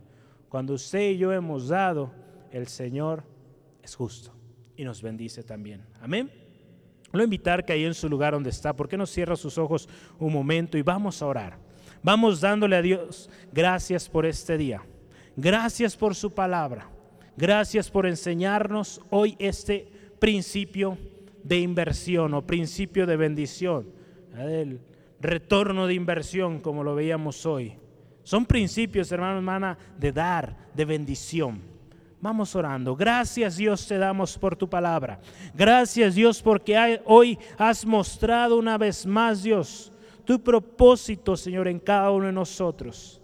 Cuando 0.48 0.74
usted 0.74 1.10
y 1.10 1.18
yo 1.18 1.32
hemos 1.32 1.68
dado, 1.68 2.10
el 2.50 2.66
Señor 2.66 3.22
es 3.84 3.94
justo 3.94 4.34
y 4.76 4.82
nos 4.82 5.00
bendice 5.00 5.44
también. 5.44 5.86
Amén. 6.00 6.41
Lo 7.12 7.22
invitar 7.22 7.64
que 7.64 7.72
ahí 7.72 7.84
en 7.84 7.94
su 7.94 8.08
lugar 8.08 8.32
donde 8.32 8.50
está, 8.50 8.74
¿por 8.74 8.88
qué 8.88 8.96
no 8.96 9.06
cierra 9.06 9.36
sus 9.36 9.58
ojos 9.58 9.88
un 10.18 10.32
momento 10.32 10.78
y 10.78 10.82
vamos 10.82 11.20
a 11.22 11.26
orar? 11.26 11.58
Vamos 12.02 12.40
dándole 12.40 12.76
a 12.76 12.82
Dios 12.82 13.30
gracias 13.52 14.08
por 14.08 14.26
este 14.26 14.56
día. 14.56 14.82
Gracias 15.36 15.96
por 15.96 16.14
su 16.14 16.32
palabra. 16.34 16.88
Gracias 17.36 17.90
por 17.90 18.06
enseñarnos 18.06 19.00
hoy 19.10 19.36
este 19.38 19.90
principio 20.18 20.98
de 21.42 21.58
inversión 21.58 22.34
o 22.34 22.46
principio 22.46 23.06
de 23.06 23.16
bendición 23.16 23.86
del 24.34 24.80
retorno 25.20 25.86
de 25.86 25.94
inversión, 25.94 26.60
como 26.60 26.82
lo 26.82 26.94
veíamos 26.94 27.46
hoy. 27.46 27.74
Son 28.24 28.46
principios, 28.46 29.10
hermano, 29.12 29.38
hermana, 29.38 29.78
de 29.98 30.12
dar, 30.12 30.68
de 30.74 30.84
bendición. 30.84 31.71
Vamos 32.22 32.54
orando. 32.54 32.94
Gracias 32.94 33.56
Dios 33.56 33.84
te 33.86 33.98
damos 33.98 34.38
por 34.38 34.54
tu 34.54 34.70
palabra. 34.70 35.20
Gracias 35.52 36.14
Dios 36.14 36.40
porque 36.40 37.02
hoy 37.04 37.36
has 37.58 37.84
mostrado 37.84 38.56
una 38.56 38.78
vez 38.78 39.04
más, 39.04 39.42
Dios, 39.42 39.92
tu 40.24 40.40
propósito, 40.40 41.36
Señor, 41.36 41.66
en 41.66 41.80
cada 41.80 42.12
uno 42.12 42.26
de 42.26 42.32
nosotros. 42.32 43.20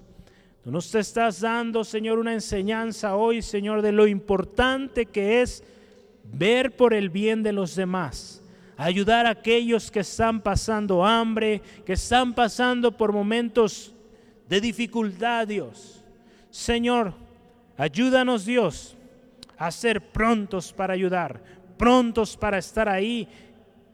Tú 0.65 0.73
nos 0.73 0.93
estás 0.93 1.41
dando, 1.41 1.85
Señor, 1.85 2.19
una 2.19 2.35
enseñanza 2.35 3.15
hoy, 3.15 3.41
Señor, 3.41 3.83
de 3.83 3.93
lo 3.93 4.09
importante 4.09 5.07
que 5.07 5.43
es 5.43 5.63
ver 6.25 6.77
por 6.77 6.93
el 6.93 7.09
bien 7.09 7.45
de 7.45 7.53
los 7.53 7.77
demás 7.77 8.43
ayudar 8.77 9.27
a 9.27 9.31
aquellos 9.31 9.91
que 9.91 10.01
están 10.01 10.41
pasando 10.41 11.05
hambre, 11.05 11.61
que 11.85 11.95
están 11.95 12.33
pasando 12.33 12.97
por 12.97 13.13
momentos 13.13 13.93
de 14.49 14.61
dificultad, 14.61 15.49
Dios. 15.49 16.05
Señor, 16.51 17.13
ayúdanos, 17.79 18.45
Dios, 18.45 18.95
a 19.57 19.71
ser 19.71 20.13
prontos 20.13 20.73
para 20.75 20.93
ayudar, 20.93 21.43
prontos 21.79 22.37
para 22.37 22.59
estar 22.59 22.89
ahí 22.91 23.27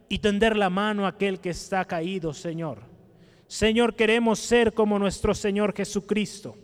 y 0.08 0.18
tender 0.18 0.56
la 0.56 0.70
mano 0.70 1.06
a 1.06 1.10
aquel 1.10 1.38
que 1.38 1.50
está 1.50 1.84
caído, 1.84 2.34
Señor. 2.34 2.80
Señor, 3.46 3.94
queremos 3.94 4.40
ser 4.40 4.74
como 4.74 4.98
nuestro 4.98 5.34
Señor 5.34 5.74
Jesucristo, 5.76 6.56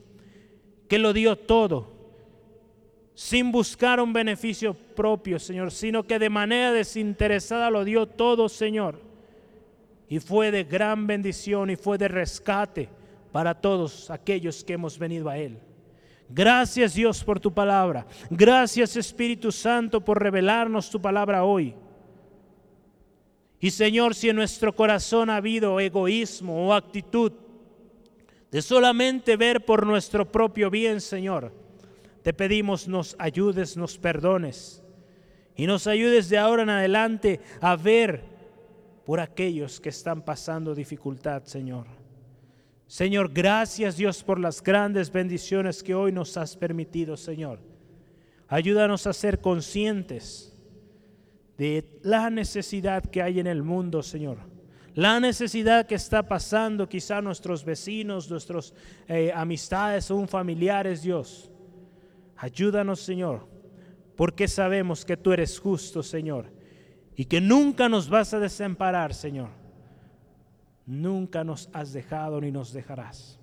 que 0.89 0.99
lo 0.99 1.13
dio 1.13 1.37
todo 1.37 2.01
sin 3.21 3.53
buscar 3.53 4.01
un 4.01 4.15
beneficio 4.15 4.73
propio, 4.73 5.39
Señor, 5.39 5.73
sino 5.73 6.07
que 6.07 6.19
de 6.19 6.31
manera 6.31 6.73
desinteresada 6.73 7.69
lo 7.71 7.85
dio 7.85 8.07
todo, 8.07 8.49
Señor. 8.49 8.99
Y 10.09 10.21
fue 10.21 10.51
de 10.51 10.65
gran 10.65 11.07
bendición 11.07 11.69
y 11.69 11.77
fue 11.77 11.99
de 11.99 12.09
rescate 12.09 12.89
para 13.31 13.55
todos 13.55 14.11
aquellos 14.11 14.65
que 14.65 14.73
hemos 14.73 14.99
venido 14.99 15.29
a 15.29 15.37
Él. 15.37 15.59
Gracias 16.33 16.95
Dios 16.95 17.25
por 17.25 17.41
tu 17.41 17.53
palabra. 17.53 18.07
Gracias 18.31 18.97
Espíritu 18.97 19.51
Santo 19.51 20.05
por 20.05 20.23
revelarnos 20.23 20.89
tu 20.89 21.01
palabra 21.01 21.45
hoy. 21.45 21.75
Y 23.59 23.71
Señor, 23.71 24.15
si 24.15 24.31
en 24.31 24.37
nuestro 24.37 24.75
corazón 24.75 25.29
ha 25.29 25.37
habido 25.37 25.79
egoísmo 25.81 26.69
o 26.69 26.73
actitud 26.73 27.33
de 28.51 28.63
solamente 28.63 29.37
ver 29.37 29.65
por 29.65 29.87
nuestro 29.87 30.31
propio 30.31 30.71
bien, 30.71 31.01
Señor, 31.01 31.53
te 32.23 32.33
pedimos 32.33 32.89
nos 32.89 33.17
ayudes, 33.19 33.77
nos 33.77 33.99
perdones 33.99 34.83
y 35.57 35.67
nos 35.67 35.87
ayudes 35.87 36.29
de 36.29 36.39
ahora 36.39 36.63
en 36.63 36.71
adelante 36.71 37.41
a 37.61 37.77
ver 37.77 38.23
por 39.05 39.21
aquellos 39.21 39.81
que 39.81 39.91
están 39.91 40.23
pasando 40.23 40.75
dificultad, 40.75 41.43
Señor. 41.45 42.00
Señor, 42.91 43.33
gracias 43.33 43.97
Dios 43.97 44.25
por 44.25 44.41
las 44.41 44.61
grandes 44.61 45.13
bendiciones 45.13 45.81
que 45.81 45.95
hoy 45.95 46.11
nos 46.11 46.37
has 46.37 46.57
permitido, 46.57 47.17
Señor. 47.17 47.61
Ayúdanos 48.49 49.07
a 49.07 49.13
ser 49.13 49.41
conscientes 49.41 50.53
de 51.57 51.89
la 52.03 52.31
necesidad 52.31 53.05
que 53.05 53.23
hay 53.23 53.39
en 53.39 53.47
el 53.47 53.63
mundo, 53.63 54.03
Señor. 54.03 54.39
la 54.95 55.21
necesidad 55.21 55.87
que 55.87 55.95
está 55.95 56.27
pasando 56.27 56.89
quizá 56.89 57.23
nuestros 57.23 57.65
vecinos, 57.65 58.29
nuestros 58.29 58.75
eh, 59.07 59.31
amistades 59.33 60.11
o 60.11 60.27
familiares, 60.27 61.03
Dios. 61.03 61.49
Ayúdanos, 62.37 62.99
Señor, 62.99 63.47
porque 64.17 64.49
sabemos 64.49 65.05
que 65.05 65.17
tú 65.17 65.31
eres 65.33 65.61
justo, 65.61 66.03
Señor, 66.03 66.53
y 67.15 67.27
que 67.27 67.41
nunca 67.41 67.89
nos 67.89 68.09
vas 68.09 68.35
a 68.35 68.41
desamparar, 68.41 69.15
Señor. 69.15 69.60
Nunca 70.91 71.45
nos 71.45 71.71
has 71.73 71.93
dejado 71.93 72.41
ni 72.41 72.51
nos 72.51 72.73
dejarás. 72.73 73.39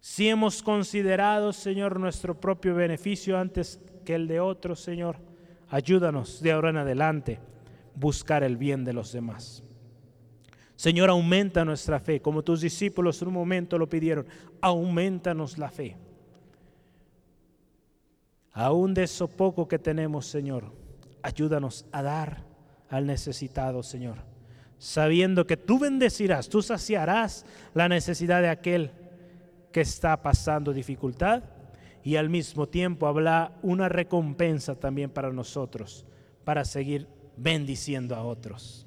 Si 0.00 0.28
hemos 0.28 0.60
considerado, 0.60 1.52
Señor, 1.52 2.00
nuestro 2.00 2.40
propio 2.40 2.74
beneficio 2.74 3.38
antes 3.38 3.80
que 4.04 4.16
el 4.16 4.26
de 4.26 4.40
otros, 4.40 4.80
Señor, 4.80 5.18
ayúdanos 5.68 6.42
de 6.42 6.50
ahora 6.50 6.70
en 6.70 6.78
adelante 6.78 7.38
buscar 7.94 8.42
el 8.42 8.56
bien 8.56 8.84
de 8.84 8.92
los 8.92 9.12
demás. 9.12 9.62
Señor, 10.74 11.10
aumenta 11.10 11.64
nuestra 11.64 12.00
fe, 12.00 12.20
como 12.20 12.42
tus 12.42 12.60
discípulos 12.60 13.22
en 13.22 13.28
un 13.28 13.34
momento 13.34 13.78
lo 13.78 13.88
pidieron, 13.88 14.26
aumentanos 14.60 15.58
la 15.58 15.70
fe. 15.70 15.96
Aún 18.50 18.94
de 18.94 19.04
eso 19.04 19.28
poco 19.28 19.68
que 19.68 19.78
tenemos, 19.78 20.26
Señor, 20.26 20.72
ayúdanos 21.22 21.86
a 21.92 22.02
dar 22.02 22.42
al 22.90 23.06
necesitado, 23.06 23.84
Señor, 23.84 24.37
sabiendo 24.78 25.46
que 25.46 25.56
tú 25.56 25.78
bendecirás, 25.78 26.48
tú 26.48 26.62
saciarás 26.62 27.44
la 27.74 27.88
necesidad 27.88 28.42
de 28.42 28.48
aquel 28.48 28.90
que 29.72 29.80
está 29.80 30.22
pasando 30.22 30.72
dificultad 30.72 31.42
y 32.02 32.16
al 32.16 32.28
mismo 32.28 32.68
tiempo 32.68 33.06
habla 33.06 33.52
una 33.62 33.88
recompensa 33.88 34.74
también 34.74 35.10
para 35.10 35.32
nosotros, 35.32 36.06
para 36.44 36.64
seguir 36.64 37.06
bendiciendo 37.36 38.14
a 38.14 38.22
otros. 38.22 38.86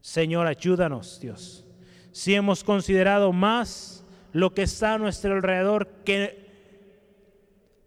Señor, 0.00 0.46
ayúdanos, 0.46 1.20
Dios. 1.20 1.64
Si 2.12 2.34
hemos 2.34 2.64
considerado 2.64 3.32
más 3.32 4.04
lo 4.32 4.52
que 4.52 4.62
está 4.62 4.94
a 4.94 4.98
nuestro 4.98 5.34
alrededor 5.34 5.88
que 6.04 6.44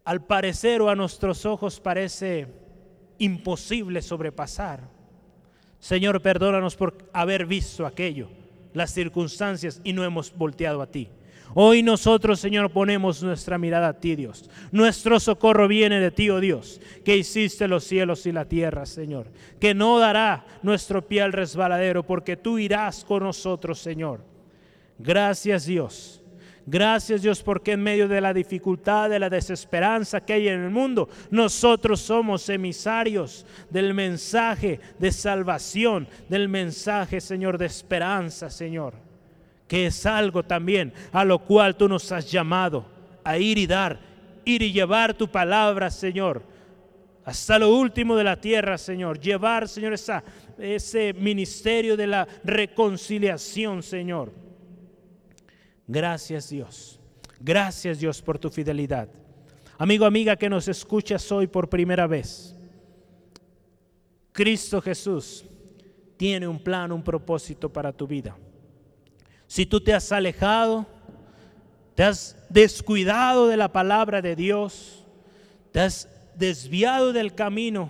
al 0.06 0.24
parecer 0.26 0.82
o 0.82 0.90
a 0.90 0.96
nuestros 0.96 1.46
ojos 1.46 1.82
parece 1.82 2.48
imposible 3.18 4.02
sobrepasar. 4.02 4.97
Señor, 5.88 6.22
perdónanos 6.22 6.76
por 6.76 6.98
haber 7.14 7.46
visto 7.46 7.86
aquello, 7.86 8.28
las 8.74 8.94
circunstancias 8.94 9.80
y 9.86 9.94
no 9.94 10.04
hemos 10.04 10.36
volteado 10.36 10.82
a 10.82 10.88
ti. 10.88 11.08
Hoy 11.54 11.82
nosotros, 11.82 12.42
Señor, 12.42 12.72
ponemos 12.72 13.24
nuestra 13.24 13.58
mirada 13.58 13.88
a 13.88 13.94
ti, 13.94 14.18
Dios. 14.18 14.50
Nuestro 14.74 15.18
socorro 15.18 15.66
viene 15.70 16.02
de 16.02 16.12
ti, 16.12 16.30
oh 16.30 16.42
Dios, 16.42 16.82
que 17.06 17.16
hiciste 17.16 17.70
los 17.70 17.86
cielos 17.86 18.26
y 18.26 18.34
la 18.34 18.44
tierra, 18.44 18.86
Señor. 18.86 19.28
Que 19.62 19.74
no 19.74 19.98
dará 19.98 20.46
nuestro 20.62 21.08
pie 21.08 21.22
al 21.22 21.32
resbaladero, 21.32 22.04
porque 22.04 22.36
tú 22.36 22.60
irás 22.60 23.06
con 23.06 23.24
nosotros, 23.24 23.80
Señor. 23.80 24.20
Gracias, 25.00 25.68
Dios. 25.68 26.17
Gracias 26.70 27.22
Dios 27.22 27.42
porque 27.42 27.72
en 27.72 27.82
medio 27.82 28.08
de 28.08 28.22
la 28.22 28.34
dificultad, 28.34 29.10
de 29.10 29.20
la 29.20 29.30
desesperanza 29.30 30.22
que 30.22 30.34
hay 30.34 30.50
en 30.50 30.66
el 30.66 30.70
mundo, 30.70 31.10
nosotros 31.32 32.02
somos 32.02 32.48
emisarios 32.50 33.46
del 33.70 33.94
mensaje 33.94 34.80
de 35.00 35.12
salvación, 35.12 36.08
del 36.28 36.50
mensaje, 36.50 37.22
Señor, 37.22 37.58
de 37.58 37.66
esperanza, 37.66 38.50
Señor 38.50 39.08
que 39.68 39.88
es 39.88 40.06
algo 40.06 40.44
también 40.44 40.94
a 41.12 41.26
lo 41.26 41.40
cual 41.40 41.76
tú 41.76 41.88
nos 41.88 42.12
has 42.12 42.32
llamado 42.32 42.86
a 43.24 43.38
ir 43.38 43.58
y 43.58 43.68
dar, 43.68 44.00
ir 44.46 44.62
y 44.62 44.72
llevar 44.72 45.14
tu 45.14 45.28
palabra, 45.28 45.92
Señor, 45.92 46.42
hasta 47.26 47.60
lo 47.60 47.76
último 47.76 48.16
de 48.16 48.24
la 48.24 48.40
tierra, 48.40 48.78
Señor. 48.78 49.20
Llevar, 49.20 49.68
Señor, 49.68 49.92
esa, 49.92 50.24
ese 50.58 51.14
ministerio 51.14 51.98
de 51.98 52.08
la 52.08 52.26
reconciliación, 52.46 53.84
Señor. 53.84 54.32
Gracias, 55.88 56.50
Dios. 56.50 57.00
Gracias, 57.40 58.00
Dios, 58.00 58.22
por 58.22 58.38
tu 58.38 58.50
fidelidad. 58.50 59.08
Amigo, 59.78 60.06
amiga 60.06 60.36
que 60.36 60.50
nos 60.50 60.68
escuchas 60.68 61.32
hoy 61.32 61.48
por 61.48 61.70
primera 61.70 62.06
vez. 62.08 62.56
Cristo 64.32 64.82
Jesús 64.82 65.46
tiene 66.18 66.48
un 66.48 66.60
plan, 66.60 66.92
un 66.92 67.04
propósito 67.04 67.72
para 67.72 67.92
tu 67.92 68.06
vida 68.06 68.36
si 69.48 69.66
tú 69.66 69.80
te 69.82 69.94
has 69.94 70.12
alejado, 70.12 70.86
te 71.96 72.04
has 72.04 72.38
descuidado 72.50 73.48
de 73.48 73.58
la 73.58 73.72
palabra 73.72 74.22
de 74.22 74.36
Dios, 74.36 75.06
te 75.72 75.80
has 75.80 76.10
desviado 76.36 77.14
del 77.14 77.34
camino, 77.34 77.90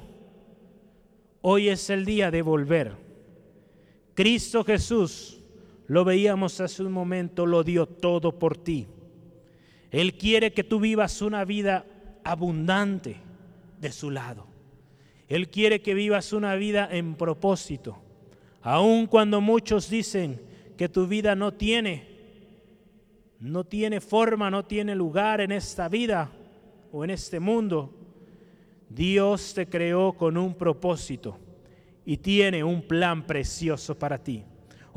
hoy 1.41 1.69
es 1.69 1.89
el 1.89 2.05
día 2.05 2.31
de 2.31 2.43
volver. 2.43 2.93
Cristo 4.13 4.63
Jesús, 4.63 5.41
lo 5.88 6.05
veíamos 6.05 6.59
hace 6.61 6.83
un 6.83 6.91
momento, 6.91 7.45
lo 7.45 7.63
dio 7.63 7.85
todo 7.85 8.38
por 8.38 8.57
ti. 8.57 8.88
Él 9.89 10.17
quiere 10.17 10.53
que 10.53 10.63
tú 10.63 10.79
vivas 10.79 11.21
una 11.21 11.45
vida 11.45 11.85
abundante 12.23 13.17
de 13.79 13.91
su 13.91 14.11
lado. 14.11 14.47
Él 15.27 15.49
quiere 15.49 15.81
que 15.81 15.93
vivas 15.93 16.33
una 16.33 16.55
vida 16.55 16.88
en 16.91 17.15
propósito. 17.15 17.97
Aun 18.61 19.07
cuando 19.07 19.39
muchos 19.39 19.89
dicen, 19.89 20.41
que 20.77 20.88
tu 20.88 21.07
vida 21.07 21.35
no 21.35 21.53
tiene, 21.53 22.07
no 23.39 23.65
tiene 23.65 23.99
forma, 23.99 24.49
no 24.49 24.63
tiene 24.63 24.95
lugar 24.95 25.41
en 25.41 25.51
esta 25.51 25.89
vida 25.89 26.31
o 26.91 27.03
en 27.03 27.09
este 27.09 27.39
mundo. 27.39 27.93
Dios 28.88 29.53
te 29.53 29.67
creó 29.67 30.13
con 30.13 30.38
un 30.38 30.53
propósito 30.53 31.38
y 32.05 32.17
tiene 32.17 32.63
un 32.63 32.83
plan 32.83 33.25
precioso 33.25 33.97
para 33.97 34.17
ti. 34.17 34.43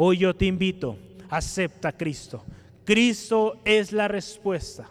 Hoy 0.03 0.17
yo 0.17 0.35
te 0.35 0.47
invito, 0.47 0.97
acepta 1.29 1.89
a 1.89 1.93
Cristo. 1.93 2.43
Cristo 2.87 3.61
es 3.67 3.93
la 3.93 4.09
respuesta. 4.09 4.89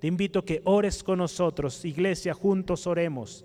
Te 0.00 0.06
invito 0.06 0.38
a 0.38 0.44
que 0.46 0.62
ores 0.64 1.02
con 1.02 1.18
nosotros, 1.18 1.84
iglesia, 1.84 2.32
juntos 2.32 2.86
oremos. 2.86 3.44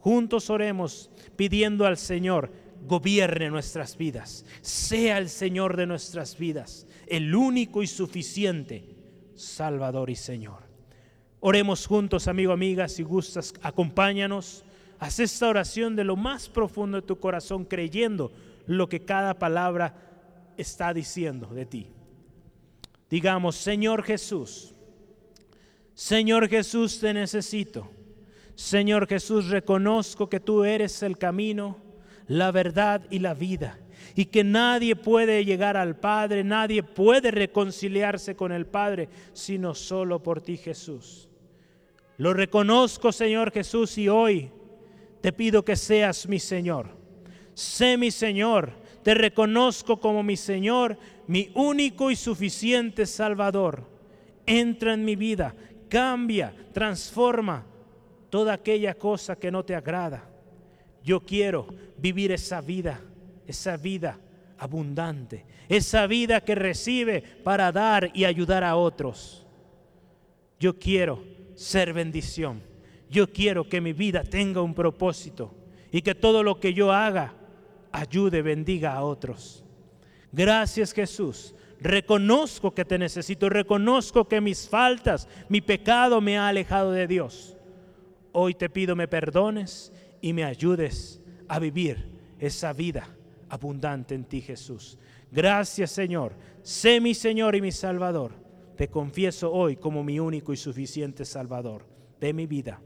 Juntos 0.00 0.50
oremos 0.50 1.08
pidiendo 1.36 1.86
al 1.86 1.96
Señor 1.96 2.50
gobierne 2.84 3.48
nuestras 3.48 3.96
vidas, 3.96 4.44
sea 4.60 5.18
el 5.18 5.28
Señor 5.28 5.76
de 5.76 5.86
nuestras 5.86 6.36
vidas, 6.36 6.88
el 7.06 7.32
único 7.32 7.84
y 7.84 7.86
suficiente 7.86 8.96
Salvador 9.36 10.10
y 10.10 10.16
Señor. 10.16 10.64
Oremos 11.38 11.86
juntos, 11.86 12.26
amigo, 12.26 12.50
amiga, 12.50 12.88
si 12.88 13.04
gustas, 13.04 13.54
acompáñanos. 13.62 14.64
Haz 14.98 15.20
esta 15.20 15.46
oración 15.48 15.94
de 15.94 16.02
lo 16.02 16.16
más 16.16 16.48
profundo 16.48 17.00
de 17.00 17.06
tu 17.06 17.20
corazón, 17.20 17.64
creyendo 17.64 18.32
lo 18.66 18.88
que 18.88 19.04
cada 19.04 19.34
palabra 19.38 20.07
está 20.58 20.92
diciendo 20.92 21.46
de 21.46 21.64
ti. 21.64 21.86
Digamos, 23.08 23.56
Señor 23.56 24.02
Jesús, 24.02 24.74
Señor 25.94 26.48
Jesús, 26.48 27.00
te 27.00 27.14
necesito. 27.14 27.90
Señor 28.54 29.06
Jesús, 29.08 29.48
reconozco 29.48 30.28
que 30.28 30.40
tú 30.40 30.64
eres 30.64 31.02
el 31.02 31.16
camino 31.16 31.88
la 32.28 32.52
verdad 32.52 33.02
y 33.10 33.18
la 33.18 33.34
vida. 33.34 33.78
Y 34.14 34.26
que 34.26 34.44
nadie 34.44 34.94
puede 34.94 35.44
llegar 35.44 35.76
al 35.76 35.96
Padre, 35.96 36.44
nadie 36.44 36.82
puede 36.82 37.30
reconciliarse 37.30 38.36
con 38.36 38.52
el 38.52 38.66
Padre, 38.66 39.08
sino 39.32 39.74
solo 39.74 40.22
por 40.22 40.40
ti 40.40 40.56
Jesús. 40.56 41.28
Lo 42.16 42.32
reconozco, 42.32 43.12
Señor 43.12 43.52
Jesús, 43.52 43.96
y 43.98 44.08
hoy 44.08 44.50
te 45.20 45.32
pido 45.32 45.64
que 45.64 45.76
seas 45.76 46.28
mi 46.28 46.38
Señor. 46.38 46.96
Sé 47.54 47.96
mi 47.96 48.10
Señor, 48.10 48.72
te 49.02 49.14
reconozco 49.14 50.00
como 50.00 50.22
mi 50.22 50.36
Señor, 50.36 50.98
mi 51.26 51.50
único 51.54 52.10
y 52.10 52.16
suficiente 52.16 53.06
Salvador. 53.06 53.86
Entra 54.46 54.94
en 54.94 55.04
mi 55.04 55.16
vida, 55.16 55.54
cambia, 55.88 56.54
transforma 56.72 57.64
toda 58.30 58.54
aquella 58.54 58.94
cosa 58.94 59.36
que 59.36 59.50
no 59.50 59.64
te 59.64 59.74
agrada 59.74 60.28
yo 61.08 61.20
quiero 61.20 61.66
vivir 61.96 62.32
esa 62.32 62.60
vida, 62.60 63.00
esa 63.46 63.78
vida 63.78 64.18
abundante, 64.58 65.46
esa 65.66 66.06
vida 66.06 66.42
que 66.42 66.54
recibe 66.54 67.22
para 67.42 67.72
dar 67.72 68.10
y 68.12 68.26
ayudar 68.26 68.62
a 68.62 68.76
otros. 68.76 69.46
Yo 70.60 70.78
quiero 70.78 71.24
ser 71.54 71.94
bendición. 71.94 72.60
Yo 73.10 73.32
quiero 73.32 73.66
que 73.66 73.80
mi 73.80 73.94
vida 73.94 74.22
tenga 74.22 74.60
un 74.60 74.74
propósito 74.74 75.54
y 75.90 76.02
que 76.02 76.14
todo 76.14 76.42
lo 76.42 76.60
que 76.60 76.74
yo 76.74 76.92
haga 76.92 77.32
ayude, 77.92 78.42
bendiga 78.42 78.94
a 78.94 79.02
otros. 79.02 79.64
Gracias 80.32 80.92
Jesús. 80.92 81.54
Reconozco 81.80 82.74
que 82.74 82.84
te 82.84 82.98
necesito, 82.98 83.48
reconozco 83.48 84.26
que 84.26 84.40
mis 84.40 84.68
faltas, 84.68 85.28
mi 85.48 85.60
pecado 85.60 86.20
me 86.20 86.36
ha 86.36 86.48
alejado 86.48 86.90
de 86.90 87.06
Dios. 87.06 87.56
Hoy 88.32 88.54
te 88.54 88.68
pido 88.68 88.96
me 88.96 89.06
perdones 89.06 89.92
y 90.20 90.32
me 90.32 90.44
ayudes 90.44 91.20
a 91.46 91.58
vivir 91.58 92.10
esa 92.38 92.72
vida 92.72 93.08
abundante 93.48 94.14
en 94.14 94.24
ti, 94.24 94.40
Jesús. 94.40 94.98
Gracias, 95.30 95.90
Señor. 95.90 96.32
Sé 96.62 97.00
mi 97.00 97.14
Señor 97.14 97.54
y 97.54 97.60
mi 97.60 97.72
Salvador. 97.72 98.32
Te 98.76 98.88
confieso 98.88 99.52
hoy 99.52 99.76
como 99.76 100.04
mi 100.04 100.20
único 100.20 100.52
y 100.52 100.56
suficiente 100.56 101.24
Salvador 101.24 101.86
de 102.20 102.32
mi 102.32 102.46
vida. 102.46 102.80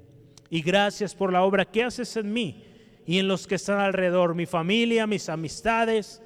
Y 0.51 0.63
gracias 0.63 1.15
por 1.15 1.33
la 1.33 1.43
obra 1.43 1.65
que 1.65 1.83
haces 1.83 2.17
en 2.17 2.33
mí 2.33 2.65
y 3.07 3.19
en 3.19 3.29
los 3.29 3.47
que 3.47 3.57
están 3.57 3.81
alrededor, 3.81 4.35
mi 4.35 4.47
familia, 4.47 5.07
mis 5.07 5.29
amistades, 5.29 6.23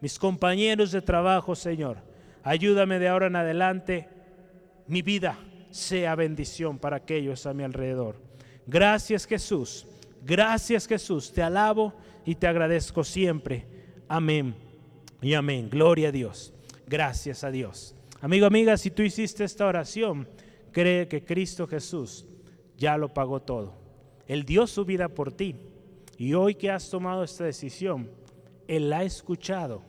mis 0.00 0.18
compañeros 0.18 0.90
de 0.92 1.02
trabajo, 1.02 1.54
Señor. 1.54 1.98
Ayúdame 2.42 2.98
de 2.98 3.08
ahora 3.08 3.28
en 3.28 3.36
adelante, 3.36 4.08
mi 4.88 5.02
vida 5.02 5.38
sea 5.70 6.14
bendición 6.14 6.78
para 6.78 6.96
aquellos 6.96 7.46
a 7.46 7.54
mi 7.54 7.62
alrededor. 7.62 8.20
Gracias 8.66 9.26
Jesús, 9.26 9.86
gracias 10.24 10.86
Jesús, 10.86 11.32
te 11.32 11.42
alabo 11.42 11.94
y 12.24 12.34
te 12.34 12.46
agradezco 12.46 13.04
siempre. 13.04 13.66
Amén 14.08 14.54
y 15.20 15.34
amén. 15.34 15.70
Gloria 15.70 16.08
a 16.08 16.12
Dios. 16.12 16.52
Gracias 16.86 17.44
a 17.44 17.50
Dios. 17.50 17.94
Amigo, 18.20 18.46
amiga, 18.46 18.76
si 18.76 18.90
tú 18.90 19.02
hiciste 19.02 19.44
esta 19.44 19.66
oración, 19.66 20.28
cree 20.72 21.08
que 21.08 21.24
Cristo 21.24 21.66
Jesús 21.66 22.26
ya 22.76 22.96
lo 22.96 23.14
pagó 23.14 23.40
todo. 23.40 23.74
Él 24.26 24.44
dio 24.44 24.66
su 24.66 24.84
vida 24.84 25.08
por 25.08 25.32
ti. 25.32 25.56
Y 26.22 26.34
hoy 26.34 26.54
que 26.54 26.70
has 26.70 26.88
tomado 26.88 27.24
esta 27.24 27.42
decisión, 27.42 28.08
Él 28.68 28.90
la 28.90 28.98
ha 28.98 29.02
escuchado 29.02 29.82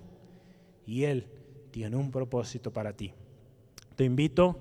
y 0.83 1.03
Él 1.03 1.27
tiene 1.69 1.95
un 1.95 2.09
propósito 2.09 2.73
para 2.73 2.91
ti. 2.91 3.13
Te 3.95 4.03
invito 4.03 4.57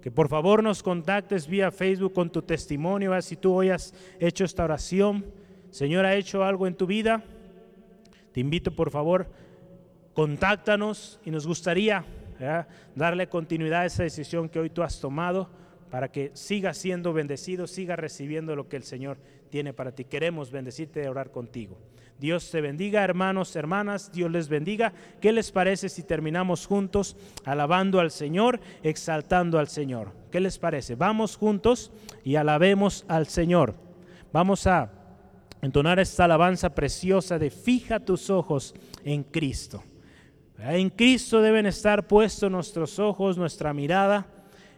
que 0.00 0.10
por 0.10 0.28
favor 0.28 0.64
nos 0.64 0.82
contactes 0.82 1.46
vía 1.46 1.70
Facebook 1.70 2.12
con 2.12 2.28
tu 2.28 2.42
testimonio, 2.42 3.22
si 3.22 3.36
tú 3.36 3.54
hoy 3.54 3.70
has 3.70 3.94
hecho 4.18 4.44
esta 4.44 4.64
oración, 4.64 5.24
Señor 5.70 6.06
ha 6.06 6.16
hecho 6.16 6.42
algo 6.42 6.66
en 6.66 6.74
tu 6.74 6.88
vida. 6.88 7.22
Te 8.32 8.40
invito 8.40 8.74
por 8.74 8.90
favor, 8.90 9.30
contáctanos 10.14 11.20
y 11.24 11.30
nos 11.30 11.46
gustaría 11.46 12.04
darle 12.96 13.28
continuidad 13.28 13.82
a 13.82 13.86
esa 13.86 14.02
decisión 14.02 14.48
que 14.48 14.58
hoy 14.58 14.70
tú 14.70 14.82
has 14.82 14.98
tomado 14.98 15.48
para 15.88 16.10
que 16.10 16.32
siga 16.34 16.74
siendo 16.74 17.12
bendecido, 17.12 17.68
siga 17.68 17.94
recibiendo 17.94 18.56
lo 18.56 18.68
que 18.68 18.76
el 18.76 18.82
Señor 18.82 19.18
tiene 19.52 19.74
para 19.74 19.92
ti. 19.92 20.06
Queremos 20.06 20.50
bendecirte 20.50 21.04
y 21.04 21.06
orar 21.06 21.30
contigo. 21.30 21.78
Dios 22.18 22.50
te 22.50 22.62
bendiga, 22.62 23.04
hermanos, 23.04 23.54
hermanas, 23.54 24.10
Dios 24.10 24.30
les 24.30 24.48
bendiga. 24.48 24.94
¿Qué 25.20 25.30
les 25.30 25.52
parece 25.52 25.90
si 25.90 26.02
terminamos 26.02 26.66
juntos 26.66 27.16
alabando 27.44 28.00
al 28.00 28.10
Señor, 28.10 28.60
exaltando 28.82 29.58
al 29.58 29.68
Señor? 29.68 30.12
¿Qué 30.30 30.40
les 30.40 30.58
parece? 30.58 30.94
Vamos 30.94 31.36
juntos 31.36 31.92
y 32.24 32.36
alabemos 32.36 33.04
al 33.08 33.26
Señor. 33.26 33.74
Vamos 34.32 34.66
a 34.66 34.90
entonar 35.60 36.00
esta 36.00 36.24
alabanza 36.24 36.74
preciosa 36.74 37.38
de 37.38 37.50
fija 37.50 38.00
tus 38.00 38.30
ojos 38.30 38.74
en 39.04 39.22
Cristo. 39.22 39.84
En 40.58 40.88
Cristo 40.88 41.42
deben 41.42 41.66
estar 41.66 42.06
puestos 42.06 42.50
nuestros 42.50 42.98
ojos, 42.98 43.36
nuestra 43.36 43.74
mirada 43.74 44.26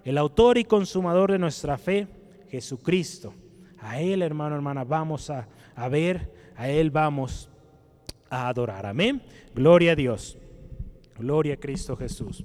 el 0.04 0.18
autor 0.18 0.58
y 0.58 0.64
consumador 0.64 1.32
de 1.32 1.38
nuestra 1.38 1.78
fe, 1.78 2.06
Jesucristo. 2.50 3.32
A 3.84 4.00
Él, 4.00 4.22
hermano, 4.22 4.56
hermana, 4.56 4.82
vamos 4.82 5.28
a, 5.28 5.46
a 5.76 5.88
ver, 5.88 6.32
a 6.56 6.68
Él 6.70 6.90
vamos 6.90 7.50
a 8.30 8.48
adorar. 8.48 8.86
Amén. 8.86 9.22
Gloria 9.54 9.92
a 9.92 9.94
Dios. 9.94 10.38
Gloria 11.18 11.54
a 11.54 11.56
Cristo 11.58 11.94
Jesús. 11.94 12.42